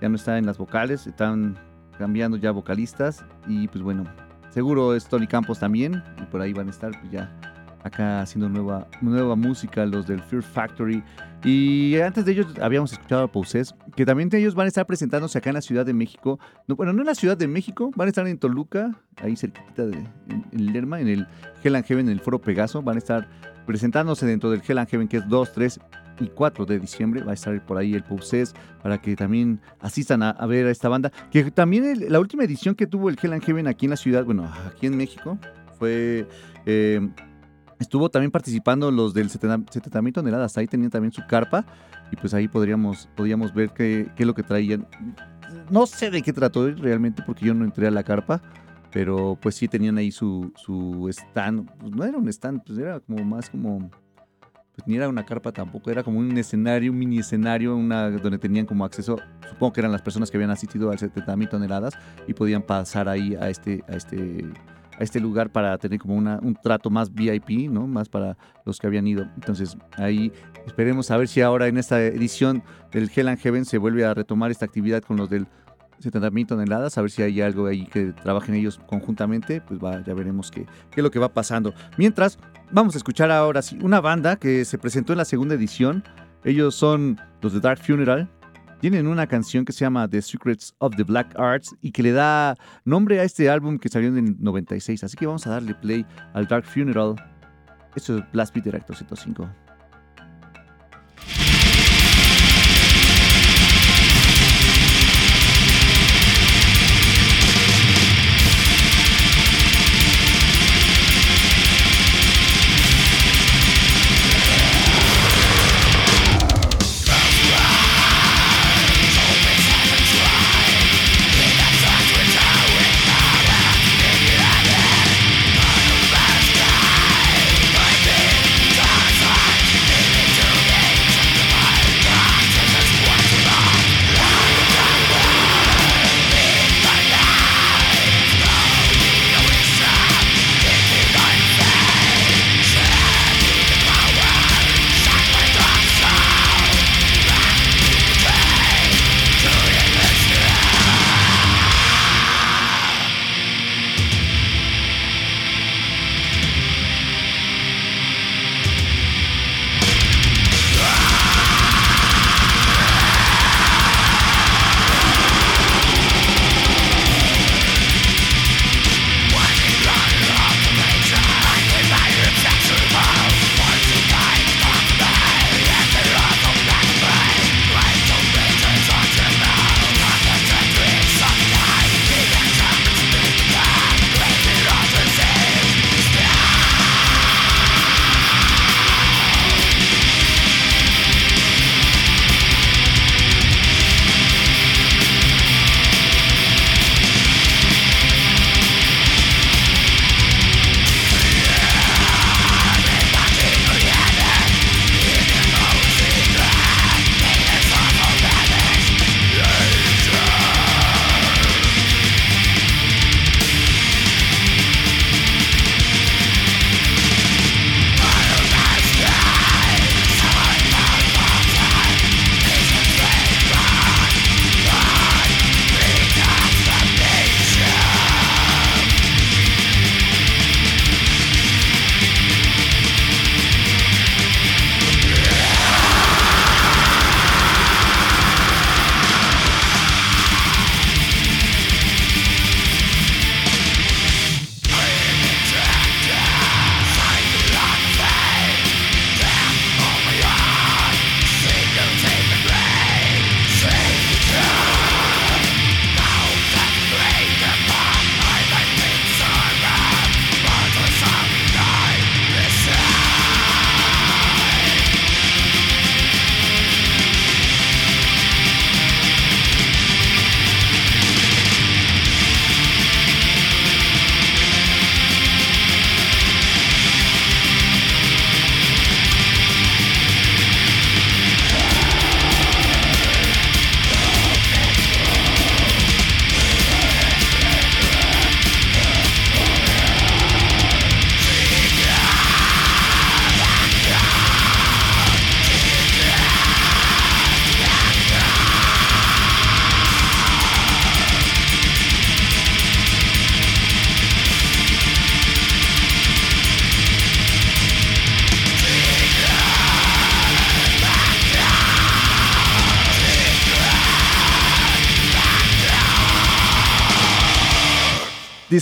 Ya 0.02 0.10
no 0.10 0.18
está 0.18 0.38
en 0.38 0.46
las 0.46 0.58
vocales. 0.58 1.08
Están 1.08 1.58
cambiando 1.98 2.36
ya 2.36 2.52
vocalistas. 2.52 3.24
Y 3.48 3.70
pues 3.70 3.82
bueno, 3.86 4.04
seguro 4.50 4.94
es 4.94 5.08
Tony 5.08 5.28
Campos 5.28 5.60
también. 5.60 6.04
Y 6.22 6.26
por 6.26 6.42
ahí 6.42 6.52
van 6.52 6.68
a 6.68 6.72
estar 6.72 6.92
pues, 7.00 7.10
ya 7.10 7.47
acá 7.88 8.22
haciendo 8.22 8.50
nueva, 8.50 8.88
nueva 9.02 9.36
música 9.36 9.86
los 9.86 10.08
del 10.08 10.22
Fear 10.22 10.44
Factory. 10.44 11.04
Y 11.44 11.98
antes 12.00 12.26
de 12.26 12.32
ellos 12.32 12.48
habíamos 12.62 12.92
escuchado 12.94 13.24
a 13.24 13.32
Poses, 13.32 13.76
que 13.96 14.06
también 14.06 14.30
ellos 14.34 14.56
van 14.56 14.66
a 14.66 14.68
estar 14.68 14.86
presentándose 14.86 15.38
acá 15.38 15.50
en 15.50 15.56
la 15.56 15.62
Ciudad 15.62 15.86
de 15.86 15.94
México. 15.94 16.40
No, 16.68 16.76
bueno, 16.76 16.94
no 16.94 17.02
en 17.02 17.06
la 17.06 17.16
Ciudad 17.16 17.38
de 17.38 17.48
México, 17.48 17.92
van 17.96 18.08
a 18.08 18.10
estar 18.10 18.28
en 18.28 18.38
Toluca, 18.38 19.00
ahí 19.22 19.36
cerquita 19.36 19.86
de 19.86 19.98
en, 20.30 20.46
en 20.52 20.74
Lerma, 20.74 21.00
en 21.00 21.08
el 21.08 21.28
Hell 21.64 21.84
Heaven, 21.84 22.08
en 22.08 22.14
el 22.14 22.20
Foro 22.20 22.42
Pegaso. 22.42 22.82
Van 22.82 22.96
a 22.96 23.00
estar 23.00 23.28
presentándose 23.66 24.26
dentro 24.26 24.50
del 24.50 24.62
Hell 24.68 24.80
and 24.80 24.90
Heaven, 24.90 25.08
que 25.08 25.18
es 25.18 25.28
2, 25.28 25.54
3 25.54 25.80
y 26.20 26.28
4 26.28 26.66
de 26.66 26.80
diciembre. 26.80 27.24
Va 27.24 27.32
a 27.32 27.36
estar 27.36 27.64
por 27.66 27.78
ahí 27.78 27.94
el 27.94 28.04
Poses 28.04 28.56
para 28.82 29.00
que 29.00 29.16
también 29.16 29.62
asistan 29.80 30.24
a, 30.24 30.34
ver 30.48 30.66
a 30.66 30.72
esta 30.72 30.90
banda. 30.90 31.12
Que 31.32 31.52
también 31.52 32.06
la 32.10 32.20
última 32.20 32.44
edición 32.44 32.74
que 32.74 32.88
tuvo 32.88 33.10
el 33.10 33.18
Hell 33.22 33.40
Heaven 33.42 33.68
aquí 33.68 33.86
en 33.86 33.92
la 33.92 33.98
ciudad, 33.98 34.26
bueno, 34.26 34.52
aquí 34.66 34.88
en 34.88 34.98
México, 34.98 35.38
fue... 35.78 36.28
eh, 36.66 37.08
Estuvo 37.80 38.10
también 38.10 38.32
participando 38.32 38.90
los 38.92 39.14
del 39.14 39.30
70 39.30 39.72
70 39.72 40.02
mil 40.02 40.14
toneladas. 40.14 40.58
Ahí 40.58 40.68
tenían 40.68 40.90
también 40.90 41.12
su 41.12 41.26
carpa. 41.28 41.66
Y 42.12 42.16
pues 42.16 42.34
ahí 42.34 42.48
podríamos, 42.48 43.10
podríamos 43.16 43.54
ver 43.54 43.70
qué, 43.72 44.10
qué 44.16 44.24
es 44.24 44.28
lo 44.28 44.34
que 44.34 44.44
traían. 44.44 44.88
No 45.70 45.86
sé 45.86 46.10
de 46.10 46.22
qué 46.22 46.34
trató 46.34 46.70
realmente 46.72 47.24
porque 47.26 47.46
yo 47.46 47.54
no 47.54 47.66
entré 47.66 47.88
a 47.88 47.92
la 47.92 48.04
carpa. 48.04 48.42
Pero 48.92 49.38
pues 49.42 49.56
sí 49.56 49.68
tenían 49.68 49.98
ahí 49.98 50.12
su, 50.12 50.52
su 50.56 51.08
stand. 51.10 51.70
Pues 51.80 51.92
no 51.92 52.04
era 52.04 52.18
un 52.18 52.28
stand, 52.30 52.64
pues 52.66 52.80
era 52.80 53.00
como 53.00 53.24
más 53.24 53.50
como... 53.50 53.90
Pues 54.78 54.88
ni 54.88 54.96
era 54.96 55.10
una 55.10 55.26
carpa 55.26 55.52
tampoco, 55.52 55.90
era 55.90 56.04
como 56.04 56.20
un 56.20 56.38
escenario, 56.38 56.92
un 56.92 57.00
mini 57.00 57.18
escenario, 57.18 57.76
una, 57.76 58.12
donde 58.12 58.38
tenían 58.38 58.68
como 58.68 58.86
acceso, 58.86 59.18
supongo 59.50 59.74
que 59.74 59.82
eran 59.82 59.92
las 59.92 60.04
personas 60.04 60.30
que 60.30 60.38
habían 60.38 60.52
asistido 60.52 60.92
al 60.92 61.00
70 61.00 61.36
mil 61.36 61.50
toneladas 61.50 61.96
y 62.28 62.36
podían 62.36 62.62
pasar 62.62 63.10
ahí 63.10 63.34
a 63.34 63.50
este, 63.50 63.84
a 63.88 63.96
este 63.96 64.46
a 64.98 65.04
este 65.04 65.20
lugar 65.20 65.52
para 65.52 65.78
tener 65.78 66.00
como 66.00 66.16
una, 66.16 66.40
un 66.42 66.56
trato 66.56 66.90
más 66.90 67.14
VIP, 67.14 67.70
¿no? 67.70 67.88
Más 67.88 68.10
para 68.10 68.38
los 68.66 68.80
que 68.80 68.88
habían 68.88 69.08
ido. 69.08 69.28
Entonces, 69.36 69.78
ahí 69.98 70.32
esperemos 70.66 71.12
a 71.12 71.18
ver 71.18 71.28
si 71.28 71.42
ahora 71.42 71.68
en 71.68 71.78
esta 71.78 72.02
edición 72.02 72.64
del 72.92 73.10
Hell 73.14 73.28
and 73.28 73.40
Heaven 73.40 73.66
se 73.66 73.78
vuelve 73.78 74.06
a 74.06 74.14
retomar 74.14 74.52
esta 74.52 74.66
actividad 74.66 75.04
con 75.04 75.18
los 75.18 75.30
del 75.30 75.48
70 76.00 76.30
mil 76.32 76.46
toneladas, 76.46 76.98
a 76.98 77.02
ver 77.02 77.10
si 77.10 77.24
hay 77.24 77.42
algo 77.42 77.66
ahí 77.66 77.86
que 77.86 78.14
trabajen 78.14 78.56
ellos 78.56 78.80
conjuntamente, 78.88 79.62
pues 79.62 79.80
va, 79.80 80.04
ya 80.04 80.14
veremos 80.14 80.52
qué, 80.52 80.66
qué 80.92 81.02
es 81.02 81.04
lo 81.04 81.12
que 81.12 81.20
va 81.20 81.34
pasando. 81.34 81.74
Mientras, 81.98 82.38
vamos 82.72 82.96
a 82.96 82.98
escuchar 82.98 83.32
ahora 83.32 83.62
sí 83.62 83.80
una 83.82 84.00
banda 84.00 84.36
que 84.36 84.64
se 84.66 84.78
presentó 84.78 85.14
en 85.14 85.18
la 85.18 85.26
segunda 85.26 85.56
edición. 85.56 86.04
Ellos 86.44 86.76
son 86.76 87.20
los 87.42 87.54
de 87.54 87.60
Dark 87.60 87.82
Funeral. 87.82 88.30
Tienen 88.80 89.08
una 89.08 89.26
canción 89.26 89.66
que 89.66 89.74
se 89.74 89.80
llama 89.80 90.08
The 90.08 90.22
Secrets 90.22 90.76
of 90.78 90.96
the 90.96 91.04
Black 91.04 91.34
Arts 91.38 91.76
y 91.82 91.92
que 91.92 92.04
le 92.04 92.12
da 92.12 92.56
nombre 92.86 93.20
a 93.20 93.24
este 93.24 93.50
álbum 93.50 93.80
que 93.80 93.90
salió 93.90 94.10
en 94.10 94.18
el 94.18 94.36
96. 94.40 95.04
Así 95.04 95.18
que 95.18 95.26
vamos 95.26 95.48
a 95.48 95.52
darle 95.52 95.74
play 95.74 96.06
al 96.34 96.48
Dark 96.48 96.66
Funeral. 96.66 97.16
Esto 97.96 98.20
es 98.20 98.32
Blast 98.32 98.54
Beat 98.54 98.66
Director 98.66 98.96
105. 98.96 99.67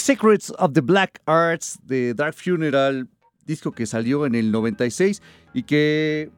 Secrets 0.09 0.53
of 0.59 0.73
the 0.73 0.81
Black 0.81 1.19
Arts 1.25 1.79
de 1.83 2.13
Dark 2.13 2.35
Funeral, 2.35 3.07
disco 3.47 3.71
que 3.71 3.87
salió 3.87 4.27
en 4.27 4.35
el 4.35 4.51
96 4.51 5.19
y 5.51 5.63
que 5.63 6.29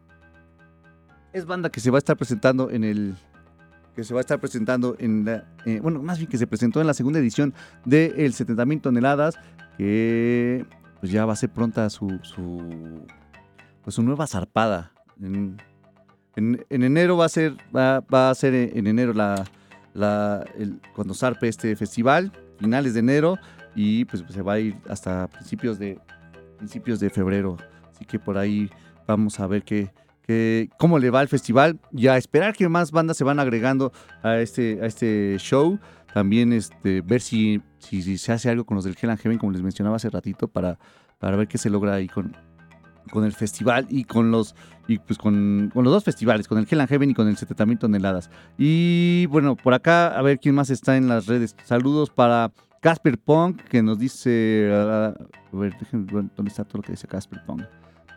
es 1.34 1.45
banda 1.45 1.69
que 1.69 1.81
se 1.81 1.91
va 1.91 1.98
a 1.98 1.99
estar 1.99 2.15
presentando 2.15 2.69
en 2.72 2.85
el 2.85 3.15
que 3.94 4.06
se 4.06 4.14
va 4.14 4.22
a 4.22 4.22
estar 4.22 4.39
presentando 4.39 4.95
en 4.99 5.26
la 5.26 5.44
eh, 5.65 5.81
bueno, 5.81 6.02
más 6.02 6.18
bien 6.18 6.30
que 6.30 6.38
se 6.38 6.48
presentó 6.48 6.80
en 6.80 6.88
la 6.88 6.94
segunda 6.94 7.19
edición 7.19 7.53
de 7.84 8.06
el 8.26 8.31
70.000 8.34 8.80
toneladas 8.81 9.35
que 9.77 10.65
pues 11.02 11.11
ya 11.11 11.26
va 11.26 11.34
a 11.34 11.35
ser 11.35 11.49
pronta 11.49 11.89
su 11.89 12.19
su 12.23 13.06
pues 13.84 13.95
su 13.95 14.02
nueva 14.02 14.27
zarpada. 14.27 14.94
En, 15.22 15.57
en- 16.38 16.65
en 16.69 16.84
enero 16.84 17.18
va 17.18 17.26
a 17.26 17.30
ser 17.30 17.57
va, 17.76 17.99
va 17.99 18.30
a 18.30 18.35
ser 18.35 18.53
en 18.53 18.88
enero 18.88 19.11
la, 19.14 19.44
la 19.94 20.45
el- 20.57 20.80
cuando 20.95 21.14
zarpe 21.14 21.49
este 21.49 21.76
festival 21.76 22.31
finales 22.60 22.94
de 22.94 23.02
enero 23.02 23.38
y 23.78 24.04
pues 24.06 24.24
se 24.28 24.41
va 24.41 24.54
a 24.54 24.60
ir 24.60 24.76
hasta 24.90 25.28
principios 25.28 25.78
de 25.80 25.98
principios 26.58 26.99
de 26.99 27.10
febrero 27.10 27.56
así 27.94 28.04
que 28.06 28.18
por 28.20 28.38
ahí 28.38 28.70
vamos 29.08 29.40
a 29.40 29.45
ver 29.48 29.64
qué 29.64 29.91
qué- 30.24 30.70
cómo 30.80 30.98
le 30.99 31.10
va 31.12 31.20
al 31.22 31.28
festival 31.30 31.80
y 31.94 32.08
a 32.08 32.18
esperar 32.18 32.54
que 32.56 32.68
más 32.68 32.91
bandas 32.91 33.16
se 33.16 33.24
van 33.24 33.40
agregando 33.40 33.91
a 34.24 34.38
este 34.40 34.80
a 34.82 34.88
este 34.88 35.38
show 35.38 35.80
también 36.14 36.52
este 36.52 37.02
ver 37.02 37.22
si, 37.22 37.62
si, 37.78 38.02
si 38.02 38.18
se 38.18 38.32
hace 38.34 38.49
algo 38.49 38.66
con 38.66 38.76
los 38.76 38.84
del 38.84 38.98
Hell 39.02 39.12
and 39.12 39.20
Heaven 39.20 39.38
como 39.38 39.52
les 39.52 39.62
mencionaba 39.62 39.95
hace 39.98 40.10
ratito 40.10 40.48
para 40.48 40.80
para 41.20 41.38
ver 41.38 41.48
qué 41.48 41.58
se 41.60 41.70
logra 41.70 41.94
ahí 41.94 42.08
con 42.08 42.36
con 43.12 43.24
el 43.24 43.32
festival 43.32 43.88
y 43.90 44.04
con 44.04 44.32
los 44.32 44.54
y 44.90 44.99
pues 44.99 45.18
con, 45.18 45.70
con 45.74 45.84
los 45.86 45.94
dos 45.94 46.04
festivales, 46.04 46.48
con 46.48 46.58
el 46.58 46.68
Hell 46.70 46.82
and 46.82 46.90
Heaven 46.90 47.10
y 47.10 47.14
con 47.14 47.28
el 47.30 47.38
70.000 47.38 47.78
toneladas. 47.80 48.30
Y 48.58 49.26
bueno, 49.28 49.56
por 49.56 49.74
acá 49.74 50.08
a 50.18 50.22
ver 50.22 50.40
quién 50.40 50.56
más 50.56 50.70
está 50.70 50.98
en 50.98 51.08
las 51.08 51.26
redes. 51.26 51.56
Saludos 51.64 52.10
para 52.10 52.52
Casper 52.82 53.18
Punk 53.18 53.62
que 53.64 53.82
nos 53.82 53.98
dice 53.99 54.70
a 54.74 55.14
ver, 55.52 55.76
déjenme 55.80 56.06
ver 56.12 56.26
dónde 56.36 56.49
está 56.49 56.64
todo 56.64 56.78
lo 56.80 56.84
que 56.84 56.91
dice 56.94 57.08
Casper 57.08 57.44
Punk. 57.45 57.64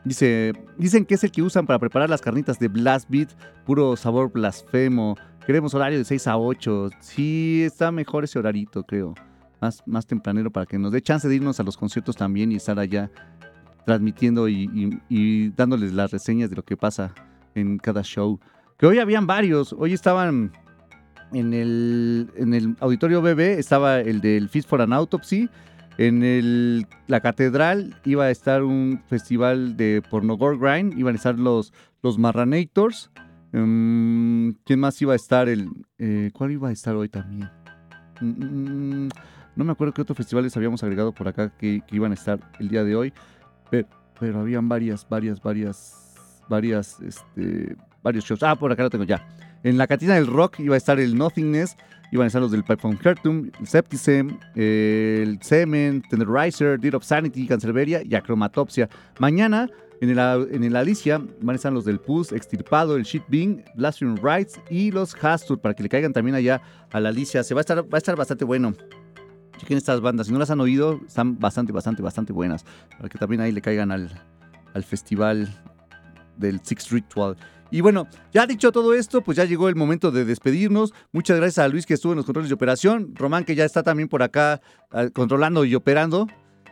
Dice, 0.05 0.53
dicen 0.79 1.05
que 1.05 1.15
es 1.15 1.25
el 1.25 1.31
que 1.31 1.43
usan 1.43 1.67
para 1.67 1.79
preparar 1.79 2.09
las 2.09 2.23
carnitas 2.23 2.59
de 2.59 2.69
Blast 2.69 3.09
Beat, 3.11 3.31
puro 3.67 3.97
sabor 3.97 4.33
blasfemo. 4.33 5.17
Queremos 5.47 5.75
horario 5.75 5.99
de 5.99 6.05
6 6.05 6.27
a 6.27 6.39
8. 6.39 6.91
Sí, 7.01 7.63
está 7.65 7.91
mejor 7.93 8.25
ese 8.25 8.39
horarito, 8.39 8.83
creo. 8.85 9.15
Más, 9.61 9.83
más 9.87 10.07
tempranero 10.07 10.51
para 10.51 10.65
que 10.65 10.79
nos 10.79 10.93
dé 10.93 11.03
chance 11.03 11.29
de 11.29 11.35
irnos 11.37 11.61
a 11.61 11.65
los 11.65 11.77
conciertos 11.77 12.17
también 12.17 12.51
y 12.51 12.57
estar 12.57 12.79
allá 12.79 13.11
transmitiendo 13.85 14.49
y, 14.49 14.71
y- 14.75 14.99
y 15.09 15.49
dándoles 15.51 15.93
las 15.93 16.11
reseñas 16.13 16.49
de 16.51 16.57
lo 16.57 16.63
que 16.65 16.77
pasa 16.79 17.13
en 17.55 17.77
cada 17.79 18.03
show. 18.03 18.39
Que 18.79 18.87
hoy 18.87 18.99
habían 19.01 19.27
varios. 19.27 19.75
Hoy 19.75 19.93
estaban 19.93 20.53
en 21.33 21.55
el, 21.55 22.31
en 22.37 22.55
el 22.55 22.77
auditorio 22.81 23.23
BB, 23.23 23.59
estaba 23.59 24.01
el 24.01 24.21
del 24.21 24.49
Feast 24.49 24.69
for 24.69 24.83
an 24.83 24.93
Autopsy. 24.93 25.49
En 25.99 26.23
el, 26.23 26.87
la 27.09 27.21
catedral 27.21 27.95
iba 28.05 28.25
a 28.25 28.31
estar 28.31 28.63
un 28.63 29.03
festival 29.07 29.77
de 29.77 30.03
pornogore 30.09 30.57
grind. 30.57 30.99
Iban 30.99 31.15
a 31.15 31.17
estar 31.17 31.39
los, 31.39 31.73
los 32.03 32.19
Marranators. 32.19 33.11
Mm, 33.53 34.51
¿Quién 34.65 34.81
más 34.81 35.01
iba 35.03 35.13
a 35.13 35.17
estar? 35.17 35.49
Eh, 35.49 36.31
¿Cuál 36.33 36.53
iba 36.53 36.69
a 36.69 36.73
estar 36.73 36.95
hoy 36.95 37.09
también? 37.09 37.51
Mm, 38.21 39.09
no 39.57 39.65
me 39.65 39.73
acuerdo 39.73 39.93
qué 39.93 40.03
otros 40.03 40.17
festivales 40.17 40.57
habíamos 40.57 40.83
agregado 40.83 41.13
por 41.13 41.29
acá 41.29 41.51
que, 41.57 41.83
que 41.87 41.97
iban 41.97 42.13
a 42.13 42.15
estar 42.15 42.41
el 42.59 42.69
día 42.69 42.85
de 42.85 42.97
hoy. 42.97 43.13
Pero, 43.71 43.89
pero 44.19 44.41
habían 44.41 44.69
varias, 44.69 45.07
varias, 45.09 45.43
varias, 45.43 46.45
varias, 46.49 47.01
este, 47.01 47.77
varios 48.03 48.25
shows. 48.25 48.43
Ah, 48.43 48.57
por 48.57 48.73
acá 48.73 48.85
lo 48.85 48.91
tengo 48.91 49.05
ya. 49.05 49.27
En 49.63 49.77
la 49.77 49.87
cantina 49.87 50.15
del 50.15 50.27
rock 50.27 50.61
iba 50.61 50.75
a 50.75 50.79
estar 50.79 50.99
el 50.99 51.17
Nothingness, 51.17 51.77
iban 52.13 52.25
a 52.25 52.27
estar 52.29 52.41
los 52.41 52.51
del 52.51 52.63
Pipe 52.63 52.79
from 52.79 52.97
Hertum, 53.03 53.51
el 53.61 53.67
Septicem, 53.67 54.39
el 54.55 55.39
Semen, 55.43 56.03
Tenderizer, 56.09 56.81
Deed 56.81 56.95
of 56.95 57.05
Sanity, 57.05 57.47
Cancerberia 57.47 58.03
y 58.03 58.15
Acromatopsia. 58.15 58.89
Mañana 59.19 59.69
en 60.01 60.09
el, 60.09 60.19
en 60.51 60.65
el 60.65 60.77
Alicia 60.77 61.19
van 61.43 61.55
a 61.55 61.57
estar 61.57 61.73
los 61.73 61.85
del 61.85 62.01
Pus, 62.01 62.33
Extirpado, 62.33 62.97
el 62.97 63.03
Shit 63.03 63.25
Bing, 63.29 63.63
Blasphemy 63.75 64.19
Rights 64.23 64.59
y 64.71 64.91
los 64.91 65.15
Hastur 65.15 65.61
para 65.61 65.75
que 65.75 65.83
le 65.83 65.91
caigan 65.91 66.15
también 66.15 66.35
allá 66.35 66.63
a 66.91 66.99
la 67.01 67.11
Alicia. 67.11 67.45
Se 67.45 67.53
va 67.53 67.61
a 67.61 67.63
estar, 67.63 67.83
va 67.83 67.97
a 67.97 67.99
estar 67.99 68.17
bastante 68.17 68.47
bueno. 68.47 68.73
Chequen 69.59 69.77
estas 69.77 70.01
bandas, 70.01 70.27
si 70.27 70.33
no 70.33 70.39
las 70.39 70.51
han 70.51 70.61
oído, 70.61 70.99
están 71.07 71.39
bastante, 71.39 71.71
bastante, 71.71 72.01
bastante 72.01 72.33
buenas. 72.33 72.65
Para 72.97 73.11
que 73.11 73.19
también 73.19 73.43
ahí 73.43 73.53
le 73.53 73.61
caigan 73.61 73.93
al, 73.93 74.11
al 74.73 74.85
festival 74.85 75.55
del 76.39 76.61
Six 76.65 76.91
Ritual. 76.91 77.37
Y 77.71 77.81
bueno, 77.83 78.09
ya 78.33 78.47
dicho 78.47 78.73
todo 78.73 78.95
esto, 78.95 79.23
pues 79.23 79.37
ya 79.37 79.45
llegó 79.45 79.69
el 79.69 79.77
momento 79.77 80.11
de 80.11 80.25
despedirnos. 80.25 80.93
Muchas 81.13 81.37
gracias 81.37 81.65
a 81.65 81.69
Luis 81.69 81.87
que 81.87 81.95
estuvo 81.95 82.13
en 82.13 82.17
los 82.17 82.27
controles 82.27 82.49
de 82.49 82.55
operación. 82.55 83.15
Román 83.15 83.45
que 83.45 83.55
ya 83.55 83.65
está 83.65 83.83
también 83.83 84.09
por 84.09 84.23
acá 84.23 84.61
ah, 84.91 85.09
controlando 85.13 85.65
y 85.65 85.75
operando. 85.75 86.27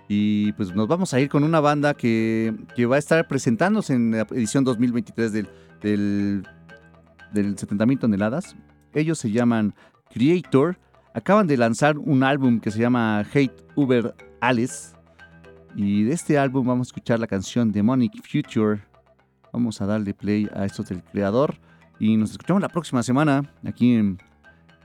Y 0.09 0.53
pues 0.53 0.75
nos 0.75 0.89
vamos 0.89 1.15
a 1.15 1.21
ir 1.21 1.29
con 1.29 1.45
una 1.45 1.61
banda 1.61 1.95
que, 1.95 2.55
que 2.75 2.87
va 2.87 2.97
a 2.97 2.99
estar 2.99 3.29
presentándose 3.29 3.93
en 3.95 4.11
la 4.13 4.27
edición 4.31 4.65
2023 4.65 5.33
del, 5.33 5.49
del, 5.83 6.47
del 7.33 7.57
70.000 7.57 8.01
toneladas. 8.01 8.57
Ellos 8.95 9.19
se 9.19 9.31
llaman 9.31 9.75
Creator. 10.11 10.79
Acaban 11.15 11.47
de 11.47 11.57
lanzar 11.57 11.99
un 11.99 12.23
álbum 12.23 12.59
que 12.59 12.71
se 12.71 12.81
llama 12.81 13.21
Hate 13.21 13.65
Uber 13.77 14.15
Alice. 14.41 14.97
Y 15.77 16.05
de 16.05 16.15
este 16.15 16.39
álbum 16.39 16.67
vamos 16.67 16.89
a 16.89 16.91
escuchar 16.91 17.21
la 17.21 17.27
canción 17.27 17.71
Demonic 17.71 18.15
Future. 18.23 18.88
Vamos 19.53 19.81
a 19.81 19.87
darle 19.87 20.15
play 20.15 20.49
a 20.55 20.65
estos 20.65 20.89
del 20.89 21.03
creador. 21.03 21.57
Y 21.99 22.17
nos 22.17 22.31
escuchamos 22.31 22.63
la 22.63 22.69
próxima 22.69 23.03
semana 23.03 23.43
aquí 23.65 23.95
en, 23.95 24.19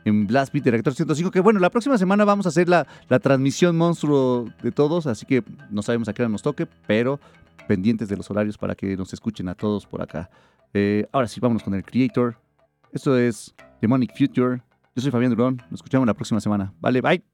en 0.06 0.28
Blast 0.28 0.52
Beat 0.54 0.66
Director 0.66 0.94
105. 0.94 1.32
Que 1.32 1.40
bueno, 1.40 1.60
la 1.60 1.70
próxima 1.70 1.98
semana 1.98 2.26
vamos 2.26 2.46
a 2.46 2.50
hacer 2.50 2.70
la, 2.70 2.88
la 3.10 3.20
transmisión 3.20 3.78
monstruo 3.78 4.46
de 4.62 4.72
todos. 4.72 5.08
Así 5.08 5.26
que 5.26 5.44
no 5.70 5.82
sabemos 5.82 6.08
a 6.08 6.14
qué 6.14 6.24
hora 6.24 6.30
nos 6.30 6.42
toque, 6.42 6.68
pero 6.88 7.20
pendientes 7.68 8.10
de 8.10 8.18
los 8.18 8.30
horarios 8.30 8.58
para 8.58 8.76
que 8.76 8.98
nos 8.98 9.14
escuchen 9.14 9.48
a 9.48 9.56
todos 9.56 9.86
por 9.86 10.02
acá. 10.02 10.30
Eh, 10.74 11.08
ahora 11.12 11.28
sí, 11.28 11.40
vámonos 11.40 11.64
con 11.64 11.74
el 11.74 11.84
Creator. 11.84 12.38
Esto 12.92 13.18
es 13.18 13.54
Demonic 13.82 14.18
Future. 14.18 14.62
Yo 14.96 15.02
soy 15.02 15.12
Fabián 15.12 15.32
Durón. 15.32 15.58
Nos 15.70 15.80
escuchamos 15.80 16.08
la 16.08 16.14
próxima 16.14 16.40
semana. 16.40 16.74
Vale, 16.80 17.02
bye. 17.02 17.33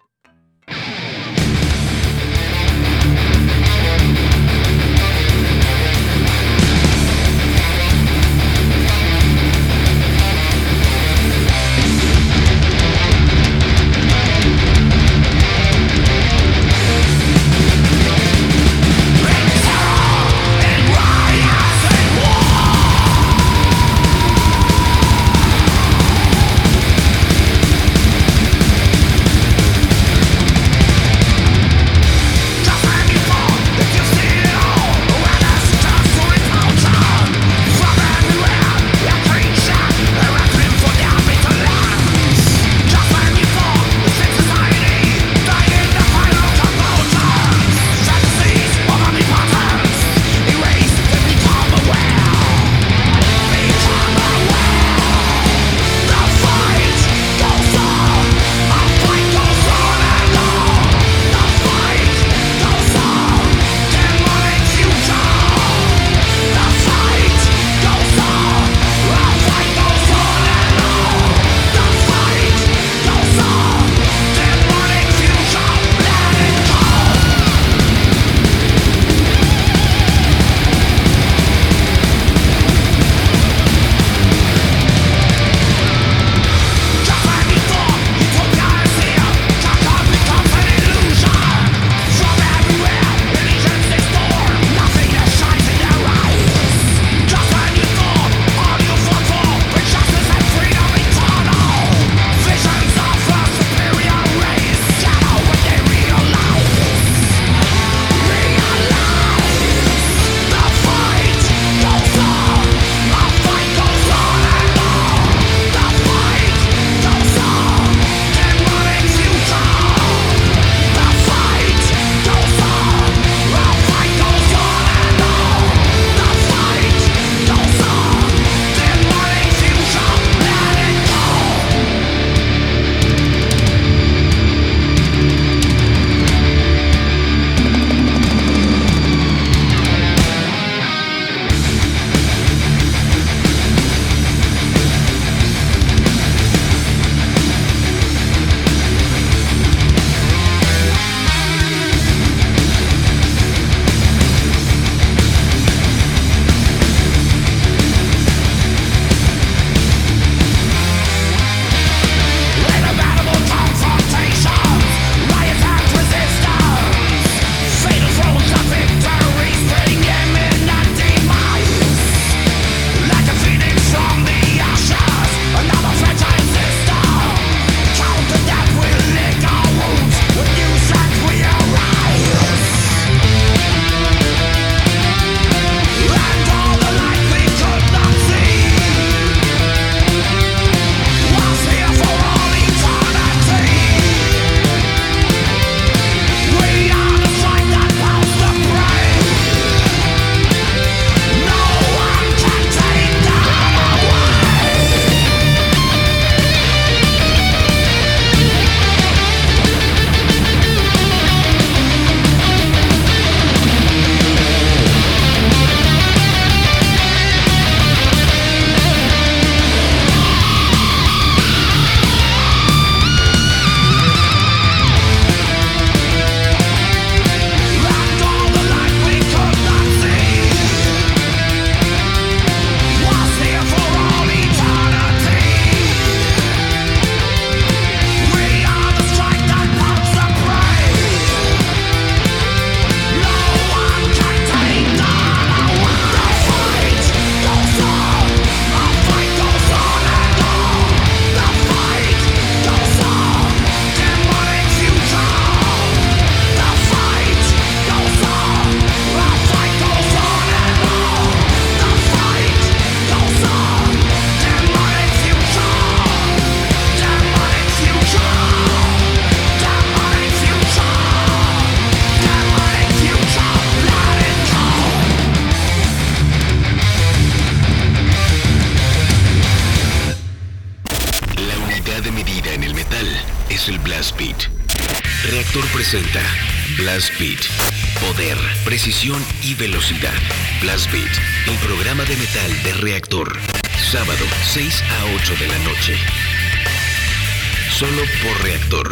Solo 297.80 298.04
por 298.22 298.44
Reactor. 298.44 298.90